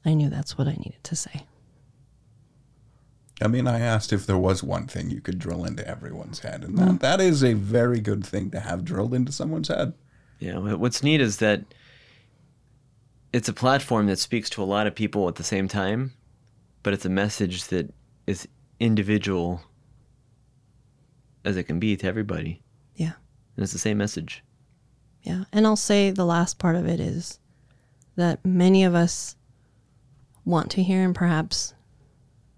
I 0.04 0.14
knew 0.14 0.28
that's 0.28 0.56
what 0.58 0.66
I 0.68 0.72
needed 0.72 1.02
to 1.04 1.16
say. 1.16 1.46
I 3.42 3.48
mean, 3.48 3.66
I 3.66 3.80
asked 3.80 4.12
if 4.12 4.26
there 4.26 4.38
was 4.38 4.62
one 4.62 4.86
thing 4.86 5.10
you 5.10 5.20
could 5.20 5.38
drill 5.38 5.64
into 5.64 5.86
everyone's 5.86 6.38
head, 6.38 6.64
and 6.64 6.78
that, 6.78 7.00
that 7.00 7.20
is 7.20 7.44
a 7.44 7.52
very 7.52 8.00
good 8.00 8.24
thing 8.24 8.50
to 8.50 8.60
have 8.60 8.84
drilled 8.84 9.12
into 9.12 9.30
someone's 9.30 9.68
head. 9.68 9.92
Yeah, 10.38 10.58
what's 10.58 11.02
neat 11.02 11.20
is 11.20 11.36
that 11.38 11.62
it's 13.32 13.48
a 13.48 13.52
platform 13.52 14.06
that 14.06 14.18
speaks 14.18 14.48
to 14.50 14.62
a 14.62 14.64
lot 14.64 14.86
of 14.86 14.94
people 14.94 15.28
at 15.28 15.34
the 15.34 15.44
same 15.44 15.68
time, 15.68 16.12
but 16.82 16.94
it's 16.94 17.04
a 17.04 17.10
message 17.10 17.64
that 17.64 17.92
is 18.26 18.48
individual 18.80 19.60
as 21.44 21.56
it 21.56 21.64
can 21.64 21.78
be 21.78 21.96
to 21.96 22.06
everybody. 22.06 22.62
Yeah. 22.94 23.12
And 23.56 23.62
it's 23.62 23.72
the 23.72 23.78
same 23.78 23.98
message. 23.98 24.42
Yeah. 25.22 25.44
And 25.52 25.66
I'll 25.66 25.76
say 25.76 26.10
the 26.10 26.24
last 26.24 26.58
part 26.58 26.76
of 26.76 26.86
it 26.86 27.00
is 27.00 27.38
that 28.16 28.44
many 28.44 28.84
of 28.84 28.94
us 28.94 29.36
want 30.44 30.70
to 30.72 30.82
hear 30.82 31.02
and 31.02 31.14
perhaps 31.14 31.74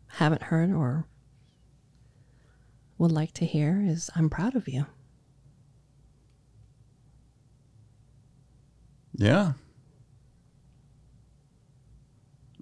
haven't 0.09 0.45
heard 0.45 0.73
or 0.73 1.07
would 2.99 3.13
like 3.13 3.33
to 3.35 3.47
hear 3.47 3.83
is 3.87 4.11
I'm 4.17 4.29
proud 4.29 4.57
of 4.57 4.69
you. 4.69 4.87
Yeah. 9.15 9.53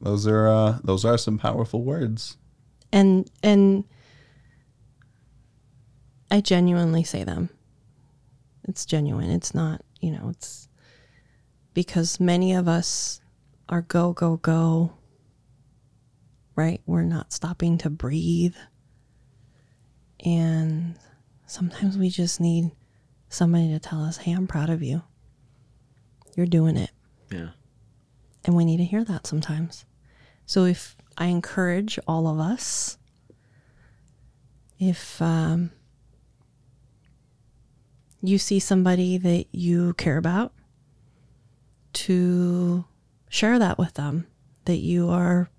Those 0.00 0.26
are 0.26 0.46
uh, 0.48 0.78
those 0.84 1.04
are 1.04 1.18
some 1.18 1.38
powerful 1.38 1.82
words. 1.82 2.36
and 2.92 3.30
and 3.42 3.84
I 6.30 6.40
genuinely 6.40 7.04
say 7.04 7.24
them. 7.24 7.50
It's 8.64 8.84
genuine. 8.84 9.30
It's 9.30 9.54
not, 9.54 9.82
you 10.00 10.10
know, 10.10 10.28
it's 10.30 10.68
because 11.72 12.18
many 12.18 12.52
of 12.52 12.66
us 12.68 13.20
are 13.68 13.82
go 13.82 14.12
go 14.12 14.36
go. 14.38 14.92
Right? 16.56 16.80
We're 16.86 17.02
not 17.02 17.32
stopping 17.32 17.78
to 17.78 17.90
breathe. 17.90 18.56
And 20.24 20.96
sometimes 21.46 21.96
we 21.96 22.08
just 22.08 22.40
need 22.40 22.72
somebody 23.28 23.68
to 23.68 23.78
tell 23.78 24.02
us, 24.02 24.16
hey, 24.16 24.32
I'm 24.32 24.46
proud 24.46 24.70
of 24.70 24.82
you. 24.82 25.02
You're 26.34 26.46
doing 26.46 26.76
it. 26.76 26.90
Yeah. 27.30 27.50
And 28.44 28.56
we 28.56 28.64
need 28.64 28.78
to 28.78 28.84
hear 28.84 29.04
that 29.04 29.26
sometimes. 29.26 29.84
So 30.46 30.64
if 30.64 30.96
I 31.18 31.26
encourage 31.26 31.98
all 32.06 32.26
of 32.28 32.38
us, 32.38 32.98
if 34.78 35.20
um, 35.20 35.70
you 38.22 38.38
see 38.38 38.58
somebody 38.58 39.18
that 39.18 39.46
you 39.52 39.94
care 39.94 40.16
about, 40.16 40.52
to 41.94 42.84
share 43.28 43.58
that 43.58 43.78
with 43.78 43.94
them, 43.94 44.26
that 44.66 44.76
you 44.76 45.08
are 45.08 45.50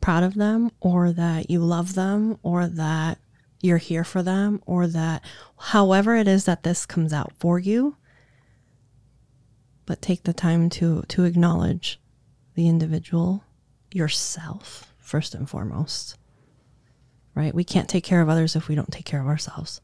proud 0.00 0.22
of 0.22 0.34
them, 0.34 0.70
or 0.80 1.12
that 1.12 1.50
you 1.50 1.60
love 1.60 1.94
them, 1.94 2.38
or 2.42 2.66
that 2.66 3.18
you're 3.60 3.78
here 3.78 4.04
for 4.04 4.22
them, 4.22 4.62
or 4.66 4.86
that 4.86 5.22
however 5.58 6.14
it 6.14 6.28
is 6.28 6.44
that 6.44 6.62
this 6.62 6.86
comes 6.86 7.12
out 7.12 7.32
for 7.38 7.58
you, 7.58 7.96
but 9.86 10.02
take 10.02 10.24
the 10.24 10.32
time 10.32 10.70
to 10.70 11.02
to 11.08 11.24
acknowledge 11.24 12.00
the 12.54 12.68
individual 12.68 13.44
yourself 13.92 14.92
first 14.98 15.34
and 15.34 15.48
foremost 15.48 16.18
right? 17.38 17.54
We 17.54 17.62
can't 17.62 17.88
take 17.88 18.02
care 18.02 18.20
of 18.20 18.28
others 18.28 18.56
if 18.56 18.66
we 18.66 18.74
don't 18.74 18.90
take 18.90 19.04
care 19.04 19.20
of 19.20 19.28
ourselves. 19.28 19.80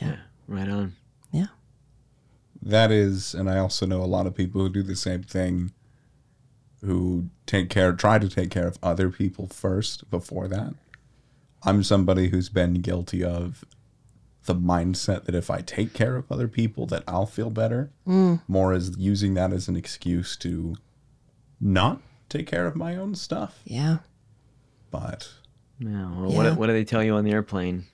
Yeah. 0.00 0.16
Right 0.46 0.68
on. 0.68 0.94
yeah. 1.32 1.48
That 2.62 2.92
is, 2.92 3.34
and 3.34 3.50
I 3.50 3.58
also 3.58 3.86
know 3.86 4.02
a 4.02 4.06
lot 4.06 4.28
of 4.28 4.36
people 4.36 4.60
who 4.60 4.68
do 4.68 4.84
the 4.84 4.94
same 4.94 5.24
thing 5.24 5.72
who 6.84 7.28
take 7.46 7.68
care, 7.70 7.92
try 7.92 8.18
to 8.18 8.28
take 8.28 8.50
care 8.50 8.66
of 8.66 8.78
other 8.82 9.10
people 9.10 9.46
first 9.46 10.08
before 10.10 10.48
that. 10.48 10.74
I'm 11.62 11.82
somebody 11.82 12.28
who's 12.28 12.48
been 12.48 12.74
guilty 12.74 13.24
of 13.24 13.64
the 14.44 14.54
mindset 14.54 15.24
that 15.24 15.34
if 15.34 15.50
I 15.50 15.60
take 15.62 15.94
care 15.94 16.16
of 16.16 16.30
other 16.30 16.48
people, 16.48 16.86
that 16.86 17.02
I'll 17.08 17.24
feel 17.26 17.48
better. 17.50 17.90
Mm. 18.06 18.42
More 18.46 18.72
as 18.74 18.96
using 18.98 19.32
that 19.34 19.52
as 19.52 19.68
an 19.68 19.76
excuse 19.76 20.36
to 20.38 20.76
not 21.60 22.02
take 22.28 22.46
care 22.46 22.66
of 22.66 22.76
my 22.76 22.96
own 22.96 23.14
stuff. 23.14 23.60
yeah 23.64 23.98
But 24.90 25.28
Yeah. 25.78 26.10
Well, 26.14 26.30
Yeah. 26.30 26.36
What, 26.50 26.58
what 26.58 26.66
do 26.66 26.72
they 26.74 26.84
tell 26.84 27.02
you 27.02 27.14
on 27.14 27.24
the 27.24 27.32
airplane? 27.32 27.86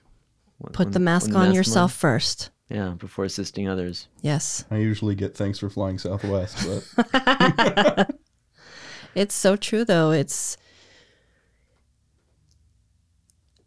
When- 0.57 0.73
put 0.73 0.87
when- 0.87 0.93
the 0.93 0.99
mask 0.99 1.27
when 1.27 1.35
on 1.37 1.45
comes 1.45 1.55
yourself 1.55 1.93
first 1.93 2.49
Yeah, 2.69 2.95
before 2.97 3.23
assisting 3.25 3.69
others. 3.69 4.07
yes 4.21 4.65
I 4.69 4.77
usually 4.77 5.15
get 5.15 5.35
thanks 5.37 5.59
for 5.59 5.69
flying 5.69 5.97
Southwest. 5.97 6.57
But 6.67 8.15
It's 9.15 9.35
so 9.35 9.55
true, 9.55 9.83
though. 9.85 10.11
It's 10.11 10.57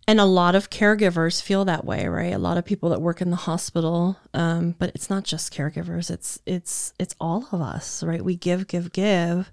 and 0.06 0.20
a 0.20 0.24
lot 0.24 0.54
of 0.54 0.68
caregivers 0.68 1.40
feel 1.40 1.64
that 1.64 1.84
way, 1.84 2.06
right? 2.06 2.34
A 2.34 2.38
lot 2.38 2.58
of 2.58 2.64
people 2.64 2.90
that 2.90 3.00
work 3.00 3.22
in 3.22 3.30
the 3.30 3.36
hospital, 3.36 4.18
um, 4.34 4.74
but 4.78 4.90
it's 4.94 5.08
not 5.08 5.24
just 5.24 5.54
caregivers. 5.54 6.10
It's 6.10 6.38
it's 6.44 6.92
it's 6.98 7.14
all 7.20 7.48
of 7.52 7.60
us, 7.60 8.02
right? 8.02 8.22
We 8.22 8.36
give, 8.36 8.66
give, 8.66 8.92
give, 8.92 9.50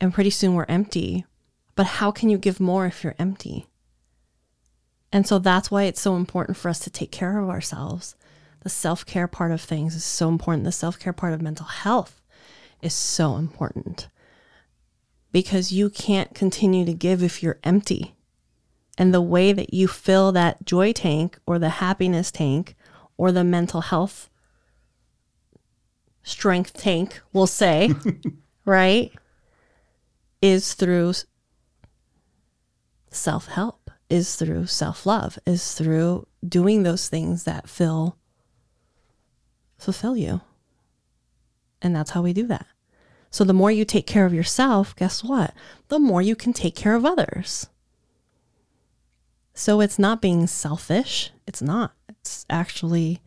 and 0.00 0.12
pretty 0.12 0.30
soon 0.30 0.54
we're 0.54 0.66
empty. 0.68 1.24
But 1.76 1.86
how 1.86 2.10
can 2.10 2.30
you 2.30 2.38
give 2.38 2.58
more 2.58 2.86
if 2.86 3.04
you're 3.04 3.14
empty? 3.18 3.66
And 5.12 5.26
so 5.26 5.38
that's 5.38 5.70
why 5.70 5.84
it's 5.84 6.00
so 6.00 6.16
important 6.16 6.56
for 6.56 6.68
us 6.68 6.80
to 6.80 6.90
take 6.90 7.12
care 7.12 7.38
of 7.38 7.48
ourselves. 7.48 8.16
The 8.62 8.68
self 8.68 9.06
care 9.06 9.28
part 9.28 9.52
of 9.52 9.60
things 9.60 9.94
is 9.94 10.04
so 10.04 10.28
important. 10.28 10.64
The 10.64 10.72
self 10.72 10.98
care 10.98 11.12
part 11.12 11.32
of 11.32 11.40
mental 11.40 11.66
health 11.66 12.20
is 12.82 12.92
so 12.92 13.36
important 13.36 14.08
because 15.32 15.72
you 15.72 15.90
can't 15.90 16.34
continue 16.34 16.84
to 16.84 16.92
give 16.92 17.22
if 17.22 17.42
you're 17.42 17.60
empty. 17.62 18.14
And 18.98 19.14
the 19.14 19.22
way 19.22 19.52
that 19.52 19.72
you 19.72 19.88
fill 19.88 20.32
that 20.32 20.64
joy 20.64 20.92
tank 20.92 21.38
or 21.46 21.58
the 21.58 21.68
happiness 21.68 22.30
tank 22.30 22.74
or 23.16 23.32
the 23.32 23.44
mental 23.44 23.80
health 23.80 24.28
strength 26.22 26.74
tank, 26.74 27.20
we'll 27.32 27.46
say, 27.46 27.90
right, 28.64 29.12
is 30.42 30.74
through 30.74 31.14
self 33.10 33.46
help, 33.46 33.90
is 34.08 34.36
through 34.36 34.66
self 34.66 35.06
love, 35.06 35.38
is 35.46 35.74
through 35.74 36.26
doing 36.46 36.82
those 36.82 37.08
things 37.08 37.44
that 37.44 37.68
fill, 37.68 38.16
fulfill 39.78 40.16
you. 40.16 40.40
And 41.82 41.94
that's 41.96 42.10
how 42.10 42.22
we 42.22 42.32
do 42.32 42.46
that. 42.48 42.66
So 43.30 43.44
the 43.44 43.52
more 43.52 43.70
you 43.70 43.84
take 43.84 44.06
care 44.06 44.26
of 44.26 44.34
yourself, 44.34 44.94
guess 44.96 45.22
what? 45.22 45.54
The 45.88 46.00
more 46.00 46.20
you 46.20 46.34
can 46.34 46.52
take 46.52 46.74
care 46.74 46.96
of 46.96 47.06
others. 47.06 47.68
So 49.54 49.80
it's 49.80 49.98
not 49.98 50.20
being 50.20 50.46
selfish. 50.46 51.30
It's 51.46 51.62
not. 51.62 51.92
It's 52.08 52.44
actually 52.50 53.20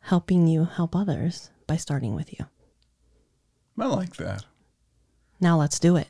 helping 0.00 0.48
you 0.48 0.64
help 0.64 0.96
others 0.96 1.50
by 1.66 1.76
starting 1.76 2.14
with 2.14 2.32
you. 2.38 2.46
I 3.78 3.86
like 3.86 4.16
that. 4.16 4.44
Now 5.40 5.58
let's 5.58 5.78
do 5.78 5.96
it. 5.96 6.08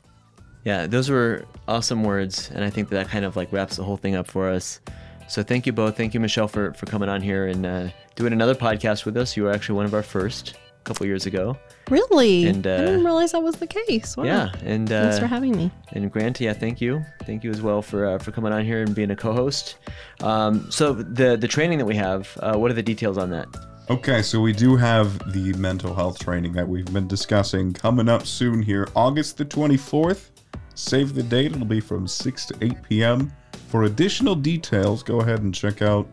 Yeah, 0.63 0.87
those 0.87 1.09
were 1.09 1.45
awesome 1.67 2.03
words, 2.03 2.49
and 2.53 2.63
I 2.63 2.69
think 2.69 2.89
that 2.89 2.95
that 2.95 3.09
kind 3.09 3.25
of 3.25 3.35
like 3.35 3.51
wraps 3.51 3.75
the 3.77 3.83
whole 3.83 3.97
thing 3.97 4.15
up 4.15 4.27
for 4.27 4.49
us. 4.49 4.79
So 5.27 5.43
thank 5.43 5.65
you 5.65 5.73
both. 5.73 5.97
Thank 5.97 6.13
you, 6.13 6.19
Michelle, 6.19 6.47
for 6.47 6.73
for 6.73 6.85
coming 6.85 7.09
on 7.09 7.21
here 7.21 7.47
and 7.47 7.65
uh, 7.65 7.89
doing 8.15 8.33
another 8.33 8.55
podcast 8.55 9.05
with 9.05 9.17
us. 9.17 9.35
You 9.37 9.43
were 9.43 9.51
actually 9.51 9.75
one 9.75 9.85
of 9.85 9.93
our 9.93 10.03
first 10.03 10.55
a 10.55 10.66
couple 10.87 11.05
years 11.05 11.25
ago. 11.25 11.57
Really? 11.89 12.45
And, 12.45 12.65
I 12.65 12.71
uh, 12.71 12.77
didn't 12.77 13.03
realize 13.03 13.33
that 13.33 13.43
was 13.43 13.55
the 13.57 13.67
case. 13.67 14.15
Wow. 14.17 14.23
Yeah, 14.23 14.51
and 14.63 14.91
uh, 14.91 15.03
Thanks 15.03 15.19
for 15.19 15.27
having 15.27 15.55
me. 15.55 15.69
And 15.91 16.11
Grant, 16.11 16.39
yeah, 16.39 16.53
thank 16.53 16.81
you, 16.81 17.03
thank 17.23 17.43
you 17.43 17.51
as 17.51 17.61
well 17.61 17.81
for 17.81 18.05
uh, 18.05 18.17
for 18.17 18.31
coming 18.31 18.53
on 18.53 18.63
here 18.63 18.81
and 18.81 18.95
being 18.95 19.11
a 19.11 19.15
co-host. 19.15 19.77
Um, 20.21 20.71
so 20.71 20.93
the 20.93 21.37
the 21.37 21.47
training 21.47 21.77
that 21.77 21.85
we 21.85 21.95
have, 21.95 22.37
uh, 22.41 22.57
what 22.57 22.71
are 22.71 22.75
the 22.75 22.83
details 22.83 23.17
on 23.17 23.29
that? 23.31 23.47
Okay, 23.89 24.21
so 24.21 24.41
we 24.41 24.51
do 24.51 24.75
have 24.75 25.31
the 25.31 25.53
mental 25.53 25.95
health 25.95 26.19
training 26.19 26.51
that 26.53 26.67
we've 26.67 26.91
been 26.91 27.07
discussing 27.07 27.71
coming 27.71 28.09
up 28.09 28.27
soon 28.27 28.61
here, 28.61 28.85
August 28.95 29.37
the 29.37 29.45
24th. 29.45 30.31
Save 30.75 31.15
the 31.15 31.23
date, 31.23 31.53
it'll 31.53 31.65
be 31.65 31.79
from 31.79 32.05
6 32.05 32.45
to 32.47 32.55
8 32.61 32.83
p.m. 32.83 33.31
For 33.69 33.83
additional 33.83 34.35
details, 34.35 35.03
go 35.03 35.21
ahead 35.21 35.41
and 35.41 35.55
check 35.55 35.81
out 35.81 36.05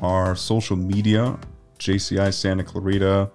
our 0.00 0.36
social 0.36 0.76
media, 0.76 1.36
JCI 1.80 2.32
Santa 2.32 2.62
Clarita 2.62 3.28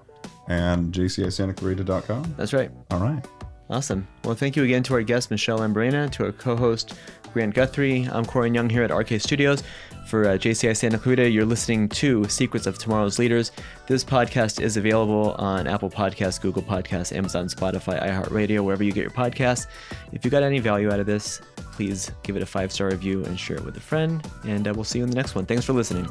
and 0.47 0.93
jcisantaclarita.com. 0.93 2.35
That's 2.37 2.53
right. 2.53 2.71
All 2.91 2.99
right. 2.99 3.25
Awesome. 3.69 4.05
Well, 4.25 4.35
thank 4.35 4.57
you 4.57 4.63
again 4.63 4.83
to 4.83 4.95
our 4.95 5.01
guest 5.01 5.31
Michelle 5.31 5.59
Lambrena, 5.59 6.11
to 6.11 6.25
our 6.25 6.31
co-host 6.33 6.93
Grant 7.31 7.55
Guthrie. 7.55 8.07
I'm 8.11 8.25
Corin 8.25 8.53
Young 8.53 8.69
here 8.69 8.83
at 8.83 8.91
RK 8.91 9.21
Studios 9.21 9.63
for 10.07 10.27
uh, 10.27 10.31
JCI 10.33 10.75
Santa 10.75 10.97
Clarita. 10.97 11.29
You're 11.29 11.45
listening 11.45 11.87
to 11.89 12.25
Secrets 12.25 12.67
of 12.67 12.77
Tomorrow's 12.77 13.17
Leaders. 13.17 13.53
This 13.87 14.03
podcast 14.03 14.61
is 14.61 14.75
available 14.75 15.35
on 15.37 15.67
Apple 15.67 15.89
Podcasts, 15.89 16.41
Google 16.41 16.61
Podcasts, 16.61 17.15
Amazon, 17.15 17.47
Spotify, 17.47 18.01
iHeartRadio, 18.05 18.61
wherever 18.61 18.83
you 18.83 18.91
get 18.91 19.03
your 19.03 19.11
podcasts. 19.11 19.67
If 20.11 20.25
you 20.25 20.31
got 20.31 20.43
any 20.43 20.59
value 20.59 20.91
out 20.91 20.99
of 20.99 21.05
this, 21.05 21.39
please 21.55 22.11
give 22.23 22.35
it 22.35 22.41
a 22.41 22.45
five 22.45 22.73
star 22.73 22.89
review 22.89 23.23
and 23.23 23.39
share 23.39 23.55
it 23.55 23.63
with 23.63 23.77
a 23.77 23.81
friend. 23.81 24.27
And 24.43 24.67
uh, 24.67 24.73
we'll 24.73 24.83
see 24.83 24.99
you 24.99 25.05
in 25.05 25.09
the 25.09 25.15
next 25.15 25.33
one. 25.33 25.45
Thanks 25.45 25.63
for 25.63 25.71
listening. 25.71 26.09